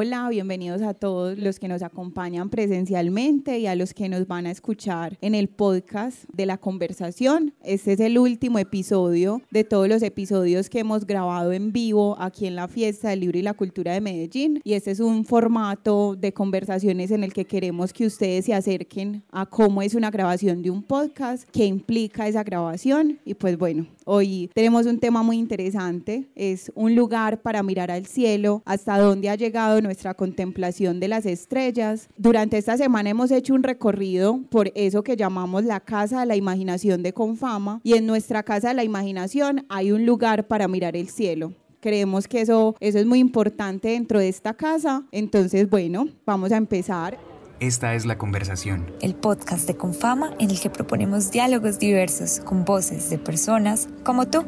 Hola, 0.00 0.28
bienvenidos 0.28 0.80
a 0.82 0.94
todos 0.94 1.38
los 1.38 1.58
que 1.58 1.66
nos 1.66 1.82
acompañan 1.82 2.50
presencialmente 2.50 3.58
y 3.58 3.66
a 3.66 3.74
los 3.74 3.94
que 3.94 4.08
nos 4.08 4.28
van 4.28 4.46
a 4.46 4.52
escuchar 4.52 5.18
en 5.20 5.34
el 5.34 5.48
podcast 5.48 6.22
de 6.32 6.46
la 6.46 6.56
conversación. 6.56 7.52
Este 7.64 7.94
es 7.94 7.98
el 7.98 8.16
último 8.16 8.60
episodio 8.60 9.42
de 9.50 9.64
todos 9.64 9.88
los 9.88 10.04
episodios 10.04 10.70
que 10.70 10.78
hemos 10.78 11.04
grabado 11.04 11.52
en 11.52 11.72
vivo 11.72 12.16
aquí 12.20 12.46
en 12.46 12.54
la 12.54 12.68
Fiesta 12.68 13.08
del 13.08 13.18
Libro 13.18 13.38
y 13.38 13.42
la 13.42 13.54
Cultura 13.54 13.92
de 13.92 14.00
Medellín. 14.00 14.60
Y 14.62 14.74
este 14.74 14.92
es 14.92 15.00
un 15.00 15.24
formato 15.24 16.14
de 16.14 16.32
conversaciones 16.32 17.10
en 17.10 17.24
el 17.24 17.32
que 17.32 17.44
queremos 17.44 17.92
que 17.92 18.06
ustedes 18.06 18.44
se 18.44 18.54
acerquen 18.54 19.24
a 19.32 19.46
cómo 19.46 19.82
es 19.82 19.96
una 19.96 20.12
grabación 20.12 20.62
de 20.62 20.70
un 20.70 20.84
podcast, 20.84 21.42
qué 21.50 21.64
implica 21.64 22.28
esa 22.28 22.44
grabación. 22.44 23.18
Y 23.24 23.34
pues 23.34 23.58
bueno, 23.58 23.88
hoy 24.04 24.48
tenemos 24.54 24.86
un 24.86 25.00
tema 25.00 25.24
muy 25.24 25.38
interesante. 25.38 26.28
Es 26.36 26.70
un 26.76 26.94
lugar 26.94 27.42
para 27.42 27.64
mirar 27.64 27.90
al 27.90 28.06
cielo, 28.06 28.62
hasta 28.64 28.96
dónde 28.96 29.28
ha 29.28 29.34
llegado 29.34 29.87
nuestra 29.88 30.12
contemplación 30.12 31.00
de 31.00 31.08
las 31.08 31.24
estrellas. 31.24 32.10
Durante 32.18 32.58
esta 32.58 32.76
semana 32.76 33.08
hemos 33.08 33.30
hecho 33.30 33.54
un 33.54 33.62
recorrido 33.62 34.42
por 34.50 34.70
eso 34.74 35.02
que 35.02 35.16
llamamos 35.16 35.64
la 35.64 35.80
Casa 35.80 36.20
de 36.20 36.26
la 36.26 36.36
Imaginación 36.36 37.02
de 37.02 37.14
Confama 37.14 37.80
y 37.82 37.94
en 37.94 38.06
nuestra 38.06 38.42
Casa 38.42 38.68
de 38.68 38.74
la 38.74 38.84
Imaginación 38.84 39.64
hay 39.70 39.90
un 39.92 40.04
lugar 40.04 40.46
para 40.46 40.68
mirar 40.68 40.94
el 40.94 41.08
cielo. 41.08 41.54
Creemos 41.80 42.28
que 42.28 42.42
eso, 42.42 42.76
eso 42.80 42.98
es 42.98 43.06
muy 43.06 43.18
importante 43.18 43.88
dentro 43.88 44.18
de 44.18 44.28
esta 44.28 44.52
casa. 44.52 45.04
Entonces, 45.10 45.70
bueno, 45.70 46.08
vamos 46.26 46.52
a 46.52 46.58
empezar. 46.58 47.16
Esta 47.60 47.94
es 47.94 48.04
La 48.04 48.18
Conversación. 48.18 48.92
El 49.00 49.14
podcast 49.14 49.66
de 49.66 49.74
Confama 49.74 50.34
en 50.38 50.50
el 50.50 50.60
que 50.60 50.68
proponemos 50.68 51.30
diálogos 51.30 51.78
diversos 51.78 52.40
con 52.40 52.66
voces 52.66 53.08
de 53.08 53.16
personas 53.16 53.88
como 54.04 54.28
tú. 54.28 54.44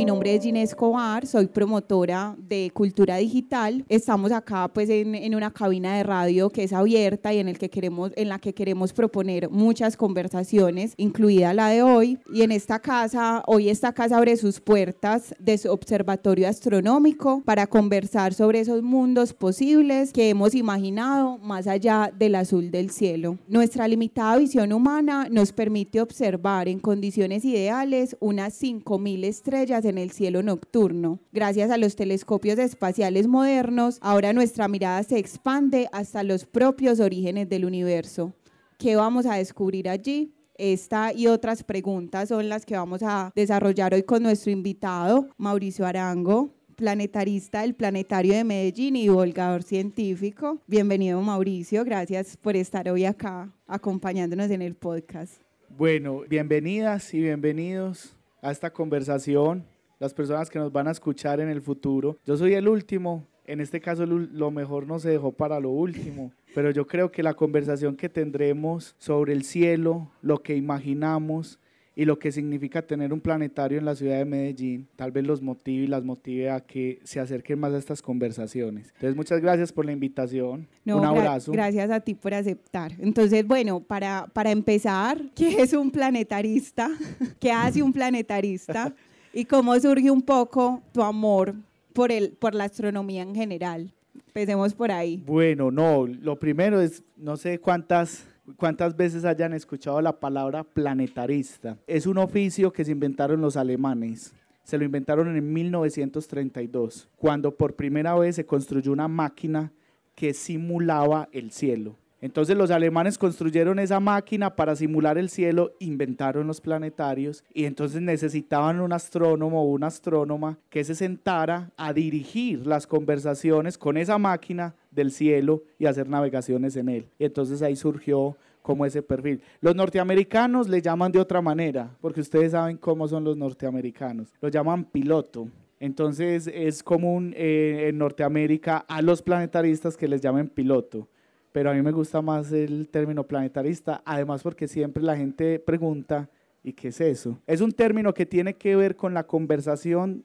Mi 0.00 0.06
nombre 0.06 0.34
es 0.34 0.42
Ginés 0.42 0.70
Escobar, 0.70 1.26
soy 1.26 1.48
promotora 1.48 2.34
de 2.38 2.70
cultura 2.72 3.18
digital. 3.18 3.84
Estamos 3.86 4.32
acá 4.32 4.66
pues 4.72 4.88
en, 4.88 5.14
en, 5.14 5.34
una 5.34 5.50
cabina 5.50 5.94
de 5.94 6.04
radio 6.04 6.48
que 6.48 6.64
es 6.64 6.72
abierta 6.72 7.34
y 7.34 7.38
en, 7.38 7.48
el 7.48 7.58
que 7.58 7.68
queremos, 7.68 8.10
en 8.16 8.30
la 8.30 8.38
que 8.38 8.54
queremos 8.54 8.94
proponer 8.94 9.50
muchas 9.50 9.98
conversaciones, 9.98 10.94
incluida 10.96 11.52
la 11.52 11.68
de 11.68 11.82
hoy. 11.82 12.18
Y 12.32 12.40
en 12.40 12.50
esta 12.50 12.78
casa, 12.78 13.42
hoy 13.46 13.68
esta 13.68 13.92
casa 13.92 14.16
abre 14.16 14.38
sus 14.38 14.58
puertas 14.58 15.34
de 15.38 15.58
su 15.58 15.70
observatorio 15.70 16.48
astronómico 16.48 17.42
para 17.44 17.66
conversar 17.66 18.32
sobre 18.32 18.60
esos 18.60 18.82
mundos 18.82 19.34
posibles 19.34 20.14
que 20.14 20.30
hemos 20.30 20.54
imaginado 20.54 21.36
más 21.36 21.66
allá 21.66 22.10
del 22.18 22.36
azul 22.36 22.70
del 22.70 22.88
cielo. 22.88 23.36
Nuestra 23.48 23.86
limitada 23.86 24.38
visión 24.38 24.72
humana 24.72 25.28
nos 25.30 25.52
permite 25.52 26.00
observar 26.00 26.68
en 26.68 26.80
condiciones 26.80 27.44
ideales 27.44 28.16
unas 28.18 28.62
5.000 28.62 29.24
estrellas 29.24 29.84
en 29.90 29.98
el 29.98 30.10
cielo 30.10 30.42
nocturno. 30.42 31.20
Gracias 31.32 31.70
a 31.70 31.76
los 31.76 31.96
telescopios 31.96 32.58
espaciales 32.58 33.26
modernos, 33.26 33.98
ahora 34.00 34.32
nuestra 34.32 34.68
mirada 34.68 35.02
se 35.02 35.18
expande 35.18 35.88
hasta 35.92 36.22
los 36.22 36.46
propios 36.46 37.00
orígenes 37.00 37.48
del 37.48 37.66
universo. 37.66 38.32
¿Qué 38.78 38.96
vamos 38.96 39.26
a 39.26 39.34
descubrir 39.34 39.88
allí? 39.88 40.32
Esta 40.56 41.12
y 41.12 41.26
otras 41.26 41.62
preguntas 41.62 42.28
son 42.28 42.48
las 42.48 42.64
que 42.64 42.76
vamos 42.76 43.02
a 43.02 43.32
desarrollar 43.34 43.94
hoy 43.94 44.02
con 44.02 44.22
nuestro 44.22 44.50
invitado, 44.50 45.28
Mauricio 45.36 45.86
Arango, 45.86 46.54
planetarista 46.76 47.60
del 47.60 47.74
Planetario 47.74 48.32
de 48.32 48.44
Medellín 48.44 48.96
y 48.96 49.02
divulgador 49.02 49.62
científico. 49.62 50.62
Bienvenido 50.66 51.20
Mauricio, 51.20 51.84
gracias 51.84 52.38
por 52.38 52.56
estar 52.56 52.88
hoy 52.88 53.04
acá 53.04 53.52
acompañándonos 53.66 54.50
en 54.50 54.62
el 54.62 54.74
podcast. 54.74 55.42
Bueno, 55.68 56.22
bienvenidas 56.28 57.12
y 57.14 57.20
bienvenidos 57.20 58.16
a 58.42 58.50
esta 58.50 58.70
conversación 58.70 59.64
las 60.00 60.14
personas 60.14 60.50
que 60.50 60.58
nos 60.58 60.72
van 60.72 60.88
a 60.88 60.90
escuchar 60.90 61.38
en 61.40 61.48
el 61.48 61.60
futuro. 61.60 62.18
Yo 62.26 62.36
soy 62.36 62.54
el 62.54 62.66
último, 62.66 63.26
en 63.46 63.60
este 63.60 63.80
caso 63.80 64.06
lo 64.06 64.50
mejor 64.50 64.86
no 64.86 64.98
se 64.98 65.10
dejó 65.10 65.30
para 65.30 65.60
lo 65.60 65.70
último, 65.70 66.32
pero 66.54 66.70
yo 66.70 66.86
creo 66.86 67.12
que 67.12 67.22
la 67.22 67.34
conversación 67.34 67.94
que 67.94 68.08
tendremos 68.08 68.96
sobre 68.98 69.34
el 69.34 69.44
cielo, 69.44 70.10
lo 70.22 70.42
que 70.42 70.56
imaginamos 70.56 71.60
y 71.94 72.06
lo 72.06 72.18
que 72.18 72.32
significa 72.32 72.80
tener 72.80 73.12
un 73.12 73.20
planetario 73.20 73.78
en 73.78 73.84
la 73.84 73.94
ciudad 73.94 74.16
de 74.16 74.24
Medellín, 74.24 74.88
tal 74.96 75.10
vez 75.10 75.26
los 75.26 75.42
motive 75.42 75.84
y 75.84 75.86
las 75.86 76.02
motive 76.02 76.48
a 76.48 76.60
que 76.60 77.00
se 77.04 77.20
acerquen 77.20 77.58
más 77.58 77.74
a 77.74 77.78
estas 77.78 78.00
conversaciones. 78.00 78.86
Entonces, 78.94 79.16
muchas 79.16 79.40
gracias 79.42 79.70
por 79.70 79.84
la 79.84 79.92
invitación. 79.92 80.66
un 80.86 81.04
abrazo. 81.04 81.52
gracias 81.52 81.90
a 81.90 82.00
ti 82.00 82.14
por 82.14 82.32
aceptar. 82.32 82.92
Entonces, 83.00 83.46
bueno, 83.46 83.80
para, 83.80 84.28
para 84.32 84.50
empezar, 84.50 85.20
¿qué 85.34 85.60
es 85.60 85.74
un 85.74 85.90
planetarista? 85.90 86.88
¿Qué 87.40 87.52
hace 87.52 87.82
un 87.82 87.92
planetarista? 87.92 88.94
¿Y 89.32 89.44
cómo 89.44 89.78
surge 89.78 90.10
un 90.10 90.22
poco 90.22 90.82
tu 90.92 91.02
amor 91.02 91.54
por, 91.92 92.10
el, 92.10 92.32
por 92.32 92.54
la 92.54 92.64
astronomía 92.64 93.22
en 93.22 93.34
general? 93.34 93.92
Empecemos 94.26 94.74
por 94.74 94.90
ahí. 94.90 95.22
Bueno, 95.24 95.70
no, 95.70 96.06
lo 96.06 96.38
primero 96.38 96.80
es, 96.80 97.04
no 97.16 97.36
sé 97.36 97.60
cuántas, 97.60 98.26
cuántas 98.56 98.96
veces 98.96 99.24
hayan 99.24 99.52
escuchado 99.52 100.00
la 100.00 100.18
palabra 100.18 100.64
planetarista. 100.64 101.78
Es 101.86 102.06
un 102.06 102.18
oficio 102.18 102.72
que 102.72 102.84
se 102.84 102.90
inventaron 102.90 103.40
los 103.40 103.56
alemanes. 103.56 104.32
Se 104.64 104.78
lo 104.78 104.84
inventaron 104.84 105.36
en 105.36 105.52
1932, 105.52 107.08
cuando 107.16 107.56
por 107.56 107.74
primera 107.74 108.14
vez 108.14 108.36
se 108.36 108.46
construyó 108.46 108.92
una 108.92 109.08
máquina 109.08 109.72
que 110.14 110.34
simulaba 110.34 111.28
el 111.32 111.52
cielo. 111.52 111.96
Entonces 112.20 112.56
los 112.56 112.70
alemanes 112.70 113.16
construyeron 113.16 113.78
esa 113.78 113.98
máquina 113.98 114.54
para 114.54 114.76
simular 114.76 115.16
el 115.16 115.30
cielo, 115.30 115.72
inventaron 115.78 116.46
los 116.46 116.60
planetarios 116.60 117.44
y 117.54 117.64
entonces 117.64 118.02
necesitaban 118.02 118.80
un 118.80 118.92
astrónomo 118.92 119.62
o 119.62 119.70
una 119.70 119.86
astrónoma 119.86 120.58
que 120.68 120.84
se 120.84 120.94
sentara 120.94 121.70
a 121.78 121.94
dirigir 121.94 122.66
las 122.66 122.86
conversaciones 122.86 123.78
con 123.78 123.96
esa 123.96 124.18
máquina 124.18 124.74
del 124.90 125.12
cielo 125.12 125.62
y 125.78 125.86
hacer 125.86 126.08
navegaciones 126.08 126.76
en 126.76 126.90
él. 126.90 127.08
Y 127.18 127.24
entonces 127.24 127.62
ahí 127.62 127.74
surgió 127.74 128.36
como 128.60 128.84
ese 128.84 129.02
perfil. 129.02 129.40
Los 129.62 129.74
norteamericanos 129.74 130.68
le 130.68 130.82
llaman 130.82 131.12
de 131.12 131.20
otra 131.20 131.40
manera, 131.40 131.96
porque 132.02 132.20
ustedes 132.20 132.52
saben 132.52 132.76
cómo 132.76 133.08
son 133.08 133.24
los 133.24 133.36
norteamericanos. 133.36 134.28
Lo 134.42 134.48
llaman 134.48 134.84
piloto. 134.84 135.48
Entonces 135.78 136.46
es 136.52 136.82
común 136.82 137.32
eh, 137.34 137.86
en 137.88 137.96
Norteamérica 137.96 138.84
a 138.86 139.00
los 139.00 139.22
planetaristas 139.22 139.96
que 139.96 140.08
les 140.08 140.20
llamen 140.20 140.48
piloto 140.48 141.08
pero 141.52 141.70
a 141.70 141.74
mí 141.74 141.82
me 141.82 141.92
gusta 141.92 142.22
más 142.22 142.52
el 142.52 142.88
término 142.88 143.24
planetarista, 143.24 144.02
además 144.04 144.42
porque 144.42 144.68
siempre 144.68 145.02
la 145.02 145.16
gente 145.16 145.58
pregunta, 145.58 146.28
¿y 146.62 146.72
qué 146.72 146.88
es 146.88 147.00
eso? 147.00 147.38
Es 147.46 147.60
un 147.60 147.72
término 147.72 148.14
que 148.14 148.26
tiene 148.26 148.54
que 148.54 148.76
ver 148.76 148.96
con 148.96 149.14
la 149.14 149.26
conversación 149.26 150.24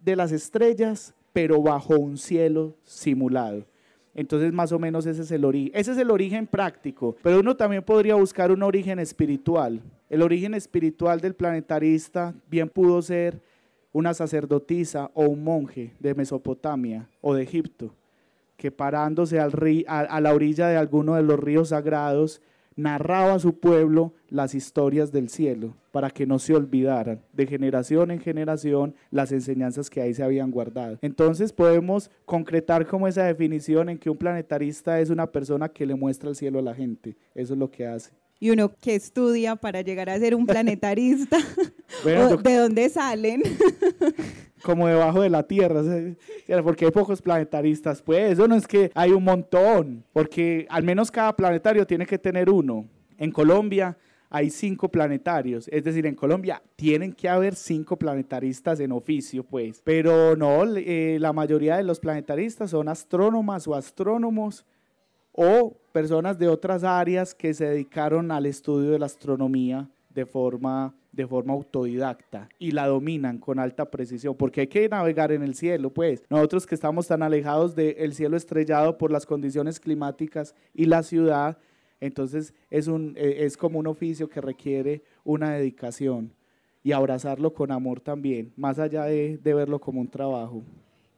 de 0.00 0.16
las 0.16 0.32
estrellas, 0.32 1.14
pero 1.32 1.62
bajo 1.62 1.96
un 1.96 2.18
cielo 2.18 2.74
simulado. 2.84 3.64
Entonces, 4.14 4.52
más 4.52 4.72
o 4.72 4.80
menos 4.80 5.06
ese 5.06 5.22
es 5.22 5.30
el 5.30 5.44
origen. 5.44 5.70
Ese 5.74 5.92
es 5.92 5.98
el 5.98 6.10
origen 6.10 6.48
práctico, 6.48 7.14
pero 7.22 7.38
uno 7.38 7.56
también 7.56 7.84
podría 7.84 8.16
buscar 8.16 8.50
un 8.50 8.64
origen 8.64 8.98
espiritual. 8.98 9.80
El 10.10 10.22
origen 10.22 10.54
espiritual 10.54 11.20
del 11.20 11.34
planetarista 11.34 12.34
bien 12.50 12.68
pudo 12.68 13.00
ser 13.00 13.40
una 13.92 14.14
sacerdotisa 14.14 15.10
o 15.14 15.26
un 15.26 15.44
monje 15.44 15.92
de 16.00 16.14
Mesopotamia 16.14 17.08
o 17.20 17.34
de 17.34 17.44
Egipto 17.44 17.94
que 18.58 18.72
parándose 18.72 19.38
al 19.38 19.52
a, 19.86 20.20
la 20.20 20.34
orilla 20.34 20.66
de 20.66 20.76
alguno 20.76 21.14
de 21.14 21.22
los 21.22 21.38
ríos 21.38 21.68
sagrados, 21.68 22.42
narraba 22.74 23.34
a 23.34 23.38
su 23.38 23.58
pueblo 23.58 24.14
las 24.28 24.54
historias 24.54 25.12
del 25.12 25.28
cielo 25.28 25.76
para 25.92 26.10
que 26.10 26.26
no 26.26 26.38
se 26.38 26.54
olvidaran 26.54 27.22
de 27.32 27.46
generación 27.46 28.10
en 28.10 28.20
generación 28.20 28.94
las 29.10 29.32
enseñanzas 29.32 29.88
que 29.88 30.00
ahí 30.00 30.12
se 30.12 30.24
habían 30.24 30.50
guardado. 30.50 30.98
Entonces 31.02 31.52
podemos 31.52 32.10
concretar 32.24 32.86
como 32.86 33.06
esa 33.06 33.24
definición 33.24 33.88
en 33.88 33.98
que 33.98 34.10
un 34.10 34.16
planetarista 34.16 35.00
es 35.00 35.10
una 35.10 35.30
persona 35.30 35.68
que 35.68 35.86
le 35.86 35.94
muestra 35.94 36.28
el 36.28 36.36
cielo 36.36 36.58
a 36.58 36.62
la 36.62 36.74
gente. 36.74 37.16
Eso 37.34 37.54
es 37.54 37.58
lo 37.58 37.70
que 37.70 37.86
hace. 37.86 38.10
Y 38.40 38.50
uno 38.50 38.72
que 38.80 38.94
estudia 38.94 39.56
para 39.56 39.80
llegar 39.80 40.08
a 40.08 40.18
ser 40.18 40.34
un 40.34 40.46
planetarista, 40.46 41.38
¿de 42.04 42.56
dónde 42.56 42.88
salen? 42.88 43.42
como 44.62 44.88
debajo 44.88 45.22
de 45.22 45.30
la 45.30 45.42
tierra, 45.42 45.82
porque 46.62 46.86
hay 46.86 46.90
pocos 46.90 47.22
planetaristas, 47.22 48.02
pues 48.02 48.32
eso 48.32 48.48
no 48.48 48.56
es 48.56 48.66
que 48.66 48.90
hay 48.94 49.12
un 49.12 49.24
montón, 49.24 50.04
porque 50.12 50.66
al 50.68 50.82
menos 50.82 51.10
cada 51.10 51.34
planetario 51.34 51.86
tiene 51.86 52.06
que 52.06 52.18
tener 52.18 52.50
uno. 52.50 52.86
En 53.16 53.30
Colombia 53.30 53.96
hay 54.30 54.50
cinco 54.50 54.88
planetarios, 54.90 55.68
es 55.68 55.84
decir, 55.84 56.06
en 56.06 56.14
Colombia 56.14 56.62
tienen 56.76 57.12
que 57.12 57.28
haber 57.28 57.54
cinco 57.54 57.96
planetaristas 57.96 58.78
en 58.80 58.92
oficio, 58.92 59.42
pues, 59.42 59.80
pero 59.82 60.36
no, 60.36 60.64
eh, 60.76 61.16
la 61.18 61.32
mayoría 61.32 61.76
de 61.76 61.84
los 61.84 61.98
planetaristas 61.98 62.70
son 62.70 62.88
astrónomas 62.88 63.66
o 63.66 63.74
astrónomos 63.74 64.66
o 65.32 65.76
personas 65.92 66.38
de 66.38 66.48
otras 66.48 66.84
áreas 66.84 67.34
que 67.34 67.54
se 67.54 67.66
dedicaron 67.66 68.30
al 68.30 68.46
estudio 68.46 68.90
de 68.90 68.98
la 68.98 69.06
astronomía 69.06 69.88
de 70.14 70.26
forma 70.26 70.94
de 71.18 71.26
forma 71.26 71.52
autodidacta 71.52 72.48
y 72.58 72.70
la 72.70 72.86
dominan 72.86 73.38
con 73.38 73.58
alta 73.58 73.90
precisión, 73.90 74.36
porque 74.36 74.62
hay 74.62 74.66
que 74.68 74.88
navegar 74.88 75.32
en 75.32 75.42
el 75.42 75.54
cielo, 75.54 75.90
pues. 75.90 76.22
Nosotros 76.30 76.64
que 76.64 76.76
estamos 76.76 77.08
tan 77.08 77.22
alejados 77.22 77.74
del 77.74 78.14
cielo 78.14 78.36
estrellado 78.36 78.96
por 78.98 79.10
las 79.10 79.26
condiciones 79.26 79.80
climáticas 79.80 80.54
y 80.74 80.84
la 80.84 81.02
ciudad, 81.02 81.58
entonces 82.00 82.54
es, 82.70 82.86
un, 82.86 83.14
e, 83.16 83.44
es 83.44 83.56
como 83.56 83.80
un 83.80 83.88
oficio 83.88 84.28
que 84.28 84.40
requiere 84.40 85.02
una 85.24 85.52
dedicación. 85.52 86.32
y 86.84 86.92
abrazarlo 86.92 87.52
con 87.52 87.72
amor 87.72 88.00
también, 88.00 88.52
más 88.56 88.78
allá 88.78 89.04
de, 89.04 89.36
de 89.36 89.52
verlo 89.52 89.80
como 89.80 90.00
un 90.00 90.08
trabajo. 90.08 90.62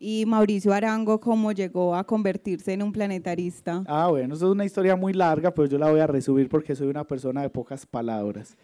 Y 0.02 0.24
Mauricio 0.24 0.72
Arango, 0.72 1.20
¿cómo 1.20 1.52
llegó 1.52 1.94
a 1.94 2.04
convertirse 2.04 2.72
en 2.72 2.82
un 2.82 2.90
planetarista? 2.90 3.84
Ah, 3.86 4.08
bueno, 4.08 4.34
eso 4.34 4.46
es 4.46 4.52
una 4.52 4.64
historia 4.64 4.96
muy 4.96 5.12
larga, 5.12 5.52
pero 5.52 5.68
yo 5.68 5.76
la 5.76 5.90
voy 5.90 6.00
a 6.00 6.06
resumir 6.06 6.48
porque 6.48 6.74
soy 6.74 6.88
una 6.88 7.04
persona 7.04 7.42
de 7.42 7.50
pocas 7.50 7.84
palabras. 7.84 8.56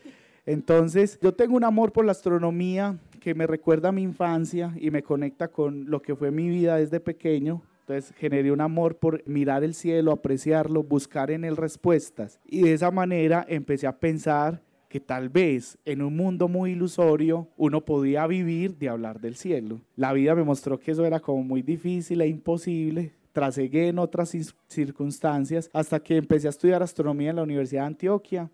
Entonces, 0.47 1.19
yo 1.21 1.35
tengo 1.35 1.55
un 1.55 1.65
amor 1.65 1.93
por 1.93 2.07
la 2.07 2.13
astronomía 2.13 2.99
que 3.21 3.35
me 3.35 3.47
recuerda 3.47 3.91
a 3.91 3.93
mi 3.93 4.03
infancia 4.03 4.75
y 4.81 4.91
me 4.91 5.03
conecta 5.03 5.49
con 5.49 5.91
lo 5.91 6.01
que 6.01 6.17
fue 6.17 6.31
mi 6.31 6.49
vida 6.49 6.77
desde 6.77 7.01
pequeño. 7.01 7.61
Entonces 7.81 8.15
generé 8.17 8.51
un 8.51 8.63
amor 8.63 8.97
por 8.97 9.23
mirar 9.29 9.63
el 9.63 9.75
cielo, 9.75 10.13
apreciarlo, 10.13 10.85
buscar 10.85 11.31
en 11.31 11.45
él 11.45 11.59
respuestas. 11.59 12.41
Y 12.47 12.63
de 12.63 12.73
esa 12.73 12.91
manera 12.91 13.45
empecé 13.47 13.87
a 13.87 13.99
pensar 13.99 14.63
que 14.97 15.01
tal 15.01 15.29
vez 15.29 15.77
en 15.85 16.01
un 16.01 16.17
mundo 16.17 16.49
muy 16.49 16.71
ilusorio 16.71 17.49
uno 17.59 17.85
podía 17.85 18.27
vivir 18.27 18.79
de 18.79 18.89
hablar 18.89 19.21
del 19.21 19.37
cielo. 19.37 19.83
La 19.95 20.15
vida 20.15 20.35
me 20.35 20.43
mostró 20.43 20.81
que 20.81 20.93
eso 20.93 21.05
era 21.05 21.21
como 21.21 21.43
muy 21.43 21.61
difícil 21.61 22.23
e 22.23 22.29
imposible. 22.29 23.13
Trasegué 23.33 23.89
en 23.89 23.99
otras 23.99 24.35
circunstancias 24.69 25.69
hasta 25.75 26.01
que 26.01 26.17
empecé 26.17 26.47
a 26.47 26.51
estudiar 26.51 26.83
astronomía 26.83 27.29
en 27.29 27.37
la 27.37 27.43
Universidad 27.43 27.83
de 27.83 27.89
Antioquia 27.89 28.51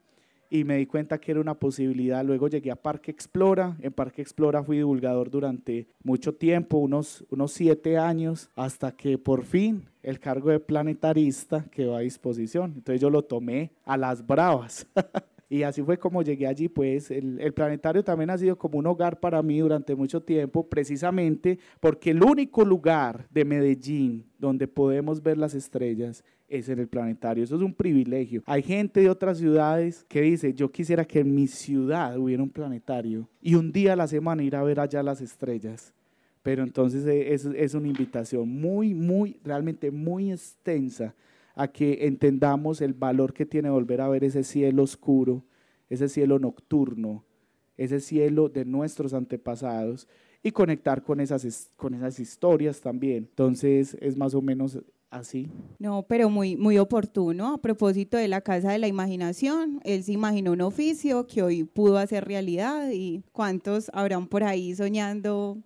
y 0.51 0.65
me 0.65 0.79
di 0.79 0.87
cuenta 0.87 1.21
que 1.21 1.31
era 1.31 1.41
una 1.41 1.55
posibilidad. 1.55 2.25
Luego 2.25 2.49
llegué 2.49 2.73
a 2.73 2.83
Parque 2.83 3.13
Explora. 3.13 3.77
En 3.81 3.93
Parque 3.93 4.21
Explora 4.21 4.65
fui 4.65 4.79
divulgador 4.79 5.31
durante 5.31 5.87
mucho 6.03 6.35
tiempo, 6.35 6.79
unos, 6.79 7.25
unos 7.31 7.53
siete 7.53 7.99
años, 7.99 8.51
hasta 8.57 8.91
que 8.91 9.17
por 9.17 9.45
fin 9.45 9.85
el 10.03 10.19
cargo 10.19 10.51
de 10.51 10.59
planetarista 10.59 11.67
quedó 11.71 11.95
a 11.95 12.01
disposición. 12.01 12.73
Entonces 12.75 13.01
yo 13.01 13.11
lo 13.11 13.23
tomé 13.23 13.71
a 13.85 13.97
las 13.97 14.27
bravas. 14.27 14.89
Y 15.53 15.65
así 15.65 15.83
fue 15.83 15.99
como 15.99 16.23
llegué 16.23 16.47
allí, 16.47 16.67
pues 16.71 17.11
el, 17.11 17.39
el, 17.39 17.53
planetario 17.53 18.03
también 18.03 18.31
ha 18.31 18.39
sido 18.39 18.57
como 18.57 18.79
un 18.79 18.87
hogar 18.87 19.21
para 19.21 19.43
mí 19.43 19.59
durante 19.59 19.95
mucho 19.95 20.23
tiempo, 20.23 20.67
precisamente 20.67 21.59
porque 21.79 22.09
el 22.09 22.25
único 22.25 22.65
lugar 22.65 23.27
de 23.29 23.45
Medellín 23.45 24.25
donde 24.39 24.67
podemos 24.67 25.23
ver 25.23 25.37
las 25.37 25.53
estrellas 25.53 26.25
es 26.49 26.71
en 26.71 26.79
el 26.79 26.89
planetario. 26.89 27.45
Eso 27.45 27.57
es 27.57 27.61
un 27.61 27.75
privilegio. 27.75 28.43
Hay 28.47 28.63
gente 28.63 29.01
de 29.01 29.11
otras 29.11 29.37
ciudades 29.37 30.07
que 30.09 30.23
dice, 30.23 30.55
yo 30.55 30.73
quisiera 30.73 31.05
que 31.05 31.21
en 31.21 31.35
mi 31.35 31.47
ciudad 31.47 32.17
hubiera 32.17 32.43
un 32.43 32.49
planetario 32.49 33.29
y 33.43 33.55
un 33.55 33.73
día 33.73 33.93
a 33.93 33.97
la 33.97 34.07
semana 34.07 34.43
ir 34.43 34.57
a 34.57 34.63
ver 34.63 34.81
allá 34.81 35.03
las 35.03 35.21
estrellas. 35.21 35.93
Pero 36.43 36.63
entonces 36.63 37.05
eh, 37.05 37.35
es, 37.35 37.45
es 37.45 37.75
una 37.75 37.89
invitación 37.89 38.49
muy, 38.49 38.95
muy, 38.95 39.39
realmente 39.45 39.91
muy 39.91 40.33
extensa 40.33 41.15
a 41.55 41.69
que 41.69 42.07
entendamos 42.07 42.81
el 42.81 42.95
valor 42.95 43.33
que 43.33 43.47
tiene 43.47 43.71
volver 43.71 44.01
a 44.01 44.09
ver 44.09 44.25
ese 44.25 44.45
cielo 44.45 44.83
oscuro, 44.83 45.45
ese 45.89 46.09
cielo 46.09 46.39
nocturno, 46.39 47.25
ese 47.77 48.01
cielo 48.01 48.49
de 48.49 48.65
nuestros 48.65 49.15
antepasados 49.15 50.09
y 50.43 50.51
conectar 50.51 51.03
con 51.03 51.21
esas, 51.21 51.71
con 51.77 51.95
esas 51.95 52.19
historias 52.19 52.81
también. 52.81 53.29
Entonces 53.31 53.97
es 54.01 54.17
más 54.17 54.35
o 54.35 54.43
menos 54.43 54.79
así. 55.11 55.49
No, 55.79 56.05
pero 56.09 56.31
muy, 56.31 56.57
muy 56.57 56.79
oportuno. 56.79 57.55
A 57.55 57.59
propósito 57.59 58.17
de 58.17 58.29
la 58.29 58.41
Casa 58.41 58.73
de 58.73 58.79
la 58.79 58.89
Imaginación, 58.89 59.81
él 59.85 60.03
se 60.03 60.13
imaginó 60.13 60.53
un 60.53 60.63
oficio 60.63 61.27
que 61.27 61.43
hoy 61.43 61.65
pudo 61.65 61.99
hacer 61.99 62.25
realidad 62.25 62.91
y 62.91 63.23
cuántos 63.33 63.91
habrán 63.93 64.27
por 64.27 64.43
ahí 64.43 64.75
soñando 64.75 65.59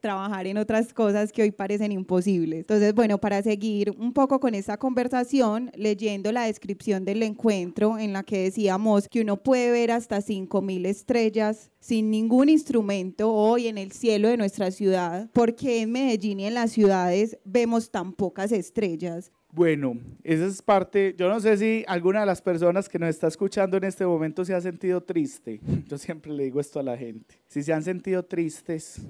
trabajar 0.00 0.46
en 0.46 0.58
otras 0.58 0.92
cosas 0.92 1.32
que 1.32 1.42
hoy 1.42 1.50
parecen 1.50 1.92
imposibles. 1.92 2.60
Entonces, 2.60 2.94
bueno, 2.94 3.18
para 3.18 3.42
seguir 3.42 3.94
un 3.98 4.12
poco 4.12 4.40
con 4.40 4.54
esta 4.54 4.76
conversación, 4.76 5.70
leyendo 5.74 6.32
la 6.32 6.44
descripción 6.44 7.04
del 7.04 7.22
encuentro 7.22 7.98
en 7.98 8.12
la 8.12 8.22
que 8.22 8.44
decíamos 8.44 9.08
que 9.08 9.20
uno 9.20 9.36
puede 9.36 9.70
ver 9.70 9.90
hasta 9.90 10.18
5.000 10.18 10.86
estrellas 10.86 11.70
sin 11.80 12.10
ningún 12.10 12.48
instrumento 12.48 13.32
hoy 13.32 13.68
en 13.68 13.78
el 13.78 13.92
cielo 13.92 14.28
de 14.28 14.36
nuestra 14.36 14.70
ciudad, 14.70 15.30
porque 15.32 15.82
en 15.82 15.92
Medellín 15.92 16.40
y 16.40 16.46
en 16.46 16.54
las 16.54 16.72
ciudades 16.72 17.38
vemos 17.44 17.90
tan 17.90 18.12
pocas 18.12 18.52
estrellas? 18.52 19.32
Bueno, 19.50 19.96
esa 20.24 20.46
es 20.46 20.60
parte, 20.60 21.14
yo 21.16 21.28
no 21.28 21.40
sé 21.40 21.56
si 21.56 21.84
alguna 21.88 22.20
de 22.20 22.26
las 22.26 22.42
personas 22.42 22.88
que 22.88 22.98
nos 22.98 23.08
está 23.08 23.28
escuchando 23.28 23.78
en 23.78 23.84
este 23.84 24.04
momento 24.04 24.44
se 24.44 24.54
ha 24.54 24.60
sentido 24.60 25.02
triste. 25.02 25.60
Yo 25.86 25.96
siempre 25.96 26.32
le 26.32 26.44
digo 26.44 26.60
esto 26.60 26.78
a 26.78 26.82
la 26.82 26.98
gente. 26.98 27.40
Si 27.46 27.62
se 27.62 27.72
han 27.72 27.82
sentido 27.82 28.22
tristes, 28.24 29.00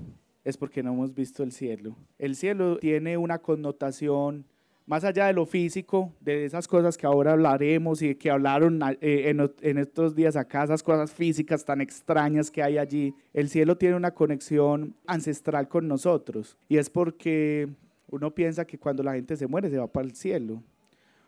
es 0.48 0.56
porque 0.56 0.82
no 0.82 0.94
hemos 0.94 1.14
visto 1.14 1.42
el 1.42 1.52
cielo. 1.52 1.94
El 2.18 2.34
cielo 2.34 2.78
tiene 2.78 3.18
una 3.18 3.38
connotación 3.38 4.46
más 4.86 5.04
allá 5.04 5.26
de 5.26 5.34
lo 5.34 5.44
físico, 5.44 6.10
de 6.22 6.46
esas 6.46 6.66
cosas 6.66 6.96
que 6.96 7.06
ahora 7.06 7.32
hablaremos 7.32 8.00
y 8.00 8.14
que 8.14 8.30
hablaron 8.30 8.80
eh, 9.02 9.36
en, 9.60 9.78
estos 9.78 10.14
días 10.14 10.36
acá, 10.36 10.64
esas 10.64 10.82
cosas 10.82 11.12
físicas 11.12 11.66
tan 11.66 11.82
extrañas 11.82 12.50
que 12.50 12.62
hay 12.62 12.78
allí, 12.78 13.14
el 13.34 13.50
cielo 13.50 13.76
tiene 13.76 13.96
una 13.96 14.12
conexión 14.12 14.94
ancestral 15.06 15.68
con 15.68 15.86
nosotros. 15.86 16.56
Y 16.66 16.78
es 16.78 16.88
porque 16.88 17.68
uno 18.08 18.34
piensa 18.34 18.64
que 18.64 18.78
cuando 18.78 19.02
la 19.02 19.12
gente 19.12 19.36
se 19.36 19.46
muere 19.46 19.68
se 19.68 19.76
va 19.76 19.86
para 19.86 20.06
el 20.06 20.16
cielo. 20.16 20.62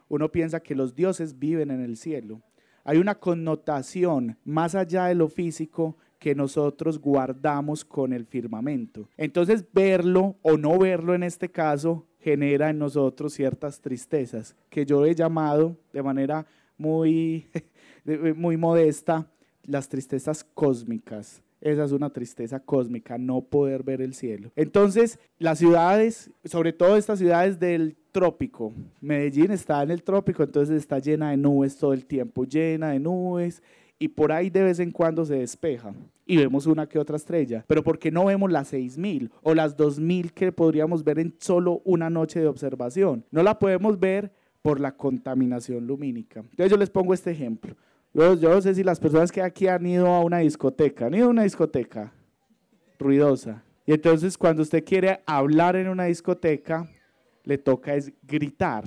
Uno 0.08 0.32
piensa 0.32 0.60
que 0.60 0.74
los 0.74 0.94
dioses 0.94 1.38
viven 1.38 1.70
en 1.70 1.82
el 1.82 1.98
cielo. 1.98 2.40
Hay 2.84 2.96
una 2.96 3.16
connotación 3.16 4.38
más 4.46 4.74
allá 4.74 5.04
de 5.04 5.14
lo 5.14 5.28
físico 5.28 5.98
que 6.20 6.34
nosotros 6.34 7.00
guardamos 7.00 7.84
con 7.84 8.12
el 8.12 8.26
firmamento. 8.26 9.08
Entonces, 9.16 9.64
verlo 9.72 10.36
o 10.42 10.56
no 10.58 10.78
verlo 10.78 11.14
en 11.14 11.24
este 11.24 11.48
caso 11.48 12.06
genera 12.20 12.68
en 12.68 12.78
nosotros 12.78 13.32
ciertas 13.32 13.80
tristezas 13.80 14.54
que 14.68 14.84
yo 14.84 15.06
he 15.06 15.14
llamado 15.14 15.76
de 15.92 16.02
manera 16.02 16.46
muy, 16.76 17.48
muy 18.36 18.58
modesta 18.58 19.26
las 19.64 19.88
tristezas 19.88 20.44
cósmicas. 20.44 21.42
Esa 21.62 21.84
es 21.84 21.92
una 21.92 22.10
tristeza 22.10 22.60
cósmica, 22.60 23.18
no 23.18 23.40
poder 23.42 23.82
ver 23.82 24.02
el 24.02 24.14
cielo. 24.14 24.50
Entonces, 24.56 25.18
las 25.38 25.58
ciudades, 25.58 26.30
sobre 26.44 26.72
todo 26.72 26.96
estas 26.96 27.18
ciudades 27.18 27.58
del 27.58 27.96
trópico, 28.12 28.72
Medellín 29.00 29.52
está 29.52 29.82
en 29.82 29.90
el 29.90 30.02
trópico, 30.02 30.42
entonces 30.42 30.76
está 30.76 30.98
llena 30.98 31.30
de 31.30 31.38
nubes 31.38 31.76
todo 31.76 31.92
el 31.94 32.04
tiempo, 32.06 32.44
llena 32.44 32.90
de 32.90 32.98
nubes 32.98 33.62
y 34.02 34.08
por 34.08 34.32
ahí 34.32 34.48
de 34.48 34.62
vez 34.62 34.80
en 34.80 34.90
cuando 34.90 35.26
se 35.26 35.36
despeja 35.36 35.92
y 36.24 36.38
vemos 36.38 36.66
una 36.66 36.88
que 36.88 36.98
otra 36.98 37.16
estrella. 37.16 37.64
Pero 37.68 37.84
¿por 37.84 37.98
qué 37.98 38.10
no 38.10 38.24
vemos 38.24 38.50
las 38.50 38.72
6.000 38.72 39.30
o 39.42 39.54
las 39.54 39.76
2.000 39.76 40.30
que 40.30 40.50
podríamos 40.52 41.04
ver 41.04 41.18
en 41.18 41.34
solo 41.38 41.82
una 41.84 42.08
noche 42.08 42.40
de 42.40 42.46
observación? 42.46 43.26
No 43.30 43.42
la 43.42 43.58
podemos 43.58 44.00
ver 44.00 44.32
por 44.62 44.80
la 44.80 44.96
contaminación 44.96 45.86
lumínica. 45.86 46.40
Entonces 46.40 46.70
yo 46.70 46.78
les 46.78 46.88
pongo 46.88 47.12
este 47.12 47.30
ejemplo. 47.30 47.76
Yo, 48.14 48.34
yo 48.36 48.48
no 48.48 48.62
sé 48.62 48.74
si 48.74 48.82
las 48.82 48.98
personas 48.98 49.30
que 49.30 49.42
aquí 49.42 49.66
han 49.66 49.86
ido 49.86 50.06
a 50.06 50.24
una 50.24 50.38
discoteca, 50.38 51.06
han 51.06 51.14
ido 51.14 51.26
a 51.26 51.30
una 51.30 51.42
discoteca 51.42 52.10
ruidosa. 52.98 53.62
Y 53.84 53.92
entonces 53.92 54.38
cuando 54.38 54.62
usted 54.62 54.82
quiere 54.82 55.20
hablar 55.26 55.76
en 55.76 55.88
una 55.88 56.04
discoteca, 56.04 56.88
le 57.44 57.58
toca 57.58 57.94
es 57.94 58.14
gritar. 58.22 58.84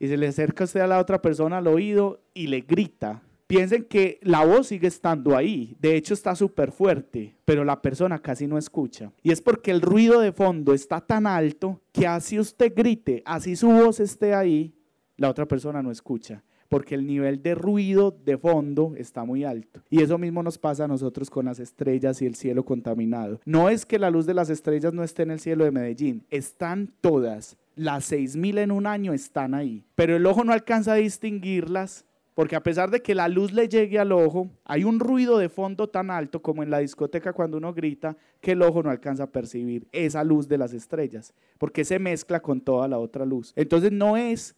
Y 0.00 0.08
se 0.08 0.16
le 0.16 0.26
acerca 0.26 0.64
usted 0.64 0.80
a 0.80 0.88
la 0.88 0.98
otra 0.98 1.22
persona 1.22 1.58
al 1.58 1.68
oído 1.68 2.20
y 2.34 2.48
le 2.48 2.62
grita 2.62 3.22
piensen 3.46 3.84
que 3.84 4.18
la 4.22 4.44
voz 4.44 4.68
sigue 4.68 4.88
estando 4.88 5.36
ahí, 5.36 5.76
de 5.80 5.96
hecho 5.96 6.14
está 6.14 6.34
súper 6.34 6.72
fuerte, 6.72 7.36
pero 7.44 7.64
la 7.64 7.82
persona 7.82 8.20
casi 8.20 8.46
no 8.46 8.58
escucha. 8.58 9.12
Y 9.22 9.32
es 9.32 9.40
porque 9.40 9.70
el 9.70 9.80
ruido 9.80 10.20
de 10.20 10.32
fondo 10.32 10.74
está 10.74 11.00
tan 11.00 11.26
alto 11.26 11.80
que 11.92 12.06
así 12.06 12.38
usted 12.38 12.72
grite, 12.74 13.22
así 13.26 13.56
su 13.56 13.68
voz 13.68 14.00
esté 14.00 14.34
ahí, 14.34 14.74
la 15.16 15.30
otra 15.30 15.46
persona 15.46 15.82
no 15.82 15.90
escucha 15.90 16.42
porque 16.74 16.96
el 16.96 17.06
nivel 17.06 17.40
de 17.40 17.54
ruido 17.54 18.10
de 18.24 18.36
fondo 18.36 18.94
está 18.96 19.24
muy 19.24 19.44
alto. 19.44 19.80
Y 19.90 20.02
eso 20.02 20.18
mismo 20.18 20.42
nos 20.42 20.58
pasa 20.58 20.86
a 20.86 20.88
nosotros 20.88 21.30
con 21.30 21.44
las 21.44 21.60
estrellas 21.60 22.20
y 22.20 22.26
el 22.26 22.34
cielo 22.34 22.64
contaminado. 22.64 23.38
No 23.44 23.68
es 23.68 23.86
que 23.86 23.96
la 23.96 24.10
luz 24.10 24.26
de 24.26 24.34
las 24.34 24.50
estrellas 24.50 24.92
no 24.92 25.04
esté 25.04 25.22
en 25.22 25.30
el 25.30 25.38
cielo 25.38 25.64
de 25.64 25.70
Medellín, 25.70 26.26
están 26.30 26.92
todas. 27.00 27.56
Las 27.76 28.10
6.000 28.10 28.58
en 28.58 28.72
un 28.72 28.88
año 28.88 29.12
están 29.12 29.54
ahí, 29.54 29.84
pero 29.94 30.16
el 30.16 30.26
ojo 30.26 30.42
no 30.42 30.52
alcanza 30.52 30.94
a 30.94 30.96
distinguirlas 30.96 32.06
porque 32.34 32.56
a 32.56 32.62
pesar 32.62 32.90
de 32.90 33.00
que 33.00 33.14
la 33.14 33.28
luz 33.28 33.52
le 33.52 33.68
llegue 33.68 33.98
al 33.98 34.12
ojo, 34.12 34.50
hay 34.64 34.84
un 34.84 34.98
ruido 34.98 35.38
de 35.38 35.48
fondo 35.48 35.88
tan 35.88 36.10
alto 36.10 36.42
como 36.42 36.62
en 36.62 36.70
la 36.70 36.80
discoteca 36.80 37.32
cuando 37.32 37.56
uno 37.56 37.72
grita 37.72 38.16
que 38.40 38.52
el 38.52 38.62
ojo 38.62 38.82
no 38.82 38.90
alcanza 38.90 39.24
a 39.24 39.32
percibir 39.32 39.86
esa 39.92 40.24
luz 40.24 40.48
de 40.48 40.58
las 40.58 40.72
estrellas, 40.74 41.32
porque 41.58 41.84
se 41.84 41.98
mezcla 41.98 42.40
con 42.40 42.60
toda 42.60 42.88
la 42.88 42.98
otra 42.98 43.24
luz. 43.24 43.52
Entonces 43.54 43.92
no 43.92 44.16
es 44.16 44.56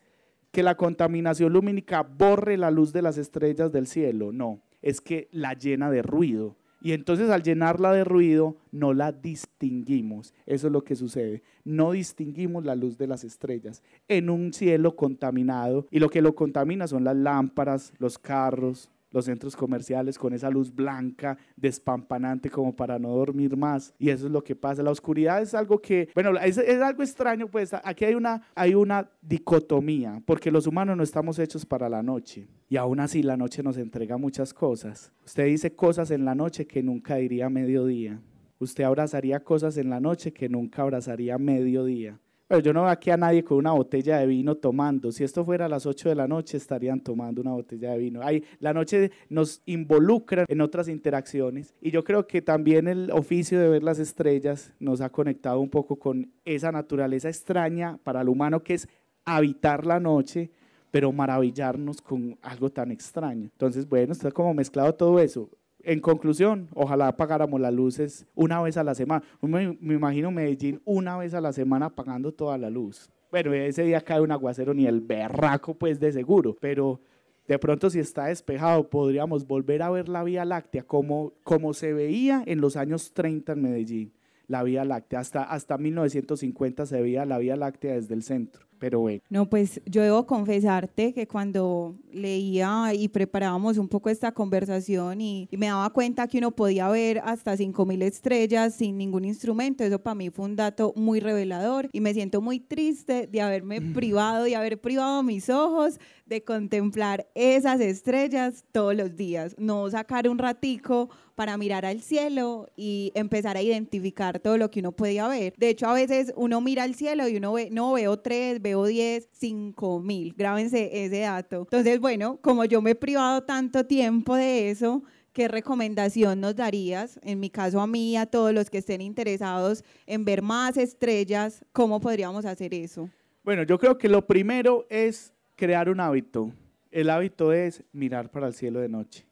que 0.53 0.63
la 0.63 0.77
contaminación 0.77 1.53
lumínica 1.53 2.03
borre 2.03 2.57
la 2.57 2.71
luz 2.71 2.93
de 2.93 3.03
las 3.03 3.19
estrellas 3.19 3.73
del 3.73 3.87
cielo, 3.87 4.33
no, 4.33 4.63
es 4.81 5.03
que 5.03 5.29
la 5.31 5.53
llena 5.53 5.91
de 5.91 6.01
ruido 6.01 6.57
y 6.81 6.93
entonces 6.93 7.31
al 7.31 7.43
llenarla 7.43 7.93
de 7.93 8.05
ruido 8.05 8.57
no 8.71 8.93
la 8.93 9.13
distinguimos. 9.13 10.35
Eso 10.45 10.67
es 10.67 10.73
lo 10.73 10.85
que 10.85 10.97
sucede. 10.97 11.43
No 11.65 11.93
distinguimos 11.93 12.65
la 12.65 12.75
luz 12.75 12.99
de 12.99 13.07
las 13.07 13.25
estrellas 13.25 13.83
en 14.09 14.31
un 14.31 14.53
cielo 14.53 14.95
contaminado. 14.95 15.87
Y 15.91 15.99
lo 15.99 16.11
que 16.11 16.23
lo 16.23 16.35
contamina 16.35 16.87
son 16.87 17.05
las 17.05 17.17
lámparas, 17.17 17.93
los 17.99 18.19
carros, 18.19 18.91
los 19.17 19.25
centros 19.25 19.57
comerciales 19.57 20.19
con 20.19 20.35
esa 20.35 20.51
luz 20.51 20.75
blanca, 20.75 21.39
despampanante 21.57 22.51
como 22.51 22.77
para 22.77 22.99
no 22.99 23.09
dormir 23.09 23.57
más. 23.57 23.95
Y 23.99 24.11
eso 24.11 24.27
es 24.27 24.33
lo 24.33 24.45
que 24.45 24.55
pasa. 24.55 24.83
La 24.83 24.91
oscuridad 24.91 25.41
es 25.41 25.55
algo 25.55 25.81
que, 25.81 26.11
bueno, 26.15 26.37
es, 26.39 26.59
algo 26.59 27.03
extraño, 27.03 27.49
pues 27.49 27.73
aquí 27.73 28.05
hay 28.05 28.15
una, 28.15 28.43
hay 28.55 28.75
una 28.75 29.09
dicotomía, 29.23 30.23
porque 30.27 30.51
los 30.51 30.67
humanos 30.67 30.99
no 30.99 31.03
estamos 31.03 31.39
hechos 31.39 31.65
para 31.65 31.89
la 31.89 32.03
noche. 32.03 32.47
Y 32.69 32.77
aún 32.77 33.01
así 33.01 33.23
la 33.23 33.39
noche 33.39 33.63
nos 33.63 33.79
entrega 33.79 34.19
muchas 34.19 34.53
cosas. 34.53 35.11
Usted 35.25 35.47
dice 35.47 35.75
cosas 35.75 36.11
en 36.11 36.27
la 36.27 36.35
noche 36.35 36.67
que 36.67 36.83
nunca 36.83 37.17
diría 37.17 37.47
a 37.47 37.51
mediodía. 37.51 38.21
Usted 38.59 38.85
abrazaría 38.85 39.41
cosas 39.41 39.79
en 39.79 39.89
la 39.89 40.01
noche 40.01 40.33
que 40.33 40.51
nunca 40.51 40.83
abrazaría 40.83 41.37
a 41.37 41.39
mediodía. 41.39 42.21
Pero 42.49 42.61
yo 42.61 42.73
no 42.73 42.83
veo 42.83 42.91
aquí 42.91 43.11
a 43.11 43.17
nadie 43.17 43.43
con 43.43 43.59
una 43.59 43.73
botella 43.73 44.19
de 44.19 44.27
vino 44.27 44.55
tomando. 44.55 45.11
Si 45.11 45.25
esto 45.25 45.45
fuera 45.45 45.67
a 45.67 45.69
las 45.69 45.85
8 45.85 46.11
de 46.11 46.15
la 46.15 46.29
noche, 46.29 46.57
estarían 46.57 47.01
tomando 47.01 47.41
una 47.41 47.53
botella 47.53 47.93
de 47.93 47.99
vino. 47.99 48.23
Ahí, 48.23 48.45
la 48.61 48.73
noche 48.73 49.11
nos 49.29 49.63
involucra 49.67 50.45
en 50.47 50.61
otras 50.61 50.89
interacciones 50.89 51.75
y 51.81 51.91
yo 51.91 52.05
creo 52.05 52.27
que 52.27 52.43
también 52.43 52.87
el 52.87 53.11
oficio 53.11 53.59
de 53.59 53.69
ver 53.69 53.83
las 53.83 53.99
estrellas 53.99 54.73
nos 54.79 55.01
ha 55.01 55.11
conectado 55.11 55.61
un 55.61 55.71
poco 55.71 55.97
con 55.97 56.31
esa 56.45 56.71
naturaleza 56.71 57.29
extraña 57.29 57.99
para 58.05 58.21
el 58.21 58.29
humano 58.29 58.63
que 58.63 58.75
es 58.75 58.89
habitar 59.25 59.85
la 59.85 59.99
noche, 59.99 60.51
pero 60.93 61.11
maravillarnos 61.11 62.01
con 62.01 62.39
algo 62.43 62.71
tan 62.71 62.93
extraño. 62.93 63.51
Entonces, 63.53 63.89
bueno, 63.89 64.13
está 64.13 64.31
como 64.31 64.55
mezclado 64.55 64.95
todo 64.95 65.19
eso 65.19 65.51
en 65.87 66.01
conclusión, 66.01 66.69
ojalá 66.75 67.07
apagáramos 67.07 67.61
las 67.61 67.73
luces 67.73 68.27
una 68.35 68.61
vez 68.61 68.77
a 68.77 68.83
la 68.83 68.97
semana. 68.97 69.25
Me, 69.41 69.79
me, 69.81 69.95
imagino 69.95 70.33
Medellín 70.33 70.83
una 70.85 71.17
vez 71.17 71.33
a 71.33 71.41
la 71.41 71.53
semana 71.53 71.87
apagando 71.87 72.33
toda 72.33 72.59
la 72.59 72.71
luz. 72.71 73.09
Bueno, 73.31 73.55
ese 73.55 73.85
día 73.85 74.01
cae 74.01 74.21
un 74.21 74.33
aguacero 74.33 74.75
ni 74.75 74.87
el 74.87 75.01
berraco, 75.01 75.75
pues 75.75 76.01
de 76.01 76.11
seguro, 76.11 76.57
pero 76.61 77.01
de 77.47 77.61
pronto 77.61 77.89
si 77.89 78.01
está 78.01 78.27
despejado 78.27 78.91
podríamos 78.91 79.47
volver 79.47 79.81
a 79.83 79.91
ver 79.91 80.09
la 80.09 80.25
Vía 80.25 80.45
Láctea 80.45 80.83
como, 80.83 81.35
como 81.45 81.73
se 81.73 81.93
veía 81.93 82.43
en 82.47 82.61
los 82.61 82.75
años 82.77 83.13
30 83.15 83.53
en 83.53 83.63
Medellín, 83.63 84.13
la 84.49 84.65
Vía 84.65 84.85
Láctea. 84.85 85.21
Hasta, 85.21 85.45
hasta 85.45 85.79
1950 85.79 86.87
se 86.87 87.01
veía 87.01 87.25
la 87.25 87.39
Vía 87.39 87.55
Láctea 87.55 87.95
desde 87.95 88.15
el 88.15 88.25
centro 88.25 88.67
pero 88.79 89.01
bueno. 89.01 89.23
No, 89.29 89.49
pues 89.49 89.81
yo 89.87 90.03
debo 90.03 90.27
confesarte 90.27 91.13
que 91.13 91.27
cuando 91.27 91.97
leía 92.13 92.93
y 92.95 93.09
preparábamos 93.09 93.79
un 93.79 93.89
poco 93.89 94.11
esta 94.11 94.33
conversación 94.33 95.21
y, 95.21 95.49
me 95.57 95.67
daba 95.69 95.89
cuenta 95.91 96.29
que 96.29 96.39
uno 96.39 96.51
podía 96.51 96.89
ver 96.89 97.21
hasta 97.25 97.57
5.000 97.57 98.03
estrellas 98.03 98.75
sin 98.75 98.99
ningún 98.99 99.25
instrumento, 99.25 99.85
eso 99.85 99.99
para 99.99 100.15
mí 100.15 100.29
fue 100.29 100.45
un 100.45 100.57
dato 100.57 100.93
muy 100.97 101.19
revelador 101.19 101.89
y 101.93 102.01
me 102.01 102.13
siento 102.13 102.41
muy 102.41 102.61
triste 102.61 103.27
de 103.27 103.41
haberme 103.41 103.81
privado, 103.95 104.45
de 104.45 104.57
haber 104.57 104.81
privado 104.81 105.23
mis 105.23 105.49
ojos 105.49 105.99
de 106.27 106.43
contemplar 106.43 107.29
esas 107.35 107.81
estrellas 107.81 108.65
todos 108.73 108.95
los 108.95 109.17
días, 109.17 109.55
no 109.59 109.89
sacar 109.91 110.29
un 110.29 110.39
ratico 110.39 111.09
para 111.37 111.57
mirar 111.57 111.85
al 111.85 112.01
cielo 112.01 112.69
y 112.77 113.13
empezar 113.15 113.57
a 113.57 113.63
identificar 113.63 114.41
todo 114.41 114.57
lo 114.57 114.71
que 114.71 114.81
uno 114.81 114.93
podía 114.93 115.29
ver. 115.29 115.55
De 115.57 115.69
hecho, 115.69 115.87
a 115.87 115.93
veces 115.93 116.33
uno 116.35 116.61
mira 116.61 116.83
al 116.83 116.95
cielo 116.95 117.29
y 117.29 117.37
uno 117.37 117.53
ve, 117.53 117.69
no 117.71 117.93
veo 117.93 118.19
tres, 118.19 118.61
veo 118.67 118.85
10, 118.85 119.29
5 119.33 120.01
mil. 120.01 120.35
Grábense 120.37 121.05
ese 121.05 121.21
dato. 121.21 121.61
Entonces, 121.61 122.01
bueno, 122.01 122.39
como 122.43 122.65
yo 122.65 122.83
me 122.83 122.91
he 122.91 122.95
privado 122.97 123.45
tanto 123.45 123.87
tiempo 123.87 124.35
de 124.35 124.71
eso, 124.71 125.05
¿qué 125.33 125.47
recomendación 125.47 126.41
nos 126.41 126.57
darías? 126.57 127.21
En 127.23 127.39
mi 127.39 127.49
caso, 127.49 127.81
a 127.81 127.87
mí, 127.87 128.17
a 128.17 128.27
todos 128.27 128.53
los 128.53 128.69
que 128.69 128.79
estén 128.79 129.01
interesados 129.01 129.85
en 130.07 130.25
ver 130.25 130.43
más 130.43 130.77
estrellas, 130.77 131.65
¿cómo 131.73 132.01
podríamos 132.01 132.45
hacer 132.45 132.75
eso? 132.75 133.09
Bueno, 133.45 133.63
yo 133.63 133.79
creo 133.79 133.97
que 133.99 134.09
lo 134.09 134.27
primero 134.27 134.85
es 134.91 135.33
crear 135.55 135.89
un 135.89 136.01
hábito. 136.01 136.51
El 136.91 137.11
hábito 137.11 137.53
es 137.53 137.85
mirar 137.93 138.31
para 138.31 138.49
el 138.49 138.55
cielo 138.55 138.81
de 138.81 138.89
noche 138.89 139.27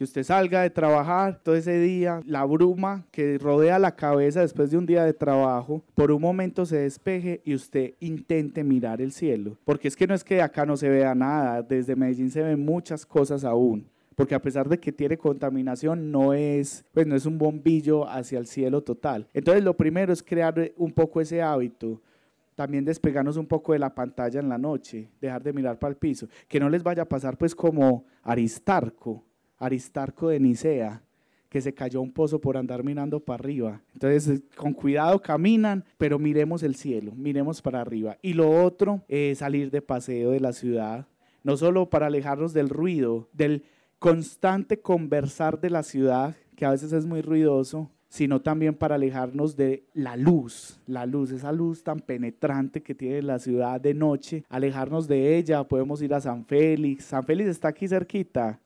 que 0.00 0.04
usted 0.04 0.22
salga 0.22 0.62
de 0.62 0.70
trabajar 0.70 1.42
todo 1.42 1.54
ese 1.54 1.78
día, 1.78 2.22
la 2.24 2.46
bruma 2.46 3.04
que 3.10 3.36
rodea 3.36 3.78
la 3.78 3.96
cabeza 3.96 4.40
después 4.40 4.70
de 4.70 4.78
un 4.78 4.86
día 4.86 5.04
de 5.04 5.12
trabajo, 5.12 5.82
por 5.94 6.10
un 6.10 6.22
momento 6.22 6.64
se 6.64 6.78
despeje 6.78 7.42
y 7.44 7.54
usted 7.54 7.92
intente 8.00 8.64
mirar 8.64 9.02
el 9.02 9.12
cielo. 9.12 9.58
Porque 9.62 9.88
es 9.88 9.96
que 9.96 10.06
no 10.06 10.14
es 10.14 10.24
que 10.24 10.40
acá 10.40 10.64
no 10.64 10.78
se 10.78 10.88
vea 10.88 11.14
nada, 11.14 11.60
desde 11.60 11.96
Medellín 11.96 12.30
se 12.30 12.42
ven 12.42 12.64
muchas 12.64 13.04
cosas 13.04 13.44
aún 13.44 13.86
porque 14.14 14.34
a 14.34 14.40
pesar 14.40 14.70
de 14.70 14.80
que 14.80 14.90
tiene 14.90 15.18
contaminación 15.18 16.10
no 16.10 16.32
es 16.32 16.82
pues 16.92 17.06
no 17.06 17.14
es 17.14 17.26
un 17.26 17.36
bombillo 17.36 18.08
hacia 18.08 18.38
el 18.38 18.46
cielo 18.46 18.82
total. 18.82 19.28
Entonces 19.34 19.62
lo 19.62 19.76
primero 19.76 20.14
es 20.14 20.22
crear 20.22 20.72
un 20.78 20.92
poco 20.92 21.20
ese 21.20 21.42
hábito. 21.42 22.00
También 22.54 22.86
despegarnos 22.86 23.36
un 23.36 23.46
poco 23.46 23.74
de 23.74 23.78
la 23.78 23.94
pantalla 23.94 24.40
en 24.40 24.48
la 24.48 24.56
noche, 24.56 25.10
dejar 25.20 25.42
de 25.42 25.52
mirar 25.52 25.78
para 25.78 25.90
el 25.90 25.96
piso, 25.96 26.26
que 26.48 26.58
no 26.58 26.70
les 26.70 26.82
vaya 26.82 27.02
a 27.02 27.08
pasar 27.08 27.36
pues 27.36 27.54
como 27.54 28.04
Aristarco, 28.22 29.24
Aristarco 29.60 30.30
de 30.30 30.40
Nicea, 30.40 31.02
que 31.48 31.60
se 31.60 31.74
cayó 31.74 32.00
a 32.00 32.02
un 32.02 32.12
pozo 32.12 32.40
por 32.40 32.56
andar 32.56 32.82
mirando 32.82 33.20
para 33.20 33.40
arriba. 33.40 33.82
Entonces, 33.92 34.38
eh, 34.38 34.42
con 34.56 34.72
cuidado 34.72 35.20
caminan, 35.20 35.84
pero 35.98 36.18
miremos 36.18 36.62
el 36.62 36.74
cielo, 36.74 37.12
miremos 37.14 37.60
para 37.60 37.80
arriba. 37.80 38.16
Y 38.22 38.32
lo 38.32 38.50
otro 38.64 39.02
es 39.06 39.38
salir 39.38 39.70
de 39.70 39.82
paseo 39.82 40.30
de 40.30 40.40
la 40.40 40.52
ciudad, 40.52 41.06
no 41.44 41.56
solo 41.56 41.88
para 41.88 42.06
alejarnos 42.06 42.52
del 42.52 42.68
ruido, 42.68 43.28
del 43.32 43.64
constante 43.98 44.80
conversar 44.80 45.60
de 45.60 45.70
la 45.70 45.82
ciudad, 45.82 46.34
que 46.56 46.64
a 46.64 46.70
veces 46.70 46.92
es 46.92 47.04
muy 47.04 47.20
ruidoso, 47.20 47.90
sino 48.08 48.40
también 48.40 48.74
para 48.74 48.96
alejarnos 48.96 49.56
de 49.56 49.84
la 49.94 50.16
luz, 50.16 50.80
la 50.86 51.06
luz, 51.06 51.30
esa 51.30 51.52
luz 51.52 51.84
tan 51.84 52.00
penetrante 52.00 52.82
que 52.82 52.94
tiene 52.94 53.22
la 53.22 53.38
ciudad 53.38 53.80
de 53.80 53.94
noche, 53.94 54.44
alejarnos 54.48 55.06
de 55.06 55.36
ella, 55.36 55.62
podemos 55.64 56.02
ir 56.02 56.12
a 56.12 56.20
San 56.20 56.44
Félix, 56.44 57.04
San 57.04 57.24
Félix 57.24 57.50
está 57.50 57.68
aquí 57.68 57.86
cerquita, 57.86 58.60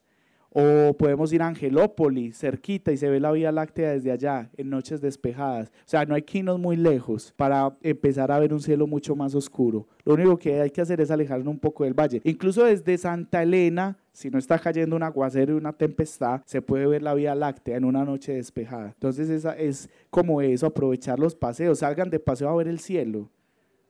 o 0.57 0.95
podemos 0.97 1.33
ir 1.33 1.43
a 1.43 1.49
Angelópolis, 1.49 2.39
cerquita, 2.39 2.93
y 2.93 2.97
se 2.97 3.11
ve 3.11 3.19
la 3.19 3.33
Vía 3.33 3.51
Láctea 3.51 3.91
desde 3.91 4.13
allá, 4.13 4.51
en 4.57 4.71
noches 4.71 5.01
despejadas. 5.01 5.73
O 5.81 5.89
sea, 5.89 6.05
no 6.05 6.15
hay 6.15 6.23
que 6.23 6.39
irnos 6.39 6.61
muy 6.61 6.77
lejos 6.77 7.35
para 7.37 7.77
empezar 7.83 8.31
a 8.31 8.39
ver 8.39 8.55
un 8.55 8.61
cielo 8.61 8.87
mucho 8.87 9.17
más 9.17 9.35
oscuro. 9.35 9.89
Lo 10.05 10.15
único 10.15 10.39
que 10.39 10.61
hay 10.61 10.71
que 10.71 10.81
hacer 10.81 11.01
es 11.01 11.11
alejarnos 11.11 11.49
un 11.49 11.59
poco 11.59 11.83
del 11.83 11.93
valle. 11.93 12.21
Incluso 12.23 12.65
desde 12.65 12.97
Santa 12.97 13.43
Elena, 13.43 13.99
si 14.13 14.31
no 14.31 14.39
está 14.39 14.57
cayendo 14.61 14.95
un 14.95 15.03
aguacero 15.03 15.55
y 15.55 15.57
una 15.57 15.73
tempestad, 15.73 16.43
se 16.47 16.63
puede 16.63 16.87
ver 16.87 17.03
la 17.03 17.15
Vía 17.15 17.35
Láctea 17.35 17.77
en 17.77 17.85
una 17.85 18.05
noche 18.05 18.35
despejada. 18.35 18.93
Entonces, 18.95 19.31
esa 19.31 19.57
es 19.57 19.91
como 20.09 20.41
eso, 20.41 20.67
aprovechar 20.67 21.19
los 21.19 21.35
paseos. 21.35 21.81
Salgan 21.81 22.11
de 22.11 22.21
paseo 22.21 22.49
a 22.49 22.55
ver 22.55 22.69
el 22.69 22.79
cielo. 22.79 23.29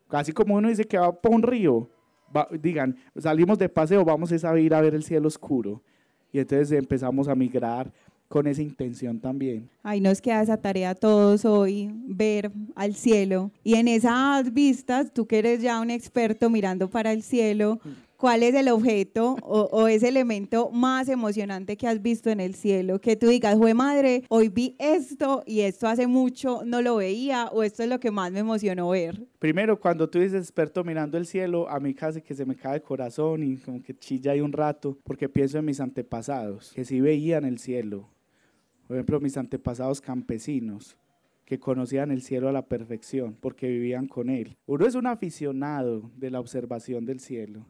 Casi 0.08 0.32
como 0.32 0.54
uno 0.54 0.70
dice 0.70 0.84
que 0.84 0.96
va 0.96 1.12
por 1.12 1.34
un 1.34 1.42
río. 1.42 1.90
digan, 2.58 2.96
salimos 3.18 3.58
de 3.58 3.68
paseo, 3.68 4.02
vamos 4.02 4.32
a 4.32 4.58
ir 4.58 4.72
a 4.72 4.80
ver 4.80 4.94
el 4.94 5.02
cielo 5.02 5.28
oscuro 5.28 5.82
y 6.34 6.40
entonces 6.40 6.72
empezamos 6.72 7.28
a 7.28 7.34
migrar 7.36 7.92
con 8.28 8.48
esa 8.48 8.60
intención 8.60 9.20
también. 9.20 9.68
Ahí 9.84 10.00
nos 10.00 10.20
queda 10.20 10.42
esa 10.42 10.56
tarea 10.56 10.90
a 10.90 10.94
todos 10.96 11.44
hoy, 11.44 11.90
ver 12.08 12.50
al 12.74 12.96
cielo. 12.96 13.52
Y 13.62 13.74
en 13.74 13.86
esas 13.86 14.52
vistas, 14.52 15.12
tú 15.12 15.26
que 15.28 15.38
eres 15.38 15.62
ya 15.62 15.80
un 15.80 15.90
experto 15.90 16.50
mirando 16.50 16.90
para 16.90 17.12
el 17.12 17.22
cielo, 17.22 17.78
¿Cuál 18.24 18.42
es 18.42 18.54
el 18.54 18.70
objeto 18.70 19.36
o, 19.42 19.86
ese 19.86 20.08
elemento 20.08 20.70
más 20.70 21.10
emocionante 21.10 21.76
que 21.76 21.86
has 21.86 22.00
visto 22.00 22.30
en 22.30 22.40
el 22.40 22.54
cielo? 22.54 22.98
Que 22.98 23.16
tú 23.16 23.26
digas, 23.26 23.58
fue 23.58 23.74
madre, 23.74 24.24
hoy 24.30 24.48
vi 24.48 24.76
esto 24.78 25.42
y 25.44 25.60
esto 25.60 25.88
hace 25.88 26.06
mucho 26.06 26.62
no 26.64 26.80
lo 26.80 26.96
veía 26.96 27.48
o 27.48 27.62
esto 27.62 27.82
es 27.82 27.90
lo 27.90 28.00
que 28.00 28.10
más 28.10 28.32
me 28.32 28.38
emocionó 28.38 28.88
ver. 28.88 29.26
Primero, 29.38 29.78
cuando 29.78 30.08
tú 30.08 30.20
dices 30.20 30.40
experto 30.40 30.82
mirando 30.84 31.18
el 31.18 31.26
cielo, 31.26 31.68
a 31.68 31.78
mí 31.80 31.92
casi 31.92 32.22
que 32.22 32.34
se 32.34 32.46
me 32.46 32.56
cae 32.56 32.76
el 32.76 32.82
corazón 32.82 33.42
y 33.42 33.58
como 33.58 33.82
que 33.82 33.94
chilla 33.94 34.32
ahí 34.32 34.40
un 34.40 34.52
rato 34.54 34.96
porque 35.04 35.28
pienso 35.28 35.58
en 35.58 35.66
mis 35.66 35.78
antepasados, 35.78 36.72
que 36.72 36.86
sí 36.86 37.02
veían 37.02 37.44
el 37.44 37.58
cielo. 37.58 38.08
Por 38.88 38.96
ejemplo, 38.96 39.20
mis 39.20 39.36
antepasados 39.36 40.00
campesinos 40.00 40.96
que 41.44 41.60
conocían 41.60 42.10
el 42.10 42.22
cielo 42.22 42.48
a 42.48 42.52
la 42.52 42.64
perfección 42.64 43.36
porque 43.38 43.68
vivían 43.68 44.06
con 44.08 44.30
él. 44.30 44.56
Uno 44.64 44.86
es 44.86 44.94
un 44.94 45.08
aficionado 45.08 46.10
de 46.16 46.30
la 46.30 46.40
observación 46.40 47.04
del 47.04 47.20
cielo 47.20 47.66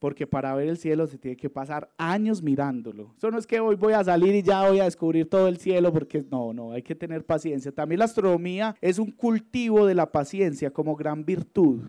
porque 0.00 0.26
para 0.26 0.54
ver 0.54 0.68
el 0.68 0.78
cielo 0.78 1.06
se 1.06 1.18
tiene 1.18 1.36
que 1.36 1.50
pasar 1.50 1.90
años 1.98 2.42
mirándolo. 2.42 3.12
Eso 3.16 3.30
no 3.30 3.38
es 3.38 3.46
que 3.46 3.60
hoy 3.60 3.76
voy 3.76 3.92
a 3.92 4.02
salir 4.02 4.34
y 4.34 4.42
ya 4.42 4.66
voy 4.66 4.80
a 4.80 4.84
descubrir 4.84 5.28
todo 5.28 5.46
el 5.46 5.58
cielo, 5.58 5.92
porque 5.92 6.24
no, 6.28 6.54
no, 6.54 6.72
hay 6.72 6.82
que 6.82 6.94
tener 6.94 7.24
paciencia. 7.24 7.70
También 7.70 7.98
la 7.98 8.06
astronomía 8.06 8.74
es 8.80 8.98
un 8.98 9.10
cultivo 9.10 9.86
de 9.86 9.94
la 9.94 10.10
paciencia 10.10 10.70
como 10.70 10.96
gran 10.96 11.26
virtud, 11.26 11.82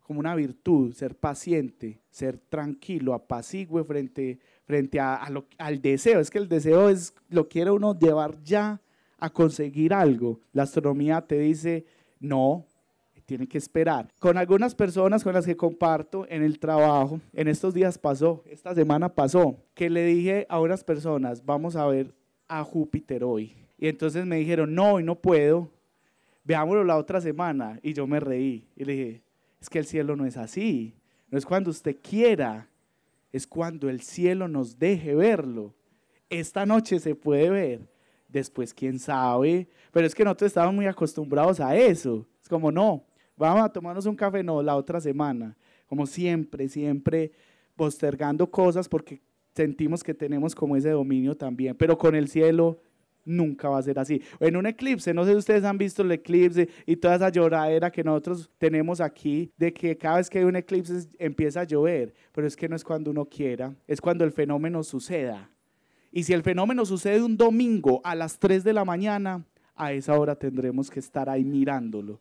como 0.00 0.20
una 0.20 0.36
virtud, 0.36 0.94
ser 0.94 1.16
paciente, 1.16 1.98
ser 2.08 2.38
tranquilo, 2.38 3.12
apacigüe 3.12 3.82
frente, 3.82 4.38
frente 4.64 5.00
a, 5.00 5.20
al 5.58 5.82
deseo. 5.82 6.20
Es 6.20 6.30
que 6.30 6.38
el 6.38 6.48
deseo 6.48 6.88
es, 6.88 7.12
lo 7.28 7.48
quiere 7.48 7.72
uno 7.72 7.98
llevar 7.98 8.40
ya 8.44 8.80
a 9.18 9.28
conseguir 9.28 9.92
algo. 9.92 10.38
La 10.52 10.62
astronomía 10.62 11.20
te 11.20 11.40
dice, 11.40 11.84
no, 12.20 12.64
tiene 13.26 13.46
que 13.48 13.58
esperar. 13.58 14.08
Con 14.18 14.38
algunas 14.38 14.74
personas 14.74 15.22
con 15.22 15.34
las 15.34 15.44
que 15.44 15.56
comparto 15.56 16.26
en 16.28 16.42
el 16.42 16.58
trabajo, 16.58 17.20
en 17.32 17.48
estos 17.48 17.74
días 17.74 17.98
pasó, 17.98 18.42
esta 18.46 18.74
semana 18.74 19.08
pasó, 19.08 19.56
que 19.74 19.90
le 19.90 20.04
dije 20.06 20.46
a 20.48 20.60
unas 20.60 20.84
personas, 20.84 21.44
vamos 21.44 21.76
a 21.76 21.86
ver 21.86 22.14
a 22.48 22.62
Júpiter 22.62 23.24
hoy. 23.24 23.54
Y 23.78 23.88
entonces 23.88 24.24
me 24.24 24.36
dijeron, 24.36 24.74
no, 24.74 24.94
hoy 24.94 25.02
no 25.02 25.16
puedo, 25.16 25.68
veámoslo 26.44 26.84
la 26.84 26.96
otra 26.96 27.20
semana. 27.20 27.78
Y 27.82 27.92
yo 27.92 28.06
me 28.06 28.20
reí 28.20 28.66
y 28.76 28.84
le 28.84 28.92
dije, 28.92 29.22
es 29.60 29.68
que 29.68 29.80
el 29.80 29.86
cielo 29.86 30.16
no 30.16 30.24
es 30.24 30.36
así, 30.36 30.94
no 31.28 31.36
es 31.36 31.44
cuando 31.44 31.70
usted 31.70 31.96
quiera, 32.00 32.68
es 33.32 33.46
cuando 33.46 33.90
el 33.90 34.00
cielo 34.00 34.48
nos 34.48 34.78
deje 34.78 35.14
verlo. 35.14 35.74
esta 36.30 36.64
noche 36.64 36.98
se 37.00 37.14
puede 37.14 37.50
ver. 37.50 37.96
Después, 38.28 38.74
quién 38.74 38.98
sabe. 38.98 39.68
Pero 39.92 40.06
es 40.06 40.14
que 40.14 40.24
nosotros 40.24 40.48
estamos 40.48 40.74
muy 40.74 40.86
acostumbrados 40.86 41.60
a 41.60 41.76
eso. 41.76 42.26
Es 42.42 42.48
como, 42.48 42.72
no, 42.72 43.04
vamos 43.36 43.64
a 43.64 43.68
tomarnos 43.68 44.06
un 44.06 44.16
café, 44.16 44.42
no, 44.42 44.62
la 44.62 44.76
otra 44.76 45.00
semana. 45.00 45.56
Como 45.86 46.06
siempre, 46.06 46.68
siempre 46.68 47.32
postergando 47.76 48.50
cosas 48.50 48.88
porque 48.88 49.20
sentimos 49.54 50.02
que 50.02 50.14
tenemos 50.14 50.54
como 50.54 50.76
ese 50.76 50.90
dominio 50.90 51.36
también. 51.36 51.76
Pero 51.76 51.96
con 51.96 52.14
el 52.14 52.28
cielo 52.28 52.80
nunca 53.24 53.68
va 53.68 53.78
a 53.78 53.82
ser 53.82 53.98
así. 53.98 54.22
En 54.40 54.56
un 54.56 54.66
eclipse, 54.66 55.12
no 55.12 55.24
sé 55.24 55.32
si 55.32 55.36
ustedes 55.36 55.64
han 55.64 55.76
visto 55.76 56.02
el 56.02 56.12
eclipse 56.12 56.68
y 56.86 56.96
toda 56.96 57.16
esa 57.16 57.28
lloradera 57.28 57.90
que 57.90 58.04
nosotros 58.04 58.50
tenemos 58.58 59.00
aquí 59.00 59.52
de 59.56 59.72
que 59.72 59.96
cada 59.96 60.18
vez 60.18 60.30
que 60.30 60.38
hay 60.38 60.44
un 60.44 60.56
eclipse 60.56 61.08
empieza 61.18 61.60
a 61.60 61.64
llover, 61.64 62.14
pero 62.32 62.46
es 62.46 62.56
que 62.56 62.68
no 62.68 62.76
es 62.76 62.84
cuando 62.84 63.10
uno 63.10 63.26
quiera, 63.26 63.74
es 63.86 64.00
cuando 64.00 64.24
el 64.24 64.30
fenómeno 64.30 64.82
suceda. 64.82 65.50
Y 66.12 66.22
si 66.22 66.32
el 66.32 66.42
fenómeno 66.42 66.86
sucede 66.86 67.22
un 67.22 67.36
domingo 67.36 68.00
a 68.04 68.14
las 68.14 68.38
3 68.38 68.64
de 68.64 68.72
la 68.72 68.84
mañana, 68.84 69.44
a 69.74 69.92
esa 69.92 70.18
hora 70.18 70.34
tendremos 70.36 70.90
que 70.90 71.00
estar 71.00 71.28
ahí 71.28 71.44
mirándolo. 71.44 72.20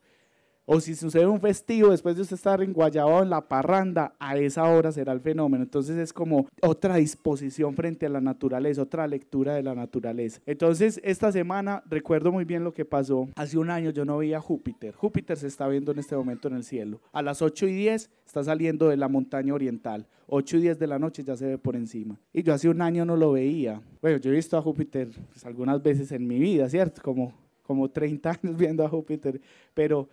O 0.68 0.80
si 0.80 0.96
sucede 0.96 1.28
un 1.28 1.40
festivo 1.40 1.92
después 1.92 2.16
de 2.16 2.24
usted 2.24 2.36
estar 2.36 2.62
en 2.64 2.74
Guayabao 2.74 3.22
en 3.22 3.30
la 3.30 3.48
parranda, 3.48 4.16
a 4.18 4.36
esa 4.36 4.64
hora 4.64 4.92
será 4.92 5.14
el 5.14 5.20
fenómeno. 5.20 5.64
Entonces 5.64 5.96
es 5.98 6.12
como 6.12 6.48
otra 6.62 6.96
disposición 6.96 7.76
frente 7.76 8.08
a 8.08 8.10
la 8.10 8.20
naturaleza, 8.20 8.82
otra 8.82 9.08
lectura 9.08 9.54
de 9.54 9.62
la 9.62 9.76
naturaleza. 9.76 10.42
Entonces 10.48 11.00
esta 11.04 11.32
semana 11.32 11.84
recuerdo 11.86 12.32
muy 12.32 12.46
bien 12.46 12.64
lo 12.64 12.74
que 12.74 12.84
pasó. 12.84 13.30
Hace 13.36 13.60
un 13.60 13.70
año 13.70 13.92
yo 13.92 14.06
no 14.06 14.18
veía 14.18 14.42
Júpiter. 14.42 14.96
Júpiter 14.96 15.38
se 15.38 15.48
está 15.48 15.68
viendo 15.68 15.92
en 15.92 16.00
este 16.00 16.16
momento 16.16 16.48
en 16.48 16.56
el 16.56 16.64
cielo. 16.64 17.00
A 17.14 17.22
las 17.22 17.44
8 17.44 17.68
y 17.68 17.74
10 17.74 18.10
está 18.26 18.44
saliendo 18.44 18.90
de 18.90 18.98
la 18.98 19.08
montaña 19.08 19.54
oriental. 19.54 20.08
8 20.28 20.58
y 20.58 20.62
10 20.62 20.80
de 20.80 20.88
la 20.88 20.98
noche 20.98 21.24
ya 21.24 21.36
se 21.36 21.46
ve 21.46 21.58
por 21.60 21.76
encima. 21.76 22.20
Y 22.34 22.42
yo 22.42 22.56
hace 22.56 22.70
un 22.70 22.82
año 22.82 23.06
no 23.06 23.16
lo 23.16 23.34
veía. 23.34 23.82
Bueno, 24.02 24.18
yo 24.18 24.32
he 24.32 24.36
visto 24.36 24.58
a 24.58 24.64
Júpiter 24.64 25.10
pues, 25.32 25.46
algunas 25.46 25.84
veces 25.84 26.12
en 26.12 26.28
mi 26.28 26.40
vida, 26.40 26.68
¿cierto? 26.70 27.04
Como, 27.04 27.34
como 27.62 27.90
30 27.90 28.32
años 28.32 28.58
viendo 28.58 28.84
a 28.84 28.90
Júpiter. 28.90 29.40
Pero 29.76 30.10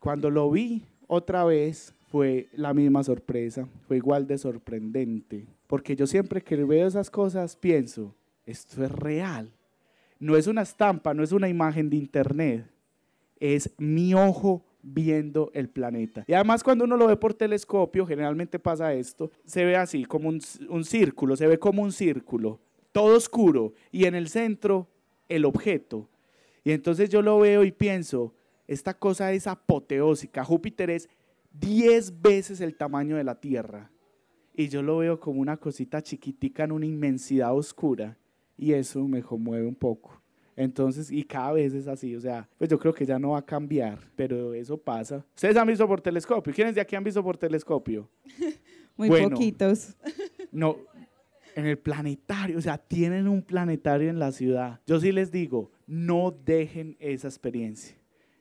cuando 0.00 0.30
lo 0.30 0.50
vi 0.50 0.82
otra 1.06 1.44
vez 1.44 1.94
fue 2.08 2.48
la 2.52 2.74
misma 2.74 3.04
sorpresa, 3.04 3.68
fue 3.86 3.98
igual 3.98 4.26
de 4.26 4.38
sorprendente, 4.38 5.46
porque 5.66 5.94
yo 5.94 6.06
siempre 6.06 6.42
que 6.42 6.56
veo 6.64 6.88
esas 6.88 7.10
cosas 7.10 7.54
pienso, 7.54 8.14
esto 8.46 8.82
es 8.82 8.90
real, 8.90 9.52
no 10.18 10.36
es 10.36 10.48
una 10.48 10.62
estampa, 10.62 11.14
no 11.14 11.22
es 11.22 11.30
una 11.30 11.48
imagen 11.48 11.88
de 11.88 11.96
internet, 11.96 12.66
es 13.38 13.70
mi 13.78 14.12
ojo 14.14 14.64
viendo 14.82 15.50
el 15.54 15.68
planeta. 15.68 16.24
Y 16.26 16.32
además 16.32 16.64
cuando 16.64 16.84
uno 16.84 16.96
lo 16.96 17.06
ve 17.06 17.16
por 17.16 17.34
telescopio, 17.34 18.06
generalmente 18.06 18.58
pasa 18.58 18.92
esto, 18.94 19.30
se 19.44 19.64
ve 19.64 19.76
así, 19.76 20.04
como 20.04 20.28
un, 20.28 20.40
un 20.68 20.84
círculo, 20.84 21.36
se 21.36 21.46
ve 21.46 21.58
como 21.58 21.82
un 21.82 21.92
círculo, 21.92 22.58
todo 22.90 23.16
oscuro, 23.16 23.74
y 23.92 24.06
en 24.06 24.14
el 24.14 24.28
centro 24.28 24.88
el 25.28 25.44
objeto. 25.44 26.08
Y 26.64 26.72
entonces 26.72 27.08
yo 27.08 27.22
lo 27.22 27.38
veo 27.38 27.64
y 27.64 27.72
pienso, 27.72 28.34
esta 28.70 28.94
cosa 28.94 29.32
es 29.32 29.48
apoteósica. 29.48 30.44
Júpiter 30.44 30.90
es 30.90 31.08
10 31.54 32.22
veces 32.22 32.60
el 32.60 32.76
tamaño 32.76 33.16
de 33.16 33.24
la 33.24 33.34
Tierra. 33.34 33.90
Y 34.54 34.68
yo 34.68 34.80
lo 34.80 34.98
veo 34.98 35.18
como 35.18 35.40
una 35.40 35.56
cosita 35.56 36.00
chiquitica 36.00 36.62
en 36.62 36.70
una 36.70 36.86
inmensidad 36.86 37.52
oscura. 37.52 38.16
Y 38.56 38.72
eso 38.72 39.08
me 39.08 39.24
conmueve 39.24 39.66
un 39.66 39.74
poco. 39.74 40.22
Entonces, 40.54 41.10
y 41.10 41.24
cada 41.24 41.52
vez 41.52 41.74
es 41.74 41.88
así, 41.88 42.14
o 42.14 42.20
sea, 42.20 42.48
pues 42.58 42.70
yo 42.70 42.78
creo 42.78 42.94
que 42.94 43.04
ya 43.04 43.18
no 43.18 43.30
va 43.30 43.38
a 43.38 43.44
cambiar, 43.44 43.98
pero 44.14 44.54
eso 44.54 44.76
pasa. 44.76 45.24
¿Ustedes 45.34 45.56
han 45.56 45.66
visto 45.66 45.88
por 45.88 46.00
telescopio? 46.00 46.52
¿Quiénes 46.52 46.76
de 46.76 46.80
aquí 46.80 46.94
han 46.94 47.02
visto 47.02 47.24
por 47.24 47.36
telescopio? 47.36 48.08
Muy 48.96 49.08
poquitos. 49.08 49.96
No, 50.52 50.78
en 51.54 51.66
el 51.66 51.78
planetario, 51.78 52.58
o 52.58 52.60
sea, 52.60 52.76
tienen 52.76 53.28
un 53.28 53.42
planetario 53.42 54.10
en 54.10 54.18
la 54.18 54.32
ciudad. 54.32 54.80
Yo 54.84 54.98
sí 54.98 55.12
les 55.12 55.30
digo, 55.30 55.70
no 55.86 56.32
dejen 56.32 56.96
esa 56.98 57.28
experiencia 57.28 57.99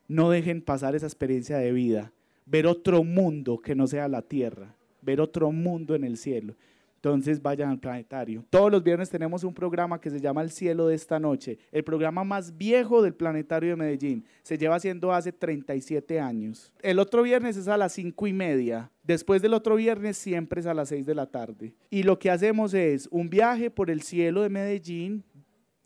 no 0.09 0.29
dejen 0.29 0.61
pasar 0.61 0.95
esa 0.95 1.05
experiencia 1.05 1.57
de 1.59 1.71
vida, 1.71 2.11
ver 2.45 2.67
otro 2.67 3.05
mundo 3.05 3.59
que 3.59 3.75
no 3.75 3.87
sea 3.87 4.09
la 4.09 4.23
tierra, 4.23 4.75
ver 5.01 5.21
otro 5.21 5.51
mundo 5.51 5.95
en 5.95 6.03
el 6.03 6.17
cielo. 6.17 6.55
Entonces 6.95 7.41
vayan 7.41 7.69
al 7.69 7.79
planetario. 7.79 8.43
Todos 8.49 8.69
los 8.69 8.83
viernes 8.83 9.09
tenemos 9.09 9.45
un 9.45 9.53
programa 9.53 10.01
que 10.01 10.09
se 10.09 10.19
llama 10.19 10.41
El 10.41 10.51
cielo 10.51 10.87
de 10.87 10.95
esta 10.95 11.17
noche, 11.17 11.57
el 11.71 11.85
programa 11.85 12.25
más 12.25 12.57
viejo 12.57 13.01
del 13.01 13.13
planetario 13.13 13.69
de 13.69 13.75
Medellín. 13.77 14.25
Se 14.43 14.57
lleva 14.57 14.75
haciendo 14.75 15.13
hace 15.13 15.31
37 15.31 16.19
años. 16.19 16.73
El 16.81 16.99
otro 16.99 17.23
viernes 17.23 17.55
es 17.55 17.69
a 17.69 17.77
las 17.77 17.93
5 17.93 18.27
y 18.27 18.33
media. 18.33 18.91
Después 19.03 19.41
del 19.41 19.53
otro 19.53 19.75
viernes 19.77 20.17
siempre 20.17 20.59
es 20.59 20.67
a 20.67 20.73
las 20.73 20.89
6 20.89 21.05
de 21.05 21.15
la 21.15 21.27
tarde. 21.27 21.73
Y 21.89 22.03
lo 22.03 22.19
que 22.19 22.31
hacemos 22.31 22.73
es 22.73 23.07
un 23.11 23.29
viaje 23.29 23.71
por 23.71 23.89
el 23.89 24.01
cielo 24.01 24.41
de 24.41 24.49
Medellín, 24.49 25.23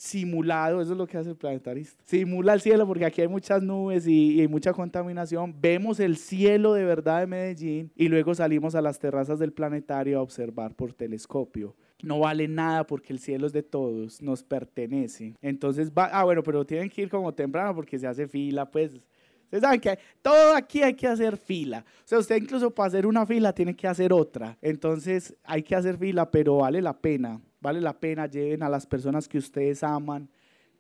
simulado, 0.04 0.82
eso 0.82 0.92
es 0.92 0.98
lo 0.98 1.08
que 1.08 1.18
hace 1.18 1.30
el 1.30 1.38
planetarista. 1.38 2.04
Simula 2.06 2.54
el 2.54 2.60
cielo 2.60 2.86
porque 2.86 3.06
aquí 3.06 3.22
hay 3.22 3.30
muchas 3.30 3.64
nubes 3.64 4.06
y, 4.06 4.46
mucha 4.50 4.74
contaminación. 4.74 5.56
Vemos 5.62 6.00
el 6.02 6.18
cielo 6.18 6.74
de 6.74 6.84
verdad 6.84 7.22
de 7.22 7.28
Medellín 7.28 7.92
y 7.96 8.10
luego 8.10 8.36
salimos 8.36 8.76
a 8.76 8.82
las 8.82 9.00
terrazas 9.00 9.40
del 9.40 9.54
planetario 9.54 10.20
a 10.20 10.22
observar 10.22 10.76
por 10.76 10.94
telescopio. 10.94 11.74
No 12.02 12.20
vale 12.20 12.50
nada 12.50 12.86
porque 12.86 13.14
el 13.14 13.20
cielo 13.20 13.48
es 13.48 13.54
de 13.54 13.64
todos, 13.64 14.22
nos 14.22 14.44
pertenece. 14.44 15.36
Entonces, 15.42 15.90
va, 15.90 16.06
ah, 16.08 16.26
bueno, 16.26 16.44
pero 16.44 16.66
tienen 16.66 16.90
que 16.90 17.04
ir 17.04 17.10
como 17.10 17.34
temprano 17.34 17.74
porque 17.74 17.98
se 17.98 18.06
hace 18.06 18.28
fila, 18.28 18.70
pues. 18.70 19.00
Ustedes 19.44 19.62
saben 19.62 19.80
que 19.80 20.00
todo 20.22 20.54
aquí 20.54 20.82
hay 20.82 20.96
que 20.96 21.08
hacer 21.08 21.38
fila. 21.38 21.86
O 22.00 22.08
sea, 22.08 22.20
usted 22.20 22.36
incluso 22.36 22.72
para 22.72 22.88
hacer 22.88 23.06
una 23.06 23.26
fila 23.26 23.54
tiene 23.54 23.74
que 23.74 23.88
hacer 23.88 24.12
otra. 24.12 24.58
Entonces, 24.62 25.34
hay 25.44 25.64
que 25.64 25.76
hacer 25.76 25.98
fila, 25.98 26.30
pero 26.30 26.58
vale 26.58 26.82
la 26.82 26.98
pena 26.98 27.40
vale 27.64 27.82
la 27.82 27.98
pena, 27.98 28.28
lleven 28.28 28.62
a 28.62 28.70
las 28.70 28.86
personas 28.86 29.28
que 29.28 29.38
ustedes 29.38 29.84
aman 29.84 30.30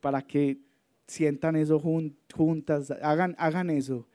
para 0.02 0.22
que 0.22 0.60
sientan 1.08 1.56
eso 1.56 1.80
juntas, 1.80 2.91
hagan, 3.02 3.36
hagan 3.39 3.69
eso. 3.69 4.08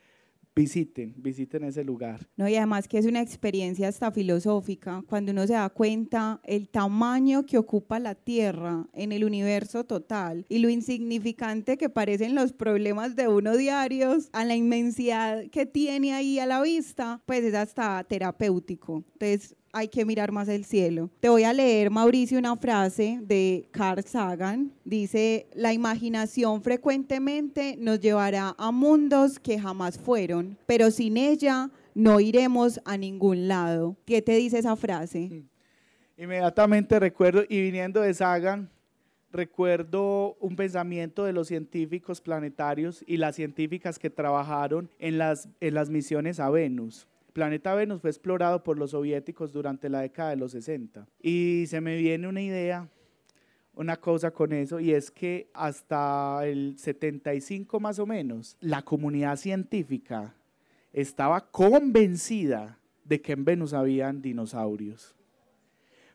Visiten, 0.54 1.14
visiten 1.16 1.62
ese 1.62 1.84
lugar. 1.84 2.28
No, 2.36 2.48
y 2.48 2.56
además 2.56 2.88
que 2.88 2.98
es 2.98 3.06
una 3.06 3.22
experiencia 3.22 3.86
hasta 3.86 4.10
filosófica, 4.10 5.04
cuando 5.06 5.30
uno 5.30 5.46
se 5.46 5.52
da 5.52 5.68
cuenta 5.70 6.40
el 6.42 6.68
tamaño 6.68 7.46
que 7.46 7.58
ocupa 7.58 8.00
la 8.00 8.16
Tierra 8.16 8.84
en 8.92 9.12
el 9.12 9.22
universo 9.24 9.84
total 9.84 10.44
y 10.48 10.58
lo 10.58 10.68
insignificante 10.68 11.78
que 11.78 11.88
parecen 11.88 12.34
los 12.34 12.52
problemas 12.52 13.14
de 13.14 13.28
uno 13.28 13.56
diarios 13.56 14.30
a 14.32 14.44
la 14.44 14.56
inmensidad 14.56 15.46
que 15.46 15.64
tiene 15.64 16.12
ahí 16.12 16.40
a 16.40 16.46
la 16.46 16.60
vista, 16.60 17.22
pues 17.24 17.44
es 17.44 17.54
hasta 17.54 18.02
terapéutico. 18.02 19.04
Entonces, 19.12 19.54
hay 19.72 19.88
que 19.88 20.04
mirar 20.04 20.32
más 20.32 20.48
el 20.48 20.64
cielo. 20.64 21.10
Te 21.20 21.28
voy 21.28 21.44
a 21.44 21.52
leer, 21.52 21.90
Mauricio, 21.90 22.38
una 22.38 22.56
frase 22.56 23.20
de 23.22 23.68
Carl 23.70 24.02
Sagan. 24.04 24.72
Dice, 24.84 25.46
la 25.54 25.72
imaginación 25.72 26.62
frecuentemente 26.62 27.76
nos 27.78 28.00
llevará 28.00 28.54
a 28.58 28.70
mundos 28.70 29.38
que 29.38 29.58
jamás 29.58 29.98
fueron, 29.98 30.58
pero 30.66 30.90
sin 30.90 31.16
ella 31.16 31.70
no 31.94 32.20
iremos 32.20 32.80
a 32.84 32.96
ningún 32.96 33.48
lado. 33.48 33.96
¿Qué 34.04 34.22
te 34.22 34.36
dice 34.36 34.58
esa 34.58 34.76
frase? 34.76 35.28
Mm. 35.30 35.48
Inmediatamente 36.22 36.98
recuerdo, 36.98 37.44
y 37.48 37.60
viniendo 37.60 38.00
de 38.00 38.12
Sagan, 38.12 38.68
recuerdo 39.30 40.36
un 40.40 40.56
pensamiento 40.56 41.24
de 41.24 41.32
los 41.32 41.46
científicos 41.46 42.20
planetarios 42.20 43.04
y 43.06 43.18
las 43.18 43.36
científicas 43.36 44.00
que 44.00 44.10
trabajaron 44.10 44.90
en 44.98 45.18
las, 45.18 45.48
en 45.60 45.74
las 45.74 45.90
misiones 45.90 46.40
a 46.40 46.50
Venus 46.50 47.06
planeta 47.38 47.72
Venus 47.76 48.00
fue 48.00 48.10
explorado 48.10 48.64
por 48.64 48.76
los 48.78 48.90
soviéticos 48.90 49.52
durante 49.52 49.88
la 49.88 50.00
década 50.00 50.30
de 50.30 50.36
los 50.36 50.50
60. 50.50 51.06
Y 51.22 51.66
se 51.68 51.80
me 51.80 51.96
viene 51.96 52.26
una 52.26 52.42
idea, 52.42 52.88
una 53.74 53.96
cosa 53.96 54.32
con 54.32 54.52
eso, 54.52 54.80
y 54.80 54.92
es 54.92 55.12
que 55.12 55.48
hasta 55.54 56.40
el 56.44 56.76
75 56.76 57.78
más 57.78 58.00
o 58.00 58.06
menos, 58.06 58.56
la 58.58 58.82
comunidad 58.82 59.36
científica 59.36 60.34
estaba 60.92 61.48
convencida 61.48 62.80
de 63.04 63.20
que 63.20 63.34
en 63.34 63.44
Venus 63.44 63.72
habían 63.72 64.20
dinosaurios. 64.20 65.14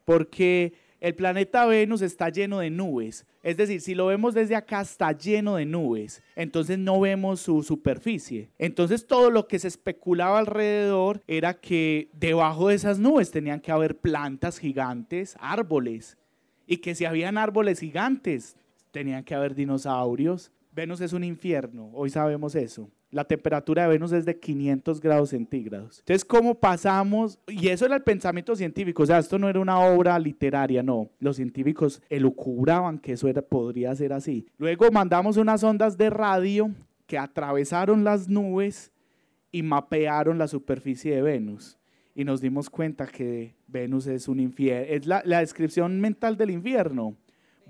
Porque 0.03 0.73
el 1.03 1.15
planeta 1.15 1.65
Venus 1.65 2.01
está 2.01 2.29
lleno 2.29 2.59
de 2.59 2.69
nubes. 2.69 3.25
Es 3.43 3.57
decir, 3.57 3.81
si 3.81 3.93
lo 3.93 4.05
vemos 4.05 4.33
desde 4.33 4.55
acá 4.55 4.79
está 4.79 5.11
lleno 5.11 5.57
de 5.57 5.65
nubes. 5.65 6.23
Entonces 6.33 6.79
no 6.79 6.97
vemos 7.01 7.41
su 7.41 7.61
superficie. 7.61 8.51
Entonces 8.57 9.05
todo 9.05 9.29
lo 9.29 9.45
que 9.45 9.59
se 9.59 9.67
especulaba 9.67 10.39
alrededor 10.39 11.21
era 11.27 11.55
que 11.55 12.09
debajo 12.13 12.69
de 12.69 12.75
esas 12.75 12.99
nubes 12.99 13.31
tenían 13.31 13.59
que 13.59 13.73
haber 13.73 13.97
plantas 13.97 14.59
gigantes, 14.59 15.35
árboles. 15.41 16.17
Y 16.67 16.77
que 16.77 16.95
si 16.95 17.03
habían 17.03 17.37
árboles 17.37 17.81
gigantes, 17.81 18.55
tenían 18.91 19.25
que 19.25 19.35
haber 19.35 19.55
dinosaurios. 19.55 20.53
Venus 20.71 21.01
es 21.01 21.11
un 21.11 21.25
infierno, 21.25 21.91
hoy 21.93 22.11
sabemos 22.11 22.55
eso 22.55 22.89
la 23.13 23.23
temperatura 23.25 23.83
de 23.83 23.89
Venus 23.89 24.11
es 24.11 24.25
de 24.25 24.39
500 24.39 24.99
grados 24.99 25.29
centígrados. 25.29 25.99
Entonces, 25.99 26.25
¿cómo 26.25 26.55
pasamos? 26.55 27.39
Y 27.47 27.67
eso 27.67 27.85
era 27.85 27.95
el 27.95 28.01
pensamiento 28.01 28.55
científico, 28.55 29.03
o 29.03 29.05
sea, 29.05 29.19
esto 29.19 29.37
no 29.37 29.47
era 29.47 29.59
una 29.59 29.79
obra 29.79 30.17
literaria, 30.17 30.81
no. 30.81 31.09
Los 31.19 31.35
científicos 31.35 32.01
elucubraban 32.09 32.97
que 32.97 33.13
eso 33.13 33.27
podría 33.47 33.95
ser 33.95 34.13
así. 34.13 34.47
Luego 34.57 34.91
mandamos 34.91 35.37
unas 35.37 35.63
ondas 35.63 35.95
de 35.95 36.09
radio 36.09 36.71
que 37.05 37.19
atravesaron 37.19 38.03
las 38.03 38.27
nubes 38.27 38.91
y 39.51 39.61
mapearon 39.61 40.39
la 40.39 40.47
superficie 40.47 41.15
de 41.15 41.21
Venus. 41.21 41.77
Y 42.15 42.23
nos 42.25 42.41
dimos 42.41 42.69
cuenta 42.69 43.05
que 43.05 43.55
Venus 43.67 44.07
es 44.07 44.27
un 44.27 44.39
infierno, 44.39 44.87
es 44.89 45.05
la, 45.05 45.21
la 45.25 45.39
descripción 45.39 46.01
mental 46.01 46.35
del 46.35 46.49
infierno 46.49 47.15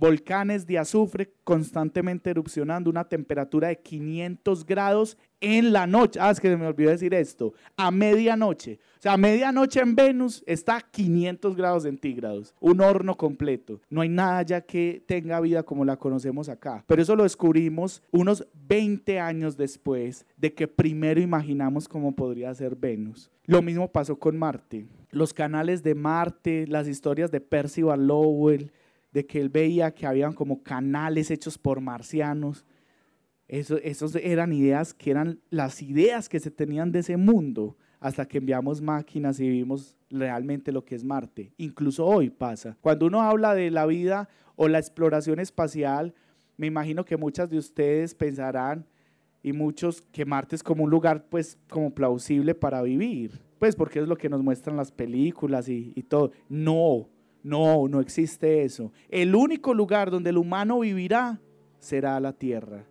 volcanes 0.03 0.67
de 0.67 0.77
azufre 0.77 1.31
constantemente 1.45 2.29
erupcionando, 2.29 2.89
una 2.89 3.05
temperatura 3.05 3.69
de 3.69 3.79
500 3.79 4.65
grados 4.65 5.17
en 5.39 5.71
la 5.71 5.87
noche. 5.87 6.19
Ah, 6.21 6.29
es 6.29 6.41
que 6.41 6.49
se 6.49 6.57
me 6.57 6.67
olvidó 6.67 6.89
decir 6.89 7.13
esto. 7.13 7.53
A 7.77 7.89
medianoche. 7.89 8.79
O 8.97 9.01
sea, 9.01 9.13
a 9.13 9.17
medianoche 9.17 9.79
en 9.79 9.95
Venus 9.95 10.43
está 10.45 10.75
a 10.75 10.81
500 10.81 11.55
grados 11.55 11.83
centígrados. 11.83 12.53
Un 12.59 12.81
horno 12.81 13.15
completo. 13.15 13.79
No 13.89 14.01
hay 14.01 14.09
nada 14.09 14.41
ya 14.41 14.59
que 14.59 15.01
tenga 15.07 15.39
vida 15.39 15.63
como 15.63 15.85
la 15.85 15.95
conocemos 15.95 16.49
acá. 16.49 16.83
Pero 16.85 17.01
eso 17.01 17.15
lo 17.15 17.23
descubrimos 17.23 18.03
unos 18.11 18.45
20 18.67 19.21
años 19.21 19.55
después 19.55 20.25
de 20.35 20.53
que 20.53 20.67
primero 20.67 21.21
imaginamos 21.21 21.87
cómo 21.87 22.13
podría 22.13 22.53
ser 22.53 22.75
Venus. 22.75 23.31
Lo 23.45 23.61
mismo 23.61 23.89
pasó 23.89 24.19
con 24.19 24.37
Marte. 24.37 24.85
Los 25.11 25.33
canales 25.33 25.81
de 25.81 25.95
Marte, 25.95 26.67
las 26.67 26.89
historias 26.89 27.31
de 27.31 27.39
Percival 27.39 28.07
Lowell, 28.07 28.71
de 29.13 29.25
que 29.25 29.39
él 29.39 29.49
veía 29.49 29.93
que 29.93 30.07
habían 30.07 30.33
como 30.33 30.63
canales 30.63 31.29
hechos 31.29 31.57
por 31.57 31.79
marcianos. 31.79 32.65
Eso, 33.47 33.77
esos 33.77 34.15
eran 34.15 34.51
ideas 34.51 34.93
que 34.93 35.11
eran 35.11 35.39
las 35.49 35.81
ideas 35.81 36.27
que 36.27 36.39
se 36.39 36.49
tenían 36.49 36.91
de 36.91 36.99
ese 36.99 37.15
mundo 37.15 37.77
hasta 37.99 38.27
que 38.27 38.39
enviamos 38.39 38.81
máquinas 38.81 39.39
y 39.39 39.47
vimos 39.47 39.95
realmente 40.09 40.71
lo 40.71 40.83
que 40.83 40.95
es 40.95 41.03
Marte. 41.03 41.53
Incluso 41.57 42.05
hoy 42.05 42.29
pasa. 42.31 42.75
Cuando 42.81 43.05
uno 43.05 43.21
habla 43.21 43.53
de 43.53 43.69
la 43.69 43.85
vida 43.85 44.27
o 44.55 44.67
la 44.67 44.79
exploración 44.79 45.39
espacial, 45.39 46.13
me 46.57 46.67
imagino 46.67 47.05
que 47.05 47.15
muchas 47.15 47.49
de 47.49 47.57
ustedes 47.59 48.15
pensarán 48.15 48.85
y 49.43 49.53
muchos 49.53 50.01
que 50.01 50.25
Marte 50.25 50.55
es 50.55 50.63
como 50.63 50.85
un 50.85 50.89
lugar 50.89 51.25
pues 51.29 51.57
como 51.69 51.93
plausible 51.93 52.55
para 52.55 52.81
vivir, 52.81 53.39
pues 53.59 53.75
porque 53.75 53.99
es 53.99 54.07
lo 54.07 54.17
que 54.17 54.29
nos 54.29 54.41
muestran 54.41 54.75
las 54.75 54.91
películas 54.91 55.69
y, 55.69 55.93
y 55.95 56.03
todo. 56.03 56.31
No, 56.49 57.09
no, 57.43 57.89
no 57.89 57.99
existe 57.99 58.63
eso. 58.63 58.91
El 59.09 59.35
único 59.35 59.73
lugar 59.73 60.09
donde 60.09 60.29
el 60.29 60.37
humano 60.37 60.79
vivirá 60.79 61.39
será 61.77 62.19
la 62.21 62.31
tierra. 62.31 62.85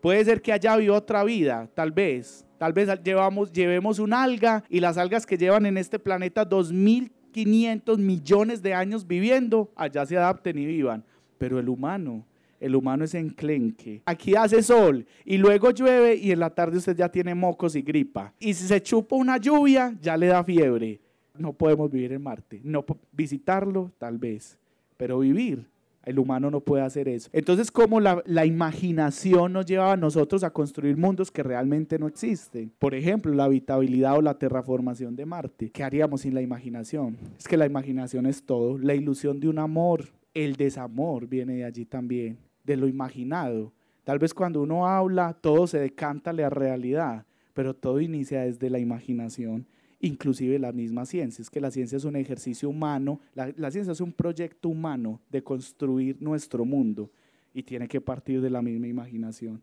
Puede 0.00 0.24
ser 0.24 0.42
que 0.42 0.52
allá 0.52 0.76
viva 0.76 0.96
otra 0.96 1.22
vida, 1.22 1.70
tal 1.74 1.92
vez. 1.92 2.44
Tal 2.58 2.72
vez 2.72 2.88
llevamos, 3.02 3.52
llevemos 3.52 3.98
un 3.98 4.12
alga 4.12 4.64
y 4.68 4.80
las 4.80 4.98
algas 4.98 5.24
que 5.24 5.38
llevan 5.38 5.66
en 5.66 5.78
este 5.78 5.98
planeta 5.98 6.46
2.500 6.48 7.96
millones 7.98 8.60
de 8.60 8.74
años 8.74 9.06
viviendo, 9.06 9.70
allá 9.76 10.04
se 10.04 10.16
adapten 10.16 10.58
y 10.58 10.66
vivan. 10.66 11.04
Pero 11.38 11.58
el 11.58 11.68
humano, 11.68 12.26
el 12.58 12.74
humano 12.74 13.04
es 13.04 13.14
enclenque. 13.14 14.02
Aquí 14.04 14.34
hace 14.34 14.62
sol 14.62 15.06
y 15.24 15.38
luego 15.38 15.70
llueve 15.70 16.16
y 16.16 16.32
en 16.32 16.40
la 16.40 16.50
tarde 16.50 16.78
usted 16.78 16.96
ya 16.96 17.08
tiene 17.08 17.34
mocos 17.34 17.76
y 17.76 17.82
gripa. 17.82 18.34
Y 18.40 18.52
si 18.52 18.66
se 18.66 18.82
chupa 18.82 19.16
una 19.16 19.38
lluvia, 19.38 19.96
ya 20.00 20.16
le 20.16 20.26
da 20.26 20.42
fiebre 20.42 21.00
no 21.40 21.52
podemos 21.52 21.90
vivir 21.90 22.12
en 22.12 22.22
Marte. 22.22 22.60
No 22.62 22.84
visitarlo, 23.12 23.90
tal 23.98 24.18
vez, 24.18 24.58
pero 24.96 25.18
vivir. 25.18 25.66
El 26.04 26.18
humano 26.18 26.50
no 26.50 26.60
puede 26.60 26.82
hacer 26.82 27.08
eso. 27.08 27.28
Entonces, 27.32 27.70
¿cómo 27.70 28.00
la, 28.00 28.22
la, 28.24 28.46
imaginación 28.46 29.52
nos 29.52 29.66
lleva 29.66 29.92
a 29.92 29.96
nosotros 29.98 30.42
a 30.42 30.50
construir 30.50 30.96
mundos 30.96 31.30
que 31.30 31.42
realmente 31.42 31.98
no 31.98 32.06
existen? 32.06 32.72
Por 32.78 32.94
ejemplo, 32.94 33.34
la 33.34 33.44
habitabilidad 33.44 34.16
o 34.16 34.22
la 34.22 34.38
terraformación 34.38 35.14
de 35.14 35.26
Marte. 35.26 35.70
¿Qué 35.70 35.84
haríamos 35.84 36.22
sin 36.22 36.34
la 36.34 36.40
imaginación? 36.40 37.18
Es 37.38 37.46
que 37.46 37.58
la 37.58 37.66
imaginación 37.66 38.24
es 38.24 38.42
todo. 38.42 38.78
La 38.78 38.94
ilusión 38.94 39.40
de 39.40 39.48
un 39.48 39.58
amor, 39.58 40.06
el 40.32 40.56
desamor 40.56 41.26
viene 41.26 41.56
de 41.56 41.64
allí 41.64 41.84
también, 41.84 42.38
de 42.64 42.76
lo 42.76 42.88
imaginado. 42.88 43.70
Tal 44.04 44.18
vez 44.18 44.32
cuando 44.32 44.62
uno 44.62 44.86
habla, 44.86 45.34
todo 45.34 45.66
se 45.66 45.78
decanta 45.78 46.30
a 46.30 46.34
la 46.34 46.48
realidad, 46.48 47.26
pero 47.52 47.74
todo 47.74 48.00
inicia 48.00 48.40
desde 48.40 48.70
la 48.70 48.78
imaginación 48.78 49.66
inclusive 50.00 50.58
la 50.58 50.72
misma 50.72 51.06
ciencia. 51.06 51.42
Es 51.42 51.50
que 51.50 51.60
la 51.60 51.70
ciencia 51.70 51.96
es 51.96 52.04
un 52.04 52.16
ejercicio 52.16 52.68
humano, 52.68 53.20
la, 53.34 53.70
ciencia 53.70 53.92
es 53.92 54.00
un 54.00 54.12
proyecto 54.12 54.68
humano 54.68 55.20
de 55.30 55.42
construir 55.42 56.16
nuestro 56.20 56.64
mundo 56.64 57.10
y 57.54 57.62
tiene 57.62 57.88
que 57.88 58.00
partir 58.00 58.40
de 58.40 58.50
la 58.50 58.62
misma 58.62 58.88
imaginación. 58.88 59.62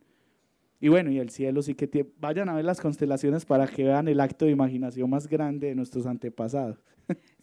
Y 0.80 0.90
bueno, 0.90 1.10
y 1.12 1.18
el 1.18 1.30
cielo 1.30 1.62
sí 1.64 1.74
que 1.74 1.88
tiene, 1.88 2.10
vayan 2.20 2.50
a 2.50 2.56
ver 2.56 2.66
las 2.66 2.80
constelaciones 2.80 3.46
para 3.46 3.68
que 3.68 3.84
vean 3.84 4.08
el 4.08 4.20
acto 4.20 4.46
de 4.46 4.52
imaginación 4.52 5.10
más 5.10 5.28
grande 5.28 5.68
de 5.68 5.76
nuestros 5.76 6.06
antepasados. 6.06 6.78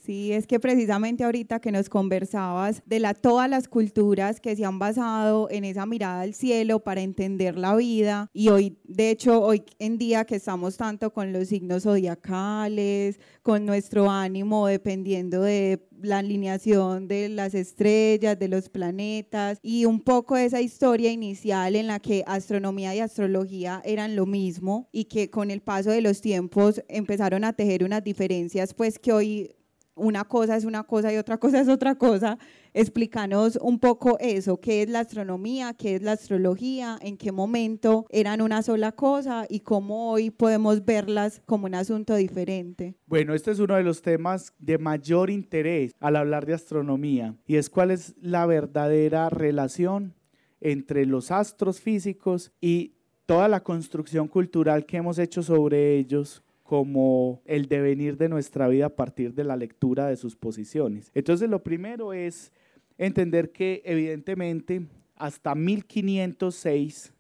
Sí, 0.05 0.33
es 0.33 0.47
que 0.47 0.61
precisamente 0.61 1.25
ahorita 1.25 1.61
que 1.61 1.73
nos 1.73 1.89
conversabas 1.89 2.83
de 2.85 3.01
la, 3.01 3.15
todas 3.15 3.49
las 3.49 3.69
culturas 3.69 4.39
que 4.39 4.55
se 4.55 4.67
han 4.67 4.79
basado 4.79 5.49
en 5.51 5.65
esa 5.65 5.87
mirada 5.87 6.21
al 6.21 6.35
cielo 6.35 6.81
para 6.81 7.01
entender 7.01 7.57
la 7.57 7.75
vida 7.75 8.29
y 8.35 8.51
hoy, 8.51 8.77
de 8.85 9.09
hecho, 9.09 9.41
hoy 9.41 9.63
en 9.79 9.97
día 9.97 10.27
que 10.27 10.37
estamos 10.37 10.77
tanto 10.77 11.11
con 11.11 11.33
los 11.33 11.49
signos 11.49 11.85
zodiacales, 11.85 13.19
con 13.43 13.65
nuestro 13.65 14.11
ánimo 14.11 14.67
dependiendo 14.67 15.41
de 15.41 15.89
la 16.05 16.19
alineación 16.19 17.09
de 17.09 17.29
las 17.29 17.55
estrellas, 17.55 18.39
de 18.39 18.49
los 18.49 18.69
planetas 18.69 19.59
y 19.63 19.85
un 19.85 20.01
poco 20.01 20.37
esa 20.37 20.61
historia 20.61 21.11
inicial 21.11 21.77
en 21.77 21.87
la 21.87 22.01
que 22.01 22.25
astronomía 22.27 22.95
y 22.95 23.01
astrología 23.01 23.83
eran 23.85 24.17
lo 24.17 24.27
mismo 24.27 24.89
y 24.93 25.05
que 25.05 25.31
con 25.31 25.51
el 25.51 25.61
paso 25.61 25.91
de 25.91 26.01
los 26.01 26.21
tiempos 26.21 26.83
empezaron 26.89 27.45
a 27.45 27.53
tejer 27.53 27.85
unas 27.85 28.05
diferencias 28.05 28.75
pues 28.75 28.99
que 28.99 29.13
hoy 29.13 29.55
una 29.95 30.25
cosa 30.25 30.57
es 30.57 30.65
una 30.65 30.85
cosa 30.85 31.13
y 31.13 31.17
otra 31.17 31.39
cosa 31.39 31.61
es 31.61 31.69
otra 31.69 31.95
cosa. 31.95 32.39
Explícanos 32.73 33.59
un 33.63 33.79
poco 33.79 34.19
eso, 34.19 34.61
qué 34.61 34.83
es 34.83 34.89
la 34.89 35.01
astronomía, 35.01 35.75
qué 35.75 35.95
es 35.95 36.03
la 36.03 36.13
astrología, 36.13 36.99
en 37.01 37.17
qué 37.17 37.31
momento 37.31 38.07
eran 38.11 38.41
una 38.41 38.63
sola 38.63 38.93
cosa 38.93 39.47
y 39.49 39.61
cómo 39.61 40.11
hoy 40.11 40.31
podemos 40.31 40.85
verlas 40.85 41.41
como 41.47 41.67
un 41.67 41.75
asunto 41.75 42.17
diferente. 42.17 42.97
Bueno, 43.07 43.35
este 43.35 43.53
es 43.53 43.61
uno 43.61 43.77
de 43.77 43.85
los 43.85 44.03
temas 44.03 44.53
de 44.59 44.79
mayor 44.79 45.31
interés 45.31 45.93
al 46.01 46.17
hablar 46.17 46.47
de 46.47 46.55
astronomía 46.55 47.37
y 47.47 47.57
es 47.57 47.71
cuál 47.71 47.91
es 47.91 48.15
la 48.21 48.47
verdadera 48.47 49.31
relación 49.31 50.15
entre 50.61 51.07
los 51.07 51.31
astros 51.31 51.81
físicos 51.81 52.53
y 52.61 52.95
toda 53.27 53.49
la 53.49 53.63
construcción 53.63 54.29
cultural 54.29 54.85
que 54.87 54.97
hemos 54.97 55.19
hecho 55.19 55.43
sobre 55.43 55.97
ellos 55.97 56.44
como 56.65 57.43
el 57.45 57.69
devenir 57.69 58.17
de 58.17 58.29
nuestra 58.29 58.67
vida 58.67 58.87
a 58.87 58.97
partir 58.97 59.35
de 59.35 59.45
la 59.45 59.57
lectura 59.57 60.09
de 60.09 60.17
sus 60.17 60.35
posiciones. 60.35 61.13
Entonces, 61.15 61.49
lo 61.49 61.63
primero 61.63 62.13
es 62.13 62.53
entender 62.99 63.53
que 63.53 63.83
evidentemente 63.85 64.87
hasta 65.15 65.55
1506 65.55 67.13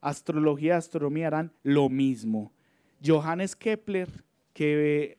astrología 0.00 0.74
y 0.74 0.76
astronomía 0.76 1.26
eran 1.28 1.52
lo 1.62 1.88
mismo. 1.88 2.52
Johannes 3.04 3.56
Kepler, 3.56 4.22
que 4.52 5.16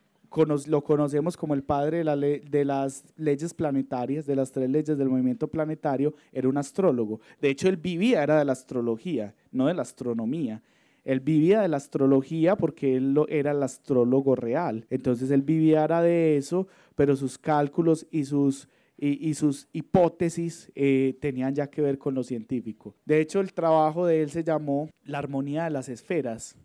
lo 0.68 0.84
conocemos 0.84 1.36
como 1.36 1.54
el 1.54 1.64
padre 1.64 2.04
de, 2.04 2.66
las 2.66 3.04
leyes 3.16 3.54
planetarias, 3.54 4.26
de 4.26 4.36
las 4.36 4.52
tres 4.52 4.70
leyes 4.70 4.98
del 4.98 5.10
movimiento 5.10 5.48
planetario, 5.48 6.14
era 6.32 6.48
un 6.48 6.58
astrólogo. 6.58 7.20
De 7.42 7.50
hecho, 7.50 7.68
él 7.68 7.78
vivía, 7.78 8.22
era 8.22 8.38
de 8.38 8.46
la 8.46 8.52
astrología, 8.52 9.34
no 9.52 9.68
de 9.68 9.74
la 9.74 9.82
astronomía. 9.82 10.62
Él 11.06 11.20
vivía 11.20 11.62
de 11.62 11.68
la 11.68 11.78
astrología 11.78 12.58
porque 12.58 12.98
él 12.98 13.16
era 13.30 13.52
el 13.52 13.62
astrólogo 13.62 14.36
real. 14.36 14.88
Entonces 14.90 15.30
él 15.30 15.44
vivía 15.44 15.88
de 16.02 16.36
eso, 16.36 16.68
pero 16.96 17.16
sus 17.16 17.38
cálculos 17.38 18.08
y 18.10 18.26
sus, 18.26 18.68
y, 18.98 19.36
sus 19.36 19.68
hipótesis 19.72 20.72
eh, 20.74 21.16
tenían 21.22 21.54
ya 21.54 21.68
que 21.68 21.84
ver 21.84 22.00
con 22.00 22.16
lo 22.16 22.24
científico. 22.24 22.96
De 23.06 23.22
hecho, 23.22 23.40
el 23.40 23.54
trabajo 23.54 24.08
de 24.08 24.24
él 24.24 24.32
se 24.32 24.44
llamó 24.44 24.90
La 25.04 25.20
armonía 25.20 25.66
de 25.66 25.70
las 25.70 25.90
esferas, 25.90 26.58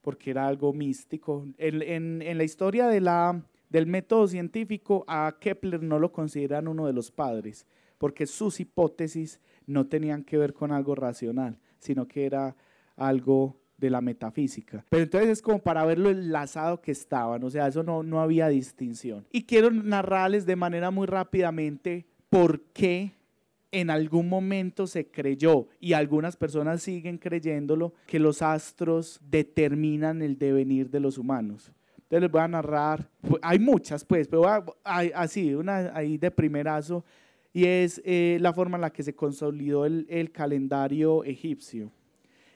porque 0.00 0.30
era 0.30 0.46
algo 0.46 0.72
místico. 0.72 1.46
En, 1.58 2.22
en, 2.22 2.38
la 2.38 2.44
historia 2.44 2.88
de 2.88 3.02
la, 3.02 3.44
del 3.68 3.86
método 3.86 4.26
científico, 4.28 5.04
a 5.06 5.36
Kepler 5.38 5.82
no 5.82 5.98
lo 5.98 6.10
consideran 6.10 6.68
uno 6.68 6.86
de 6.86 6.94
los 6.94 7.10
padres, 7.10 7.66
porque 7.98 8.26
sus 8.26 8.60
hipótesis 8.60 9.40
no 9.66 9.86
tenían 9.88 10.24
que 10.24 10.38
ver 10.38 10.54
con 10.54 10.72
algo 10.72 10.94
racional, 10.94 11.58
sino 11.78 12.08
que 12.08 12.24
era 12.24 12.56
algo 12.96 13.60
de 13.76 13.90
la 13.90 14.00
metafísica. 14.00 14.84
Pero 14.88 15.02
entonces 15.02 15.30
es 15.30 15.42
como 15.42 15.58
para 15.58 15.84
ver 15.84 15.98
lo 15.98 16.10
enlazado 16.10 16.80
que 16.80 16.92
estaban, 16.92 17.42
o 17.44 17.50
sea, 17.50 17.66
eso 17.66 17.82
no, 17.82 18.02
no 18.02 18.20
había 18.20 18.48
distinción. 18.48 19.26
Y 19.32 19.44
quiero 19.44 19.70
narrarles 19.70 20.46
de 20.46 20.56
manera 20.56 20.90
muy 20.90 21.06
rápidamente 21.06 22.06
por 22.30 22.60
qué 22.72 23.12
en 23.74 23.90
algún 23.90 24.28
momento 24.28 24.86
se 24.86 25.08
creyó, 25.08 25.66
y 25.80 25.94
algunas 25.94 26.36
personas 26.36 26.80
siguen 26.82 27.18
creyéndolo, 27.18 27.92
que 28.06 28.20
los 28.20 28.40
astros 28.40 29.20
determinan 29.28 30.22
el 30.22 30.38
devenir 30.38 30.90
de 30.90 31.00
los 31.00 31.18
humanos. 31.18 31.72
Entonces 31.96 32.22
les 32.22 32.30
voy 32.30 32.42
a 32.42 32.48
narrar, 32.48 33.10
hay 33.42 33.58
muchas 33.58 34.04
pues, 34.04 34.28
pero 34.28 34.44
hay, 34.84 35.10
así, 35.14 35.54
una 35.54 35.90
ahí 35.96 36.18
de 36.18 36.30
primerazo, 36.30 37.04
y 37.52 37.64
es 37.64 38.00
eh, 38.04 38.38
la 38.40 38.52
forma 38.52 38.76
en 38.76 38.82
la 38.82 38.90
que 38.90 39.02
se 39.02 39.16
consolidó 39.16 39.86
el, 39.86 40.06
el 40.08 40.30
calendario 40.30 41.24
egipcio. 41.24 41.90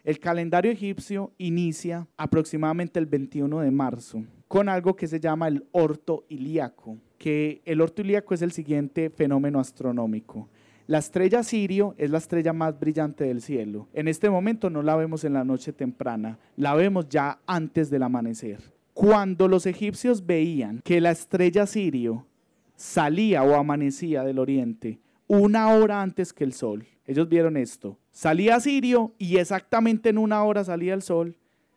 El 0.04 0.18
calendario 0.18 0.70
egipcio 0.70 1.32
inicia 1.38 2.06
aproximadamente 2.16 2.98
el 2.98 3.06
21 3.06 3.60
de 3.60 3.70
marzo 3.70 4.24
con 4.48 4.68
algo 4.70 4.96
que 4.96 5.06
se 5.06 5.20
llama 5.20 5.46
el 5.46 5.66
orto 5.72 6.24
ilíaco, 6.28 6.96
que 7.18 7.60
el 7.66 7.82
orto 7.82 8.00
ilíaco 8.00 8.34
es 8.34 8.42
el 8.42 8.50
siguiente 8.50 9.10
fenómeno 9.10 9.60
astronómico. 9.60 10.48
La 10.86 10.98
estrella 10.98 11.42
Sirio 11.42 11.94
es 11.98 12.10
la 12.10 12.16
estrella 12.16 12.54
más 12.54 12.80
brillante 12.80 13.24
del 13.24 13.42
cielo. 13.42 13.88
En 13.92 14.08
este 14.08 14.30
momento 14.30 14.70
no 14.70 14.82
la 14.82 14.96
vemos 14.96 15.22
en 15.24 15.34
la 15.34 15.44
noche 15.44 15.74
temprana, 15.74 16.38
la 16.56 16.74
vemos 16.74 17.10
ya 17.10 17.40
antes 17.46 17.90
del 17.90 18.02
amanecer. 18.02 18.72
Cuando 18.94 19.48
los 19.48 19.66
egipcios 19.66 20.24
veían 20.24 20.80
que 20.82 21.02
la 21.02 21.10
estrella 21.10 21.66
Sirio 21.66 22.26
salía 22.74 23.42
o 23.42 23.54
amanecía 23.54 24.24
del 24.24 24.38
oriente 24.38 24.98
una 25.26 25.74
hora 25.74 26.00
antes 26.00 26.32
que 26.32 26.44
el 26.44 26.54
sol. 26.54 26.86
Ellos 27.08 27.26
vieron 27.26 27.56
esto. 27.56 27.98
Salía 28.10 28.60
Sirio 28.60 29.14
y 29.16 29.38
exactamente 29.38 30.10
en 30.10 30.18
una 30.18 30.44
hora 30.44 30.62
salía 30.62 30.92
el 30.92 31.00
sol. 31.00 31.36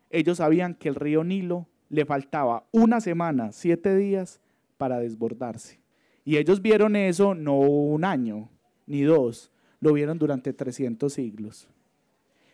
Ellos 0.10 0.40
sabían 0.40 0.76
que 0.76 0.90
el 0.90 0.96
río 0.96 1.24
Nilo 1.24 1.70
le 1.88 2.06
faltaba 2.06 2.68
una 2.72 3.00
semana, 3.00 3.54
siete 3.54 3.96
días 3.96 4.42
para 4.78 5.00
desbordarse. 5.00 5.80
Y 6.26 6.36
ellos 6.36 6.62
vieron 6.62 6.98
eso 6.98 7.34
no 7.34 7.58
un 7.58 8.04
año, 8.04 8.50
ni 8.86 9.04
dos, 9.04 9.54
lo 9.80 9.94
vieron 9.94 10.20
durante 10.20 10.52
300 10.52 11.14
siglos. 11.14 11.70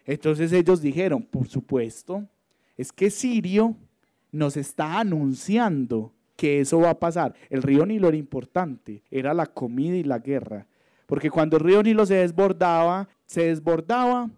Entonces 0.06 0.54
ellos 0.54 0.80
dijeron, 0.80 1.24
por 1.24 1.48
supuesto, 1.48 2.28
es 2.78 2.92
que 2.92 3.10
Sirio 3.10 3.76
nos 4.32 4.56
está 4.56 5.00
anunciando 5.00 6.14
que 6.36 6.60
eso 6.60 6.80
va 6.82 6.92
a 6.92 7.00
pasar. 7.00 7.34
El 7.50 7.64
río 7.64 7.88
Nilo 7.88 8.08
era 8.08 8.18
importante, 8.18 9.02
era 9.10 9.34
la 9.34 9.48
comida 9.48 9.96
y 9.96 10.04
la 10.04 10.20
guerra. 10.20 10.68
Porque 11.08 11.32
cuando 11.32 11.58
el 11.58 11.64
río 11.64 11.82
Nilo 11.82 12.06
se 12.06 12.16
desbordaba, 12.16 13.10
se 13.26 13.48
desbordaba 13.48 14.30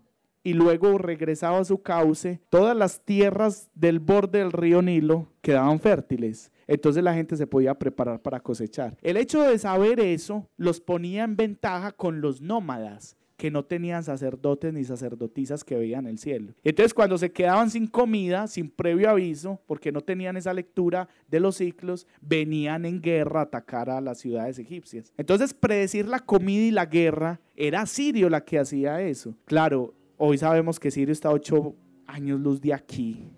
y 0.42 0.54
luego 0.54 0.98
regresaba 0.98 1.60
a 1.60 1.66
su 1.66 1.82
cauce, 1.82 2.40
todas 2.50 2.78
las 2.78 3.04
tierras 3.04 3.70
del 3.76 4.00
borde 4.00 4.40
del 4.40 4.54
río 4.54 4.82
Nilo 4.82 5.28
quedaban 5.42 5.80
fértiles. 5.82 6.52
Entonces 6.68 7.04
la 7.04 7.14
gente 7.14 7.36
se 7.36 7.48
podía 7.48 7.74
preparar 7.74 8.22
para 8.22 8.40
cosechar. 8.40 8.96
El 9.02 9.18
hecho 9.18 9.42
de 9.42 9.58
saber 9.58 10.00
eso 10.00 10.48
los 10.56 10.80
ponía 10.80 11.24
en 11.24 11.36
ventaja 11.36 11.92
con 11.92 12.22
los 12.22 12.42
nómadas 12.42 13.18
que 13.40 13.50
no 13.50 13.64
tenían 13.64 14.04
sacerdotes 14.04 14.74
ni 14.74 14.84
sacerdotisas 14.84 15.64
que 15.64 15.78
veían 15.78 16.06
el 16.08 16.20
cielo. 16.20 16.54
Entonces 16.62 16.94
cuando 16.94 17.18
se 17.18 17.32
quedaban 17.32 17.70
sin 17.70 17.88
comida, 17.88 18.48
sin 18.48 18.70
previo 18.70 19.10
aviso, 19.10 19.62
porque 19.66 19.94
no 19.94 20.02
tenían 20.02 20.36
esa 20.36 20.54
lectura 20.54 21.08
de 21.30 21.40
los 21.40 21.56
ciclos, 21.56 22.06
venían 22.20 22.84
en 22.84 23.02
guerra 23.02 23.40
a 23.40 23.44
atacar 23.44 23.90
a 23.90 24.02
las 24.02 24.18
ciudades 24.18 24.60
egipcias. 24.60 25.14
Entonces 25.18 25.54
predecir 25.54 26.06
la 26.06 26.20
comida 26.20 26.64
y 26.64 26.72
la 26.72 26.86
guerra 26.86 27.40
era 27.56 27.86
Sirio 27.86 28.30
la 28.30 28.44
que 28.44 28.60
hacía 28.60 29.02
eso. 29.02 29.34
Claro, 29.46 29.94
hoy 30.18 30.38
sabemos 30.38 30.78
que 30.78 30.92
Sirio 30.92 31.14
está 31.14 31.32
ocho 31.32 31.76
años 32.08 32.42
luz 32.42 32.60
de 32.60 32.74
aquí. 32.74 33.30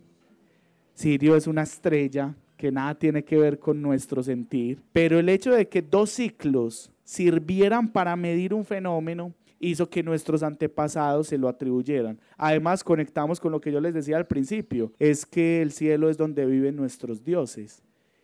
Sirio 0.95 1.35
es 1.35 1.45
una 1.45 1.61
estrella 1.61 2.35
que 2.57 2.71
nada 2.71 2.95
tiene 2.95 3.23
que 3.23 3.37
ver 3.37 3.59
con 3.59 3.83
nuestro 3.83 4.23
sentir, 4.23 4.81
pero 4.93 5.19
el 5.19 5.29
hecho 5.29 5.51
de 5.51 5.69
que 5.69 5.83
dos 5.83 6.09
ciclos 6.09 6.91
sirvieran 7.03 7.87
para 7.87 8.15
medir 8.15 8.51
un 8.51 8.65
fenómeno 8.65 9.35
hizo 9.61 9.89
que 9.89 10.03
nuestros 10.03 10.43
antepasados 10.43 11.27
se 11.27 11.37
lo 11.37 11.47
atribuyeran. 11.47 12.19
Además, 12.37 12.83
conectamos 12.83 13.39
con 13.39 13.51
lo 13.51 13.61
que 13.61 13.71
yo 13.71 13.79
les 13.79 13.93
decía 13.93 14.17
al 14.17 14.27
principio, 14.27 14.91
es 14.99 15.25
que 15.25 15.61
el 15.61 15.71
cielo 15.71 16.09
es 16.09 16.17
donde 16.17 16.45
viven 16.45 16.75
nuestros 16.75 17.23
dioses. 17.23 17.83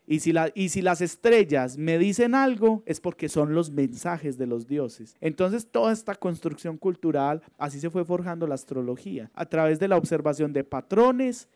Y 0.09 0.21
si, 0.21 0.81
las 0.81 1.01
estrellas 1.01 1.77
me 1.77 1.97
dicen 1.97 2.33
algo, 2.33 2.81
es 2.85 3.01
porque 3.01 3.27
son 3.27 3.53
los 3.53 3.71
mensajes 3.71 4.37
de 4.37 4.47
los 4.47 4.65
dioses. 4.65 5.17
Entonces 5.19 5.67
toda 5.69 5.91
esta 5.91 6.15
construcción 6.15 6.77
cultural, 6.77 7.41
así 7.57 7.81
se 7.81 7.89
fue 7.89 8.05
forjando 8.05 8.47
la 8.47 8.55
astrología, 8.55 9.29
a 9.33 9.45
través 9.45 9.79
de 9.79 9.89
la 9.89 9.97
observación 9.97 10.53
de 10.53 10.63
patrones 10.63 11.49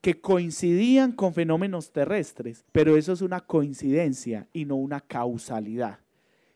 que 0.00 0.20
coincidían 0.20 1.10
con 1.10 1.34
fenómenos 1.34 1.90
terrestres. 1.90 2.64
Pero 2.70 2.96
eso 2.96 3.12
es 3.12 3.22
una 3.22 3.40
coincidencia 3.40 4.46
y 4.52 4.66
no 4.66 4.76
una 4.76 5.00
causalidad. 5.00 5.98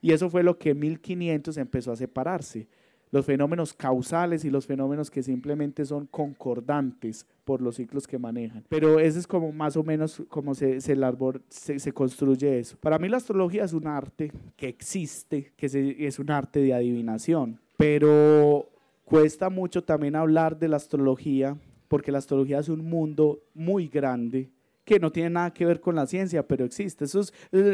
Y 0.00 0.12
eso 0.12 0.30
fue 0.30 0.42
lo 0.42 0.58
que 0.58 0.70
en 0.70 0.78
1500 0.78 1.56
empezó 1.56 1.92
a 1.92 1.96
separarse. 1.96 2.68
Los 3.12 3.26
fenómenos 3.26 3.74
causales 3.74 4.44
y 4.44 4.50
los 4.50 4.66
fenómenos 4.66 5.10
que 5.10 5.22
simplemente 5.22 5.84
son 5.84 6.06
concordantes 6.06 7.26
por 7.44 7.60
los 7.60 7.76
ciclos 7.76 8.06
que 8.06 8.18
manejan. 8.18 8.64
Pero 8.68 9.00
ese 9.00 9.18
es 9.18 9.26
como 9.26 9.50
más 9.50 9.76
o 9.76 9.82
menos 9.82 10.22
como 10.28 10.54
se, 10.54 10.80
se, 10.80 11.78
se, 11.78 11.92
construye 11.92 12.60
eso. 12.60 12.76
Para 12.80 13.00
mí 13.00 13.08
la 13.08 13.16
astrología 13.16 13.64
es 13.64 13.72
un 13.72 13.88
arte 13.88 14.30
que 14.56 14.68
existe, 14.68 15.52
que 15.56 15.96
es 15.98 16.18
un 16.20 16.30
arte 16.30 16.60
de 16.60 16.72
adivinación. 16.72 17.58
Pero 17.76 18.68
cuesta 19.04 19.50
mucho 19.50 19.82
también 19.82 20.14
hablar 20.14 20.56
de 20.56 20.68
la 20.68 20.76
astrología 20.76 21.56
porque 21.88 22.12
la 22.12 22.18
astrología 22.18 22.60
es 22.60 22.68
un 22.68 22.88
mundo 22.88 23.40
muy 23.52 23.88
grande 23.88 24.48
que 24.84 25.00
no 25.00 25.10
tiene 25.10 25.30
nada 25.30 25.52
que 25.52 25.66
ver 25.66 25.80
con 25.80 25.96
la 25.96 26.06
ciencia, 26.06 26.46
pero 26.46 26.64
existe. 26.64 27.04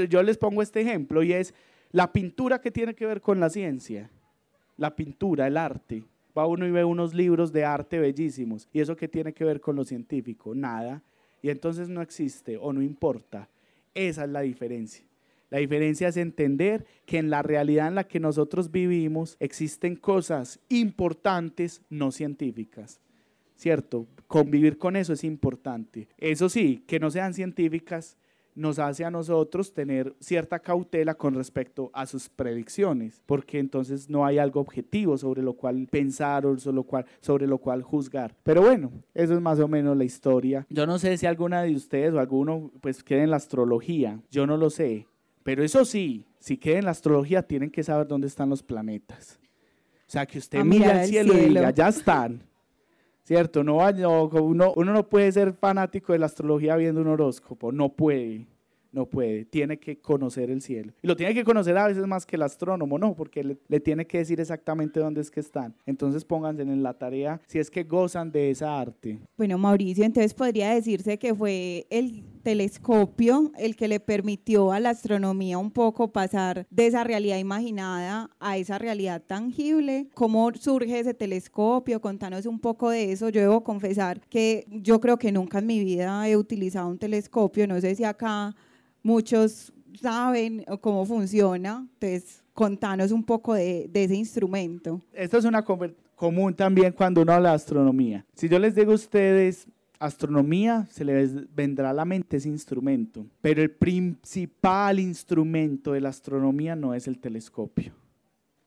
Yo 0.09 0.23
les 0.23 0.39
pongo 0.39 0.62
este 0.62 0.81
ejemplo 0.81 1.23
y 1.23 1.35
es 1.35 1.53
la 1.92 2.12
pintura 2.12 2.61
que 2.61 2.70
tiene 2.70 2.94
que 2.94 3.07
ver 3.07 3.20
con 3.20 3.40
la 3.40 3.51
ciencia, 3.51 4.11
la 4.77 4.94
pintura, 4.94 5.46
el 5.46 5.57
arte. 5.57 6.05
Va 6.37 6.46
uno 6.46 6.66
y 6.66 6.70
ve 6.70 6.85
unos 6.85 7.14
libros 7.14 7.53
de 7.53 7.64
arte 7.64 7.99
bellísimos. 7.99 8.68
¿Y 8.72 8.81
eso 8.81 8.96
qué 8.96 9.09
tiene 9.09 9.33
que 9.33 9.44
ver 9.44 9.61
con 9.61 9.75
lo 9.75 9.85
científico? 9.85 10.55
Nada. 10.55 11.03
Y 11.40 11.49
entonces 11.49 11.88
no 11.88 12.03
existe 12.03 12.59
o 12.59 12.72
no 12.72 12.83
importa. 12.83 13.49
Esa 13.94 14.25
es 14.25 14.31
la 14.31 14.40
diferencia. 14.40 15.07
La 15.49 15.59
diferencia 15.59 16.09
es 16.09 16.16
entender 16.16 16.85
que 17.07 17.18
en 17.18 17.31
la 17.31 17.42
realidad 17.42 17.88
en 17.88 17.94
la 17.94 18.09
que 18.09 18.20
nosotros 18.20 18.70
vivimos 18.70 19.37
existen 19.38 19.96
cosas 19.96 20.61
importantes 20.68 21.83
no 21.88 22.11
científicas. 22.11 23.01
¿Cierto? 23.55 24.07
Convivir 24.27 24.77
con 24.77 24.96
eso 24.96 25.14
es 25.14 25.25
importante. 25.25 26.09
Eso 26.18 26.49
sí, 26.51 26.85
que 26.87 27.01
no 27.01 27.11
sean 27.11 27.33
científicas, 27.33 28.18
nos 28.57 28.79
hace 28.79 29.05
a 29.05 29.11
nosotros 29.11 29.73
tener 29.73 30.14
cierta 30.19 30.59
cautela 30.59 31.14
con 31.14 31.35
respecto 31.35 31.90
a 31.92 32.07
sus 32.07 32.29
predicciones, 32.29 33.23
porque 33.27 33.59
entonces 33.59 34.11
no 34.11 34.27
hay 34.27 34.38
algo 34.38 34.61
objetivo 34.61 35.16
sobre 35.16 35.42
lo 35.42 35.53
cual 35.53 35.87
pensar 35.90 36.47
o 36.47 36.59
sobre 36.59 36.75
lo 36.75 36.83
cual, 36.83 37.07
sobre 37.21 37.47
lo 37.47 37.59
cual 37.59 37.83
juzgar. 37.83 38.35
Pero 38.42 38.62
bueno, 38.62 38.90
eso 39.14 39.35
es 39.35 39.40
más 39.40 39.61
o 39.61 39.69
menos 39.69 39.97
la 39.97 40.05
historia. 40.05 40.66
Yo 40.71 40.87
no 40.87 40.99
sé 40.99 41.16
si 41.19 41.27
alguna 41.27 41.62
de 41.62 41.75
ustedes 41.75 42.12
o 42.14 42.19
alguno 42.19 42.73
pues 42.81 43.05
quede 43.05 43.23
en 43.23 43.31
la 43.31 43.37
astrología, 43.37 44.21
yo 44.31 44.47
no 44.47 44.57
lo 44.57 44.71
sé, 44.71 45.07
pero 45.42 45.62
eso 45.62 45.85
sí, 45.85 46.25
si 46.40 46.57
queda 46.57 46.79
en 46.79 46.87
la 46.87 46.90
astrología 46.90 47.42
tienen 47.42 47.71
que 47.71 47.85
saber 47.85 48.09
dónde 48.09 48.27
están 48.27 48.49
los 48.49 48.62
planetas. 48.62 49.38
O 50.09 50.11
sea, 50.11 50.25
que 50.25 50.38
usted 50.38 50.64
mira 50.64 51.01
al 51.01 51.07
cielo, 51.07 51.35
cielo 51.35 51.47
y 51.47 51.55
diga, 51.55 51.71
ya 51.71 51.88
están. 51.88 52.40
¿Cierto? 53.27 53.65
No, 53.65 53.79
uno, 53.79 54.73
uno 54.77 54.93
no 54.93 55.09
puede 55.09 55.33
ser 55.33 55.53
fanático 55.53 56.12
de 56.12 56.21
la 56.21 56.27
astrología 56.27 56.77
viendo 56.77 57.01
un 57.01 57.09
horóscopo, 57.09 57.73
no 57.73 57.89
puede 57.89 58.47
no 58.96 59.06
puede, 59.06 59.44
tiene 59.44 59.78
que 59.78 59.98
conocer 59.98 60.50
el 60.50 60.62
cielo. 60.62 60.92
Y 61.02 61.06
lo 61.06 61.14
tiene 61.14 61.35
que 61.35 61.44
conocer 61.44 61.76
a 61.76 61.87
veces 61.87 62.06
más 62.06 62.24
que 62.24 62.37
el 62.37 62.42
astrónomo, 62.42 62.98
no, 62.98 63.14
porque 63.14 63.44
le, 63.44 63.80
tiene 63.80 64.06
que 64.06 64.18
decir 64.18 64.40
exactamente 64.40 64.98
dónde 64.98 65.20
es 65.20 65.30
que 65.30 65.40
están. 65.40 65.74
Entonces 65.85 66.24
pónganse 66.24 66.62
en 66.62 66.82
la 66.82 66.94
tarea 66.94 67.40
si 67.46 67.59
es 67.59 67.70
que 67.70 67.85
gozan 67.85 68.32
de 68.32 68.50
esa 68.50 68.80
arte. 68.80 69.20
Bueno, 69.37 69.59
Mauricio, 69.59 70.04
entonces 70.04 70.32
podría 70.32 70.70
decirse 70.70 71.18
que 71.18 71.35
fue 71.35 71.87
el 71.90 72.24
telescopio 72.42 73.52
el 73.59 73.76
que 73.76 73.88
le 73.88 74.00
permitió 74.00 74.72
a 74.72 74.80
la 74.80 74.90
astronomía 74.90 75.59
un 75.59 75.70
poco 75.70 76.12
pasar 76.12 76.66
de 76.70 76.87
esa 76.87 77.04
realidad 77.04 77.38
imaginada 77.38 78.30
a 78.40 78.56
esa 78.56 78.78
realidad 78.78 79.22
tangible. 79.26 80.09
¿Cómo 80.14 80.50
surge 80.54 81.00
ese 81.00 81.12
telescopio? 81.12 82.00
Contanos 82.00 82.46
un 82.46 82.61
poco 82.61 82.88
de 82.90 83.12
eso. 83.12 83.28
Yo 83.28 83.42
debo 83.42 83.62
confesar 83.62 84.20
que 84.30 84.64
yo 84.70 85.00
creo 85.00 85.18
que 85.18 85.32
nunca 85.32 85.59
en 85.59 85.66
mi 85.66 85.85
vida 85.85 86.26
he 86.28 86.37
utilizado 86.37 86.88
un 86.88 86.98
telescopio. 86.98 87.66
No 87.66 87.78
sé 87.80 87.94
si 87.94 88.04
acá 88.04 88.54
muchos 89.07 89.73
saben 90.01 90.64
cómo 90.81 91.07
funciona, 91.07 91.87
entonces 91.95 92.42
contanos 92.53 93.12
un 93.12 93.23
poco 93.23 93.55
de, 93.55 93.88
ese 93.95 94.16
instrumento. 94.16 95.01
Esto 95.12 95.38
es 95.38 95.45
una 95.45 95.64
común 96.14 96.55
también 96.55 96.92
cuando 96.92 97.23
uno 97.23 97.33
habla 97.33 97.51
de 97.51 97.55
astronomía. 97.55 98.27
Si 98.35 98.49
yo 98.49 98.59
les 98.59 98.75
digo 98.75 98.92
a 98.92 98.97
ustedes 98.97 99.69
astronomía, 99.99 100.87
se 100.90 101.05
les 101.05 101.55
vendrá 101.55 101.90
a 101.90 101.92
la 101.95 102.05
mente 102.05 102.37
ese 102.37 102.49
instrumento, 102.49 103.25
pero 103.40 103.62
el 103.62 103.71
principal 103.71 104.99
instrumento 104.99 105.92
de 105.92 106.01
la 106.01 106.09
astronomía 106.09 106.75
no 106.75 106.92
es 106.92 107.07
el 107.07 107.19
telescopio. 107.19 107.92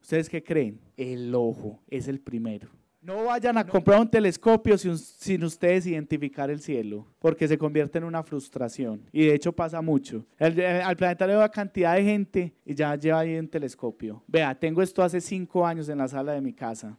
¿Ustedes 0.01 0.29
qué 0.29 0.41
creen? 0.41 0.79
El 0.95 1.35
ojo 1.35 1.79
es 1.87 2.07
el 2.07 2.19
primero. 2.19 2.69
No 3.01 3.23
vayan 3.23 3.57
a 3.57 3.65
comprar 3.65 4.01
un 4.01 4.09
telescopio 4.09 4.77
sin, 4.77 5.43
ustedes 5.43 5.87
identificar 5.87 6.49
el 6.49 6.59
cielo, 6.59 7.07
porque 7.19 7.47
se 7.47 7.57
convierte 7.57 7.97
en 7.97 8.03
una 8.03 8.23
frustración. 8.23 9.07
Y 9.13 9.25
de 9.25 9.35
hecho 9.35 9.53
pasa 9.53 9.81
mucho. 9.81 10.25
al 10.37 10.97
planetario 10.97 11.37
va 11.37 11.49
cantidad 11.49 11.95
de 11.95 12.03
gente 12.03 12.53
y 12.65 12.75
ya 12.75 12.95
lleva 12.97 13.19
ahí 13.21 13.37
un 13.37 13.47
telescopio. 13.47 14.21
Vea, 14.27 14.53
tengo 14.53 14.81
esto 14.81 15.01
hace 15.01 15.21
cinco 15.21 15.65
años 15.65 15.87
en 15.87 15.99
la 15.99 16.09
sala 16.09 16.33
de 16.33 16.41
mi 16.41 16.51
casa, 16.51 16.97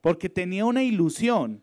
porque 0.00 0.28
tenía 0.28 0.64
una 0.64 0.84
ilusión 0.84 1.60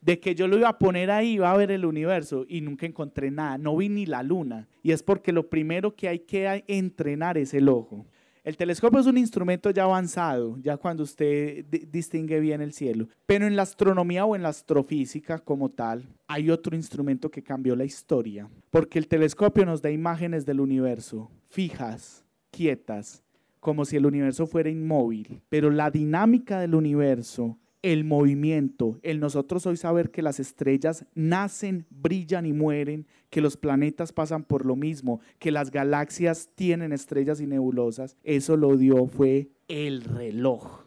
de 0.00 0.20
que 0.20 0.34
yo 0.34 0.46
lo 0.46 0.56
iba 0.56 0.68
a 0.68 0.78
poner 0.78 1.10
ahí, 1.10 1.32
iba 1.32 1.50
a 1.50 1.56
ver 1.56 1.72
el 1.72 1.84
universo 1.84 2.46
y 2.48 2.60
nunca 2.60 2.86
encontré 2.86 3.30
nada, 3.30 3.58
no 3.58 3.76
vi 3.76 3.88
ni 3.88 4.06
la 4.06 4.22
luna. 4.22 4.68
Y 4.82 4.92
es 4.92 5.02
porque 5.02 5.32
lo 5.32 5.50
primero 5.50 5.94
que 5.94 6.08
hay 6.08 6.20
que 6.20 6.64
entrenar 6.68 7.36
es 7.36 7.54
el 7.54 7.68
ojo. 7.68 8.06
El 8.50 8.56
telescopio 8.56 8.98
es 8.98 9.06
un 9.06 9.16
instrumento 9.16 9.70
ya 9.70 9.84
avanzado, 9.84 10.58
ya 10.58 10.76
cuando 10.76 11.04
usted 11.04 11.64
distingue 11.66 12.40
bien 12.40 12.60
el 12.60 12.72
cielo. 12.72 13.06
Pero 13.24 13.46
en 13.46 13.54
la 13.54 13.62
astronomía 13.62 14.24
o 14.24 14.34
en 14.34 14.42
la 14.42 14.48
astrofísica 14.48 15.38
como 15.38 15.68
tal, 15.68 16.08
hay 16.26 16.50
otro 16.50 16.74
instrumento 16.74 17.30
que 17.30 17.44
cambió 17.44 17.76
la 17.76 17.84
historia. 17.84 18.50
Porque 18.70 18.98
el 18.98 19.06
telescopio 19.06 19.64
nos 19.64 19.82
da 19.82 19.92
imágenes 19.92 20.46
del 20.46 20.58
universo, 20.58 21.30
fijas, 21.48 22.24
quietas, 22.50 23.22
como 23.60 23.84
si 23.84 23.96
el 23.96 24.04
universo 24.04 24.48
fuera 24.48 24.68
inmóvil. 24.68 25.40
Pero 25.48 25.70
la 25.70 25.92
dinámica 25.92 26.58
del 26.58 26.74
universo 26.74 27.56
el 27.82 28.04
movimiento, 28.04 28.98
el 29.02 29.20
nosotros 29.20 29.66
hoy 29.66 29.76
saber 29.76 30.10
que 30.10 30.22
las 30.22 30.38
estrellas 30.38 31.06
nacen, 31.14 31.86
brillan 31.90 32.46
y 32.46 32.52
mueren, 32.52 33.06
que 33.30 33.40
los 33.40 33.56
planetas 33.56 34.12
pasan 34.12 34.44
por 34.44 34.66
lo 34.66 34.76
mismo, 34.76 35.20
que 35.38 35.50
las 35.50 35.70
galaxias 35.70 36.50
tienen 36.54 36.92
estrellas 36.92 37.40
y 37.40 37.46
nebulosas, 37.46 38.16
eso 38.22 38.56
lo 38.56 38.76
dio 38.76 39.06
fue 39.06 39.48
El 39.68 40.02
reloj. 40.02 40.84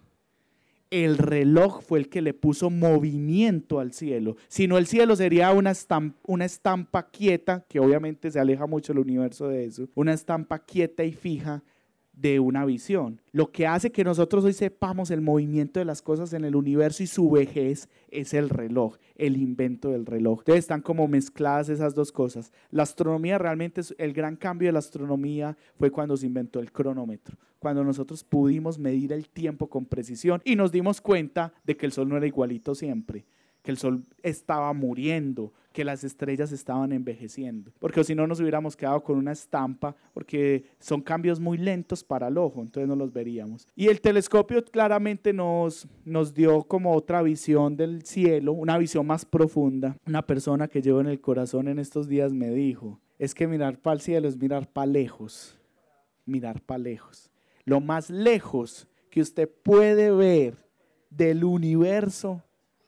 El 0.91 1.17
reloj 1.17 1.81
fue 1.81 1.97
el 1.97 2.07
que 2.07 2.21
le 2.21 2.35
puso 2.35 2.69
movimiento 2.69 3.79
al 3.79 3.93
cielo. 3.93 4.35
Si 4.47 4.67
no, 4.67 4.77
el 4.77 4.85
cielo 4.85 5.15
sería 5.15 5.51
una 5.51 5.71
estampa, 5.71 6.19
una 6.27 6.45
estampa 6.45 7.09
quieta, 7.09 7.65
que 7.67 7.79
obviamente 7.79 8.29
se 8.29 8.39
aleja 8.39 8.67
mucho 8.67 8.91
el 8.91 8.99
universo 8.99 9.47
de 9.47 9.65
eso, 9.65 9.89
una 9.95 10.13
estampa 10.13 10.59
quieta 10.59 11.03
y 11.03 11.11
fija 11.11 11.63
de 12.13 12.39
una 12.39 12.63
visión. 12.65 13.19
Lo 13.31 13.51
que 13.51 13.67
hace 13.67 13.91
que 13.91 14.03
nosotros 14.03 14.45
hoy 14.45 14.53
sepamos 14.53 15.11
el 15.11 15.21
movimiento 15.21 15.79
de 15.79 15.85
las 15.85 16.01
cosas 16.01 16.31
en 16.33 16.45
el 16.45 16.55
universo 16.55 17.03
y 17.03 17.07
su 17.07 17.29
vejez 17.29 17.89
es 18.09 18.33
el 18.33 18.49
reloj, 18.49 18.97
el 19.15 19.37
invento 19.37 19.89
del 19.89 20.05
reloj. 20.05 20.39
Entonces 20.39 20.63
están 20.63 20.81
como 20.81 21.07
mezcladas 21.07 21.69
esas 21.69 21.95
dos 21.95 22.11
cosas. 22.11 22.51
La 22.69 22.83
astronomía 22.83 23.37
realmente, 23.37 23.81
es, 23.81 23.95
el 23.97 24.13
gran 24.13 24.35
cambio 24.35 24.67
de 24.67 24.73
la 24.73 24.79
astronomía 24.79 25.57
fue 25.77 25.91
cuando 25.91 26.15
se 26.15 26.27
inventó 26.27 26.59
el 26.59 26.71
cronómetro, 26.71 27.37
cuando 27.57 27.83
nosotros 27.83 28.23
pudimos 28.23 28.77
medir 28.77 29.11
el 29.11 29.27
tiempo 29.29 29.67
con 29.67 29.85
precisión 29.85 30.41
y 30.45 30.55
nos 30.55 30.71
dimos 30.71 31.01
cuenta 31.01 31.53
de 31.63 31.75
que 31.75 31.87
el 31.87 31.91
sol 31.91 32.07
no 32.07 32.17
era 32.17 32.27
igualito 32.27 32.75
siempre, 32.75 33.25
que 33.63 33.71
el 33.71 33.77
sol 33.77 34.05
estaba 34.21 34.71
muriendo, 34.73 35.53
que 35.73 35.83
las 35.83 36.03
estrellas 36.03 36.51
estaban 36.51 36.91
envejeciendo, 36.91 37.71
porque 37.79 38.03
si 38.03 38.15
no 38.15 38.27
nos 38.27 38.39
hubiéramos 38.39 38.77
quedado 38.77 39.03
con 39.03 39.17
una 39.17 39.31
estampa, 39.31 39.95
porque 40.13 40.65
son 40.79 41.01
cambios 41.01 41.39
muy 41.39 41.57
lentos 41.57 42.03
para 42.03 42.27
el 42.27 42.37
ojo, 42.37 42.61
entonces 42.61 42.87
no 42.87 42.95
los 42.95 43.11
veríamos. 43.11 43.67
Y 43.75 43.87
el 43.87 43.99
telescopio 43.99 44.63
claramente 44.63 45.33
nos, 45.33 45.87
nos 46.05 46.33
dio 46.33 46.63
como 46.63 46.93
otra 46.93 47.21
visión 47.23 47.75
del 47.75 48.03
cielo, 48.03 48.53
una 48.53 48.77
visión 48.77 49.05
más 49.05 49.25
profunda. 49.25 49.97
Una 50.05 50.21
persona 50.25 50.67
que 50.67 50.81
llevo 50.81 51.01
en 51.01 51.07
el 51.07 51.19
corazón 51.19 51.67
en 51.67 51.79
estos 51.79 52.07
días 52.07 52.31
me 52.31 52.51
dijo, 52.51 53.01
es 53.17 53.33
que 53.33 53.47
mirar 53.47 53.79
para 53.79 53.95
el 53.95 54.01
cielo 54.01 54.27
es 54.27 54.37
mirar 54.37 54.71
para 54.71 54.85
lejos, 54.85 55.59
mirar 56.25 56.61
para 56.61 56.77
lejos. 56.77 57.31
Lo 57.65 57.81
más 57.81 58.09
lejos 58.09 58.87
que 59.09 59.21
usted 59.21 59.49
puede 59.49 60.11
ver 60.11 60.55
del 61.09 61.43
universo 61.43 62.43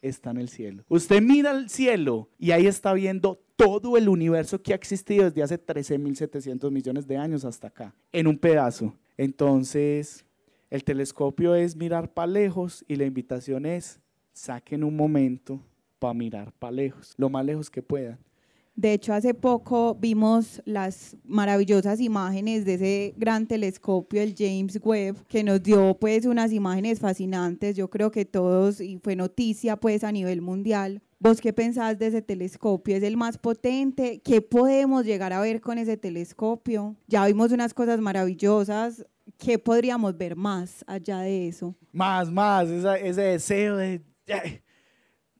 está 0.07 0.31
en 0.31 0.37
el 0.37 0.49
cielo. 0.49 0.83
Usted 0.87 1.21
mira 1.21 1.51
al 1.51 1.69
cielo 1.69 2.29
y 2.37 2.51
ahí 2.51 2.67
está 2.67 2.93
viendo 2.93 3.39
todo 3.55 3.97
el 3.97 4.09
universo 4.09 4.61
que 4.61 4.73
ha 4.73 4.75
existido 4.75 5.25
desde 5.25 5.43
hace 5.43 5.63
13.700 5.63 6.69
millones 6.71 7.07
de 7.07 7.17
años 7.17 7.45
hasta 7.45 7.67
acá, 7.67 7.93
en 8.11 8.27
un 8.27 8.37
pedazo. 8.37 8.93
Entonces, 9.17 10.25
el 10.69 10.83
telescopio 10.83 11.55
es 11.55 11.75
mirar 11.75 12.13
para 12.13 12.27
lejos 12.27 12.83
y 12.87 12.95
la 12.95 13.05
invitación 13.05 13.65
es, 13.65 13.99
saquen 14.33 14.83
un 14.83 14.95
momento 14.95 15.61
para 15.99 16.13
mirar 16.13 16.51
para 16.59 16.71
lejos, 16.71 17.13
lo 17.17 17.29
más 17.29 17.45
lejos 17.45 17.69
que 17.69 17.81
puedan. 17.81 18.19
De 18.75 18.91
hecho, 18.91 19.13
hace 19.13 19.33
poco 19.33 19.95
vimos 19.95 20.61
las 20.65 21.15
maravillosas 21.23 22.01
imágenes 22.01 22.65
de 22.65 22.73
ese 22.73 23.13
gran 23.15 23.47
telescopio, 23.47 24.21
el 24.21 24.35
James 24.37 24.79
Webb, 24.83 25.25
que 25.27 25.43
nos 25.43 25.63
dio 25.63 25.97
pues 25.97 26.25
unas 26.25 26.51
imágenes 26.51 26.99
fascinantes. 26.99 27.77
Yo 27.77 27.89
creo 27.89 28.11
que 28.11 28.25
todos, 28.25 28.81
y 28.81 28.99
fue 29.01 29.15
noticia 29.15 29.77
pues 29.77 30.03
a 30.03 30.11
nivel 30.11 30.41
mundial. 30.41 31.01
¿Vos 31.19 31.39
qué 31.39 31.53
pensás 31.53 31.97
de 31.97 32.07
ese 32.07 32.21
telescopio? 32.21 32.97
¿Es 32.97 33.03
el 33.03 33.15
más 33.15 33.37
potente? 33.37 34.19
¿Qué 34.23 34.41
podemos 34.41 35.05
llegar 35.05 35.31
a 35.31 35.39
ver 35.39 35.61
con 35.61 35.77
ese 35.77 35.95
telescopio? 35.95 36.97
Ya 37.07 37.25
vimos 37.25 37.53
unas 37.53 37.73
cosas 37.73 38.01
maravillosas. 38.01 39.05
¿Qué 39.37 39.57
podríamos 39.57 40.17
ver 40.17 40.35
más 40.35 40.83
allá 40.85 41.19
de 41.19 41.47
eso? 41.47 41.75
Más, 41.93 42.29
más, 42.29 42.67
ese 42.69 43.21
deseo 43.21 43.77
de 43.77 44.03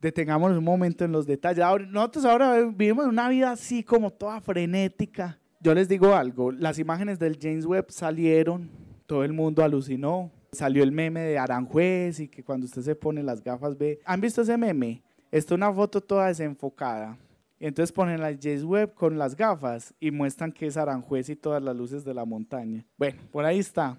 detengamos 0.05 0.55
un 0.55 0.63
momento 0.63 1.03
en 1.03 1.11
los 1.11 1.25
detalles. 1.25 1.65
nosotros 1.89 2.25
ahora 2.25 2.61
vivimos 2.61 3.07
una 3.07 3.27
vida 3.27 3.51
así 3.51 3.83
como 3.83 4.11
toda 4.11 4.39
frenética. 4.39 5.39
Yo 5.59 5.73
les 5.73 5.89
digo 5.89 6.13
algo, 6.13 6.51
las 6.51 6.77
imágenes 6.77 7.17
del 7.17 7.39
James 7.41 7.65
Webb 7.65 7.89
salieron, 7.89 8.69
todo 9.07 9.23
el 9.23 9.33
mundo 9.33 9.63
alucinó. 9.63 10.31
Salió 10.51 10.83
el 10.83 10.91
meme 10.91 11.21
de 11.21 11.39
Aranjuez 11.39 12.19
y 12.19 12.27
que 12.27 12.43
cuando 12.43 12.65
usted 12.65 12.83
se 12.83 12.95
pone 12.95 13.23
las 13.23 13.43
gafas 13.43 13.77
ve. 13.77 13.99
¿Han 14.05 14.21
visto 14.21 14.43
ese 14.43 14.57
meme? 14.57 15.01
Esta 15.31 15.53
es 15.53 15.57
una 15.57 15.73
foto 15.73 15.99
toda 15.99 16.27
desenfocada. 16.27 17.17
Entonces 17.59 17.91
ponen 17.91 18.21
la 18.21 18.37
James 18.39 18.63
Webb 18.63 18.93
con 18.93 19.17
las 19.17 19.35
gafas 19.35 19.93
y 19.99 20.11
muestran 20.11 20.51
que 20.51 20.67
es 20.67 20.77
Aranjuez 20.77 21.29
y 21.29 21.35
todas 21.35 21.63
las 21.63 21.75
luces 21.75 22.05
de 22.05 22.13
la 22.13 22.25
montaña. 22.25 22.85
Bueno, 22.95 23.19
por 23.31 23.43
ahí 23.43 23.57
está. 23.57 23.97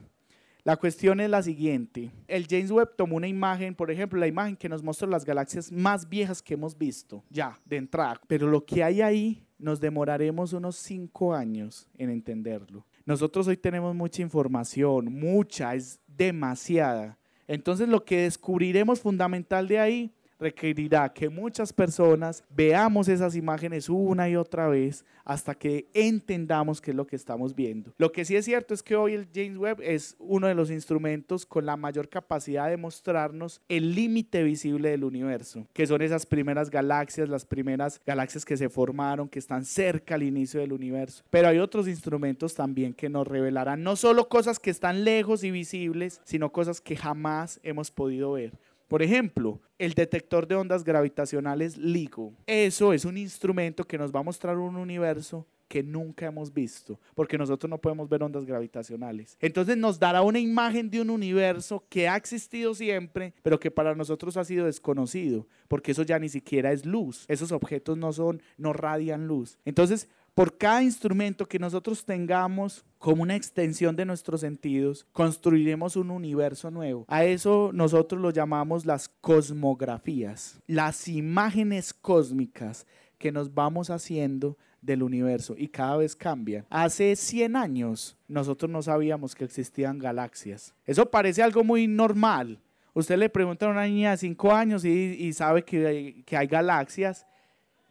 La 0.66 0.76
cuestión 0.76 1.20
es 1.20 1.31
la 1.31 1.44
siguiente. 1.44 2.11
El 2.26 2.48
James 2.48 2.72
Webb 2.72 2.96
tomó 2.96 3.14
una 3.14 3.29
imagen, 3.29 3.72
por 3.72 3.88
ejemplo, 3.88 4.18
la 4.18 4.26
imagen 4.26 4.57
que 4.57 4.68
nos 4.68 4.83
muestra 4.83 5.07
las 5.07 5.24
galaxias 5.24 5.70
más 5.70 6.09
viejas 6.09 6.42
que 6.42 6.55
hemos 6.55 6.76
visto, 6.76 7.22
ya, 7.31 7.57
de 7.64 7.76
entrada. 7.76 8.20
Pero 8.26 8.48
lo 8.48 8.66
que 8.66 8.83
hay 8.83 9.00
ahí 9.00 9.46
nos 9.61 9.79
demoraremos 9.79 10.52
unos 10.52 10.74
cinco 10.74 11.33
años 11.33 11.88
en 11.96 12.11
entenderlo. 12.11 12.85
Nosotros 13.05 13.46
hoy 13.46 13.57
tenemos 13.57 13.94
mucha 13.94 14.22
información, 14.22 15.05
mucha, 15.05 15.72
es 15.76 16.00
demasiada. 16.09 17.16
Entonces 17.46 17.88
lo 17.88 18.05
que 18.05 18.22
descubriremos 18.22 18.98
fundamental 18.98 19.68
de 19.68 19.79
ahí 19.79 20.15
requerirá 20.38 21.12
que 21.12 21.29
muchas 21.29 21.72
personas 21.72 22.44
veamos 22.51 23.09
esas 23.09 23.37
imágenes 23.37 23.88
una 23.88 24.29
y 24.29 24.37
otra 24.37 24.68
vez 24.68 25.05
hasta 25.25 25.55
que 25.55 25.87
entendamos 25.92 26.81
qué 26.81 26.92
es 26.92 26.96
lo 26.96 27.07
que 27.07 27.16
estamos 27.16 27.55
viendo. 27.55 27.92
Lo 27.99 28.12
que 28.12 28.25
sí 28.25 28.37
es 28.37 28.44
cierto 28.44 28.75
es 28.75 28.83
que 28.83 28.94
hoy 28.94 29.14
el 29.14 29.29
James 29.35 29.59
Webb 29.59 29.81
es 29.83 30.14
uno 30.20 30.46
de 30.46 30.55
los 30.55 30.70
instrumentos 30.70 31.44
con 31.44 31.66
la 31.66 31.77
mayor 31.77 32.09
capacidad 32.09 32.68
de 32.68 32.77
mostrarnos 32.77 33.61
el 33.68 33.94
límite 33.94 34.44
visible 34.44 34.90
del 34.90 35.05
universo, 35.05 35.66
que 35.72 35.87
son 35.87 36.01
esas 36.03 36.27
primeras 36.27 36.70
galaxias, 36.70 37.29
las 37.29 37.44
primeras 37.44 38.01
galaxias 38.07 38.44
que 38.44 38.57
se 38.57 38.68
formaron, 38.68 39.29
que 39.29 39.40
están 39.40 39.64
cerca 39.64 40.14
al 40.14 40.22
inicio 40.22 40.61
del 40.61 40.72
universo. 40.72 41.25
Pero 41.31 41.49
hay 41.49 41.59
otros 41.59 41.88
instrumentos 41.88 42.55
también 42.55 42.94
que 42.94 43.09
nos 43.09 43.27
revelarán 43.27 43.83
no 43.83 43.96
solo 43.96 44.29
cosas 44.29 44.61
que 44.61 44.70
están 44.70 45.05
lejos 45.05 45.42
y 45.42 45.51
visibles, 45.51 46.20
sino 46.25 46.53
cosas 46.53 46.81
que 46.81 46.96
jamás 46.96 47.59
hemos 47.64 47.90
podido 47.90 48.33
ver. 48.33 48.53
Por 48.88 49.03
ejemplo, 49.03 49.61
el 49.79 49.94
detector 49.94 50.46
de 50.46 50.55
ondas 50.55 50.85
gravitacionales 50.85 51.77
LIGO. 51.77 52.33
Eso 52.46 52.92
es 52.92 53.05
un 53.05 53.18
instrumento 53.18 53.85
que 53.85 53.99
nos 53.99 54.12
va 54.12 54.20
a 54.20 54.25
mostrar 54.25 54.57
un 54.59 54.77
universo 54.77 55.46
que 55.68 55.83
nunca 55.83 56.27
hemos 56.27 56.53
visto, 56.53 57.01
porque 57.14 57.37
nosotros 57.37 57.68
no 57.68 57.79
podemos 57.79 58.09
ver 58.09 58.22
ondas 58.22 58.44
gravitacionales. 58.44 59.37
Entonces 59.40 59.77
nos 59.77 59.99
dará 59.99 60.22
una 60.22 60.38
imagen 60.38 60.90
de 60.90 61.01
un 61.01 61.11
universo 61.11 61.85
que 61.88 62.09
ha 62.09 62.16
existido 62.16 62.75
siempre, 62.75 63.35
pero 63.42 63.59
que 63.59 63.70
para 63.70 63.94
nosotros 63.94 64.37
ha 64.37 64.44
sido 64.44 64.66
desconocido, 64.66 65.46
porque 65.68 65.92
eso 65.92 66.03
ya 66.03 66.18
ni 66.18 66.29
siquiera 66.29 66.72
es 66.72 66.87
luz. 66.87 67.25
Esos 67.29 67.53
objetos 67.53 67.99
no 67.99 68.12
son, 68.12 68.40
no 68.57 68.72
radian 68.72 69.27
luz. 69.27 69.59
Entonces, 69.64 70.09
por 70.37 70.59
cada 70.59 70.83
instrumento 70.83 71.49
que 71.49 71.59
nosotros 71.59 72.05
tengamos 72.05 72.85
como 72.99 73.22
una 73.22 73.35
extensión 73.35 73.96
de 73.96 74.05
nuestros 74.05 74.42
sentidos, 74.42 75.07
construiremos 75.12 75.96
un 75.96 76.11
universo 76.11 76.70
nuevo. 76.70 77.07
A 77.09 77.25
eso 77.25 77.70
nosotros 77.72 78.20
lo 78.20 78.31
llamamos 78.31 78.85
las 78.85 79.09
cosmografías, 79.09 80.61
las 80.66 81.09
imágenes 81.09 81.94
cósmicas 81.94 82.87
que 83.16 83.33
nos 83.33 83.55
vamos 83.55 83.88
haciendo 83.88 84.59
del 84.83 85.03
universo 85.03 85.55
y 85.57 85.68
cada 85.68 85.96
vez 85.96 86.14
cambian. 86.14 86.66
Hace 86.68 87.16
100 87.16 87.57
años 87.57 88.18
nosotros 88.29 88.70
no 88.70 88.83
sabíamos 88.83 89.35
que 89.35 89.44
existían 89.44 89.99
galaxias. 89.99 90.75
Eso 90.85 91.11
parece 91.11 91.42
algo 91.42 91.64
muy 91.64 91.87
normal. 91.87 92.61
Usted 92.92 93.16
le 93.16 93.31
pregunta 93.31 93.64
a 93.64 93.70
una 93.70 93.87
niña 93.87 94.11
de 94.11 94.18
5 94.18 94.53
años 94.53 94.85
y, 94.85 95.33
sabe 95.33 95.64
que 95.64 96.22
que 96.27 96.37
hay 96.37 96.46
galaxias. 96.46 97.27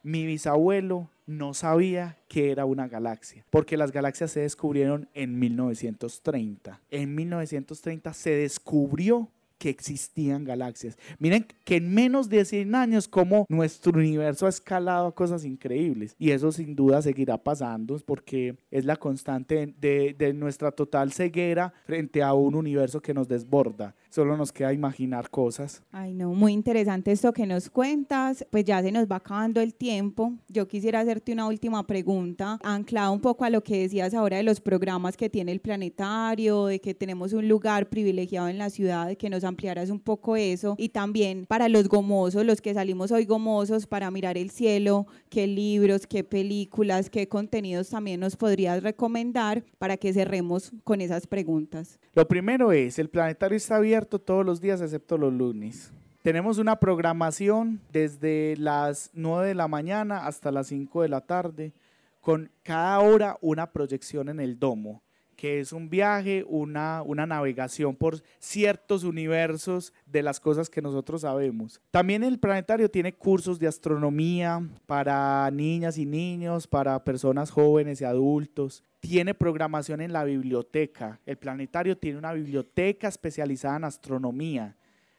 Mi 0.03 0.27
bisabuelo 0.27 1.09
no 1.25 1.53
sabía 1.53 2.17
que 2.27 2.51
era 2.51 2.65
una 2.65 2.87
galaxia, 2.87 3.45
porque 3.49 3.77
las 3.77 3.91
galaxias 3.91 4.31
se 4.31 4.41
descubrieron 4.41 5.09
en 5.13 5.39
1930. 5.39 6.81
En 6.91 7.15
1930 7.15 8.13
se 8.13 8.29
descubrió 8.31 9.29
que 9.57 9.69
existían 9.69 10.43
galaxias. 10.43 10.97
Miren 11.17 11.47
que 11.63 11.77
en 11.77 11.93
menos 11.93 12.29
de 12.29 12.43
100 12.43 12.75
años 12.75 13.07
como 13.07 13.45
nuestro 13.49 13.93
universo 13.93 14.45
ha 14.45 14.49
escalado 14.49 15.07
a 15.07 15.15
cosas 15.15 15.45
increíbles 15.45 16.15
y 16.19 16.31
eso 16.31 16.51
sin 16.51 16.75
duda 16.75 17.01
seguirá 17.01 17.37
pasando 17.37 17.97
porque 18.05 18.57
es 18.71 18.85
la 18.85 18.95
constante 18.97 19.73
de, 19.79 20.15
de 20.17 20.33
nuestra 20.33 20.71
total 20.71 21.11
ceguera 21.13 21.73
frente 21.85 22.21
a 22.21 22.33
un 22.33 22.55
universo 22.55 23.01
que 23.01 23.13
nos 23.13 23.27
desborda. 23.27 23.95
Solo 24.15 24.37
nos 24.37 24.53
queda 24.53 24.71
imaginar 24.71 25.29
cosas. 25.29 25.83
Ay, 25.91 26.13
no, 26.13 26.29
muy 26.29 26.53
interesante 26.53 27.11
esto 27.11 27.33
que 27.33 27.45
nos 27.45 27.69
cuentas. 27.69 28.45
Pues 28.49 28.63
ya 28.63 28.81
se 28.81 28.89
nos 28.89 29.07
va 29.07 29.17
acabando 29.17 29.59
el 29.59 29.75
tiempo. 29.75 30.31
Yo 30.47 30.69
quisiera 30.69 31.01
hacerte 31.01 31.33
una 31.33 31.47
última 31.47 31.85
pregunta, 31.85 32.57
anclada 32.63 33.11
un 33.11 33.19
poco 33.19 33.43
a 33.43 33.49
lo 33.49 33.61
que 33.61 33.77
decías 33.77 34.13
ahora 34.13 34.37
de 34.37 34.43
los 34.43 34.61
programas 34.61 35.17
que 35.17 35.29
tiene 35.29 35.51
el 35.51 35.59
planetario, 35.59 36.67
de 36.67 36.79
que 36.79 36.93
tenemos 36.93 37.33
un 37.33 37.49
lugar 37.49 37.89
privilegiado 37.89 38.47
en 38.47 38.57
la 38.57 38.69
ciudad, 38.69 39.17
que 39.17 39.29
nos 39.29 39.43
ampliaras 39.43 39.89
un 39.89 39.99
poco 39.99 40.37
eso. 40.37 40.75
Y 40.77 40.87
también 40.87 41.45
para 41.45 41.67
los 41.67 41.89
gomosos, 41.89 42.45
los 42.45 42.61
que 42.61 42.73
salimos 42.73 43.11
hoy 43.11 43.25
gomosos 43.25 43.85
para 43.85 44.09
mirar 44.11 44.37
el 44.37 44.49
cielo, 44.49 45.07
qué 45.27 45.45
libros, 45.45 46.07
qué 46.07 46.23
películas, 46.23 47.09
qué 47.09 47.27
contenidos 47.27 47.89
también 47.89 48.21
nos 48.21 48.37
podrías 48.37 48.81
recomendar 48.81 49.65
para 49.77 49.97
que 49.97 50.13
cerremos 50.13 50.71
con 50.85 51.01
esas 51.01 51.27
preguntas. 51.27 51.99
Lo 52.13 52.25
primero 52.29 52.71
es, 52.71 52.97
el 52.97 53.09
planetario 53.09 53.57
está 53.57 53.75
abierto 53.75 54.04
todos 54.05 54.45
los 54.45 54.61
días 54.61 54.81
excepto 54.81 55.17
los 55.17 55.33
lunes. 55.33 55.91
Tenemos 56.21 56.57
una 56.57 56.77
programación 56.77 57.81
desde 57.91 58.55
las 58.57 59.11
9 59.13 59.49
de 59.49 59.55
la 59.55 59.67
mañana 59.67 60.25
hasta 60.25 60.51
las 60.51 60.67
5 60.67 61.03
de 61.03 61.09
la 61.09 61.21
tarde, 61.21 61.73
con 62.21 62.49
cada 62.63 62.99
hora 62.99 63.37
una 63.41 63.71
proyección 63.71 64.29
en 64.29 64.39
el 64.39 64.57
domo 64.57 65.04
que 65.45 65.59
es 65.59 65.73
un 65.73 65.91
viaje, 65.91 66.43
una, 66.47 67.03
una 67.03 67.27
navegación 67.27 67.95
por 67.95 68.19
ciertos 68.39 69.03
universos 69.03 69.93
de 70.07 70.23
las 70.23 70.39
cosas 70.39 70.71
que 70.71 70.81
nosotros 70.81 71.21
sabemos. 71.21 71.79
También 71.91 72.23
el 72.23 72.39
planetario 72.39 72.89
tiene 72.89 73.13
cursos 73.13 73.59
de 73.59 73.67
astronomía 73.67 74.67
para 74.87 75.47
niñas 75.51 75.99
y 75.99 76.07
niños, 76.07 76.65
para 76.65 77.03
personas 77.03 77.51
jóvenes 77.51 78.01
y 78.01 78.05
adultos. 78.05 78.83
Tiene 79.01 79.35
programación 79.35 80.01
en 80.01 80.13
la 80.13 80.23
biblioteca. 80.23 81.19
El 81.27 81.37
planetario 81.37 81.95
tiene 81.95 82.17
una 82.17 82.33
biblioteca 82.33 83.07
especializada 83.07 83.77
en 83.77 83.83
astronomía. 83.83 84.75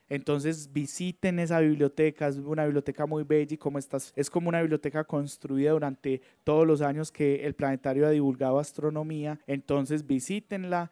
Entonces 0.09 0.73
visiten 0.73 1.39
esa 1.39 1.61
biblioteca, 1.61 2.29
es 2.29 2.37
una 2.37 2.65
biblioteca 2.65 3.07
muy 3.07 3.25
bella 3.25 3.55
y 3.55 3.59
como 3.59 3.79
estás, 3.79 4.13
es 4.17 4.31
como 4.31 4.49
una 4.49 4.61
biblioteca 4.61 5.05
construida 5.05 5.73
durante 5.73 6.23
todos 6.45 6.67
los 6.67 6.81
años 6.81 7.11
que 7.11 7.45
el 7.45 7.55
planetario 7.55 8.07
ha 8.07 8.11
divulgado 8.11 8.59
astronomía. 8.59 9.41
Entonces 9.47 10.07
visítenla 10.07 10.91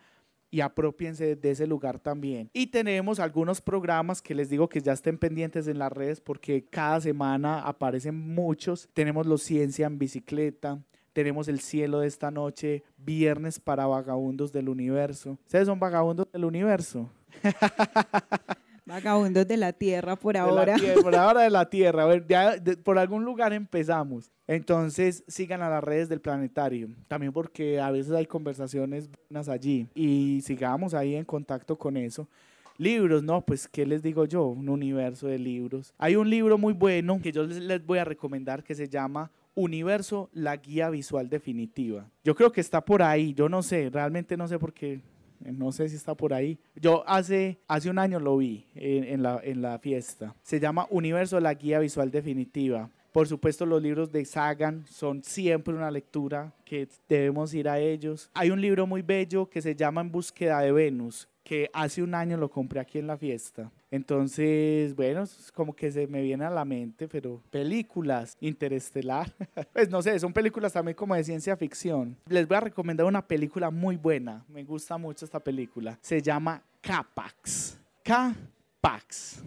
y 0.50 0.60
apropiense 0.60 1.34
de 1.34 1.50
ese 1.50 1.66
lugar 1.66 1.98
también. 1.98 2.48
Y 2.52 2.68
tenemos 2.68 3.18
algunos 3.18 3.60
programas 3.60 4.22
que 4.22 4.36
les 4.36 4.48
digo 4.48 4.68
que 4.68 4.80
ya 4.80 4.92
estén 4.92 5.18
pendientes 5.18 5.66
en 5.66 5.80
las 5.80 5.92
redes 5.92 6.20
porque 6.20 6.64
cada 6.64 7.00
semana 7.00 7.60
aparecen 7.60 8.14
muchos. 8.14 8.88
Tenemos 8.94 9.26
los 9.26 9.42
Ciencia 9.42 9.86
en 9.86 9.98
Bicicleta, 9.98 10.80
tenemos 11.12 11.48
el 11.48 11.58
cielo 11.60 12.00
de 12.00 12.06
esta 12.06 12.30
noche, 12.30 12.84
viernes 12.96 13.58
para 13.58 13.86
vagabundos 13.86 14.52
del 14.52 14.68
universo. 14.68 15.38
¿Ustedes 15.44 15.66
son 15.66 15.80
vagabundos 15.80 16.30
del 16.32 16.44
universo? 16.44 17.10
Vagabundos 18.86 19.46
de 19.48 19.56
la 19.56 19.72
tierra 19.72 20.14
por 20.16 20.36
ahora. 20.36 20.76
por 21.02 21.14
ahora 21.14 21.42
de 21.42 21.50
la 21.50 21.64
tierra. 21.70 22.02
A 22.02 22.06
ver, 22.06 22.26
ya 22.26 22.56
por 22.82 22.98
algún 22.98 23.24
lugar 23.24 23.52
empezamos. 23.52 24.30
Entonces 24.46 25.24
sigan 25.26 25.62
a 25.62 25.70
las 25.70 25.82
redes 25.82 26.08
del 26.08 26.20
planetario. 26.20 26.88
También 27.08 27.32
porque 27.32 27.80
a 27.80 27.90
veces 27.90 28.12
hay 28.12 28.26
conversaciones 28.26 29.08
buenas 29.30 29.48
allí. 29.48 29.88
Y 29.94 30.42
sigamos 30.42 30.92
ahí 30.92 31.14
en 31.14 31.24
contacto 31.24 31.78
con 31.78 31.96
eso. 31.96 32.28
Libros, 32.76 33.22
no, 33.22 33.40
pues, 33.40 33.68
¿qué 33.68 33.86
les 33.86 34.02
digo 34.02 34.26
yo? 34.26 34.46
Un 34.46 34.68
universo 34.68 35.28
de 35.28 35.38
libros. 35.38 35.94
Hay 35.96 36.16
un 36.16 36.28
libro 36.28 36.58
muy 36.58 36.74
bueno 36.74 37.20
que 37.22 37.30
yo 37.30 37.44
les 37.44 37.86
voy 37.86 37.98
a 37.98 38.04
recomendar 38.04 38.64
que 38.64 38.74
se 38.74 38.88
llama 38.88 39.30
Universo, 39.54 40.28
la 40.32 40.56
guía 40.56 40.90
visual 40.90 41.28
definitiva. 41.28 42.10
Yo 42.24 42.34
creo 42.34 42.50
que 42.50 42.60
está 42.60 42.84
por 42.84 43.02
ahí, 43.02 43.32
yo 43.32 43.48
no 43.48 43.62
sé, 43.62 43.88
realmente 43.88 44.36
no 44.36 44.48
sé 44.48 44.58
por 44.58 44.72
qué 44.72 45.00
no 45.40 45.72
sé 45.72 45.88
si 45.88 45.96
está 45.96 46.14
por 46.14 46.32
ahí. 46.32 46.58
Yo 46.76 47.04
hace, 47.06 47.58
hace 47.68 47.90
un 47.90 47.98
año 47.98 48.20
lo 48.20 48.36
vi 48.36 48.66
en, 48.74 49.22
la, 49.22 49.40
en 49.42 49.62
la 49.62 49.78
fiesta. 49.78 50.34
Se 50.42 50.60
llama 50.60 50.86
Universo, 50.90 51.40
la 51.40 51.54
guía 51.54 51.78
visual 51.78 52.10
definitiva. 52.10 52.90
Por 53.12 53.28
supuesto, 53.28 53.64
los 53.64 53.80
libros 53.80 54.10
de 54.10 54.24
Sagan 54.24 54.84
son 54.88 55.22
siempre 55.22 55.72
una 55.72 55.90
lectura 55.90 56.52
que 56.64 56.88
debemos 57.08 57.54
ir 57.54 57.68
a 57.68 57.78
ellos. 57.78 58.28
Hay 58.34 58.50
un 58.50 58.60
libro 58.60 58.88
muy 58.88 59.02
bello 59.02 59.48
que 59.48 59.62
se 59.62 59.76
llama 59.76 60.00
En 60.00 60.10
búsqueda 60.10 60.60
de 60.60 60.72
Venus, 60.72 61.28
que 61.44 61.70
hace 61.74 62.02
un 62.02 62.14
año 62.14 62.38
lo 62.38 62.50
compré 62.50 62.80
aquí 62.80 62.98
en 62.98 63.06
la 63.06 63.18
fiesta. 63.18 63.70
Entonces, 63.90 64.96
bueno, 64.96 65.24
como 65.52 65.76
que 65.76 65.92
se 65.92 66.06
me 66.06 66.22
viene 66.22 66.44
a 66.44 66.50
la 66.50 66.64
mente, 66.64 67.06
pero 67.06 67.40
películas, 67.50 68.36
Interestelar, 68.40 69.32
pues 69.72 69.90
no 69.90 70.02
sé, 70.02 70.18
son 70.18 70.32
películas 70.32 70.72
también 70.72 70.96
como 70.96 71.14
de 71.14 71.22
ciencia 71.22 71.56
ficción. 71.56 72.16
Les 72.26 72.48
voy 72.48 72.56
a 72.56 72.60
recomendar 72.60 73.06
una 73.06 73.24
película 73.24 73.70
muy 73.70 73.96
buena, 73.96 74.44
me 74.48 74.64
gusta 74.64 74.96
mucho 74.96 75.26
esta 75.26 75.38
película, 75.38 75.98
se 76.00 76.20
llama 76.20 76.62
Capax. 76.80 77.78
Capax. 78.02 79.42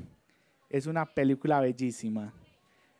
Es 0.70 0.86
una 0.86 1.06
película 1.06 1.60
bellísima, 1.60 2.32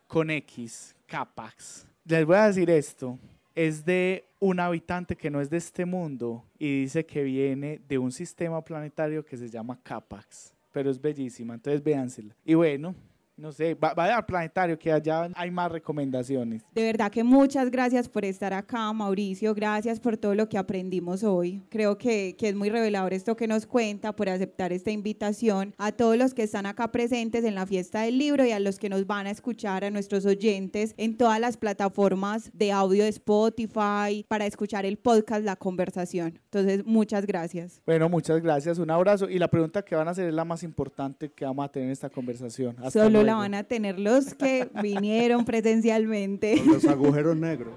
con 0.06 0.30
X, 0.30 0.94
Capax. 1.06 1.86
Les 2.04 2.26
voy 2.26 2.36
a 2.36 2.46
decir 2.48 2.68
esto, 2.68 3.18
es 3.58 3.84
de 3.84 4.24
un 4.38 4.60
habitante 4.60 5.16
que 5.16 5.30
no 5.30 5.40
es 5.40 5.50
de 5.50 5.56
este 5.56 5.84
mundo 5.84 6.44
y 6.60 6.82
dice 6.82 7.04
que 7.04 7.24
viene 7.24 7.80
de 7.88 7.98
un 7.98 8.12
sistema 8.12 8.64
planetario 8.64 9.24
que 9.24 9.36
se 9.36 9.48
llama 9.48 9.80
Capax, 9.82 10.54
pero 10.70 10.88
es 10.88 11.00
bellísima, 11.00 11.54
entonces 11.54 11.82
véansela. 11.82 12.36
Y 12.44 12.54
bueno, 12.54 12.94
no 13.38 13.52
sé, 13.52 13.74
vaya 13.74 14.16
al 14.16 14.26
planetario 14.26 14.78
que 14.78 14.92
allá 14.92 15.28
hay 15.34 15.50
más 15.50 15.70
recomendaciones. 15.70 16.62
De 16.74 16.82
verdad 16.82 17.10
que 17.10 17.22
muchas 17.22 17.70
gracias 17.70 18.08
por 18.08 18.24
estar 18.24 18.52
acá, 18.52 18.92
Mauricio. 18.92 19.54
Gracias 19.54 20.00
por 20.00 20.16
todo 20.16 20.34
lo 20.34 20.48
que 20.48 20.58
aprendimos 20.58 21.22
hoy. 21.22 21.62
Creo 21.70 21.96
que, 21.96 22.34
que, 22.36 22.48
es 22.48 22.54
muy 22.54 22.68
revelador 22.68 23.14
esto 23.14 23.36
que 23.36 23.46
nos 23.46 23.66
cuenta, 23.66 24.14
por 24.14 24.28
aceptar 24.28 24.72
esta 24.72 24.90
invitación. 24.90 25.74
A 25.78 25.92
todos 25.92 26.16
los 26.16 26.34
que 26.34 26.42
están 26.42 26.66
acá 26.66 26.90
presentes 26.90 27.44
en 27.44 27.54
la 27.54 27.64
fiesta 27.66 28.02
del 28.02 28.18
libro 28.18 28.44
y 28.44 28.50
a 28.50 28.58
los 28.58 28.78
que 28.78 28.88
nos 28.88 29.06
van 29.06 29.26
a 29.26 29.30
escuchar, 29.30 29.84
a 29.84 29.90
nuestros 29.90 30.26
oyentes 30.26 30.94
en 30.96 31.16
todas 31.16 31.38
las 31.38 31.56
plataformas 31.56 32.50
de 32.52 32.72
audio 32.72 33.04
de 33.04 33.10
Spotify 33.10 34.24
para 34.26 34.46
escuchar 34.46 34.84
el 34.84 34.98
podcast 34.98 35.44
La 35.44 35.54
Conversación. 35.54 36.40
Entonces, 36.44 36.84
muchas 36.84 37.24
gracias. 37.24 37.80
Bueno, 37.86 38.08
muchas 38.08 38.42
gracias. 38.42 38.78
Un 38.78 38.90
abrazo. 38.90 39.28
Y 39.30 39.38
la 39.38 39.48
pregunta 39.48 39.82
que 39.82 39.94
van 39.94 40.08
a 40.08 40.10
hacer 40.10 40.28
es 40.28 40.34
la 40.34 40.44
más 40.44 40.64
importante 40.64 41.30
que 41.30 41.44
vamos 41.44 41.64
a 41.64 41.68
tener 41.68 41.86
en 41.86 41.92
esta 41.92 42.10
conversación. 42.10 42.74
Hasta 42.78 43.04
Solo 43.04 43.27
la 43.28 43.34
van 43.36 43.54
a 43.54 43.64
tener 43.64 43.98
los 43.98 44.34
que 44.34 44.68
vinieron 44.82 45.44
presencialmente. 45.44 46.62
Los 46.64 46.84
agujeros 46.84 47.36
negros. 47.36 47.72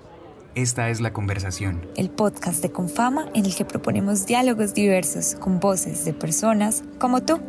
Esta 0.55 0.89
es 0.89 0.99
la 0.99 1.13
conversación. 1.13 1.87
El 1.95 2.09
podcast 2.09 2.61
de 2.61 2.71
Confama 2.71 3.29
en 3.33 3.45
el 3.45 3.55
que 3.55 3.63
proponemos 3.63 4.25
diálogos 4.25 4.73
diversos 4.73 5.35
con 5.35 5.59
voces 5.59 6.03
de 6.03 6.13
personas 6.13 6.83
como 6.99 7.23
tú. 7.23 7.39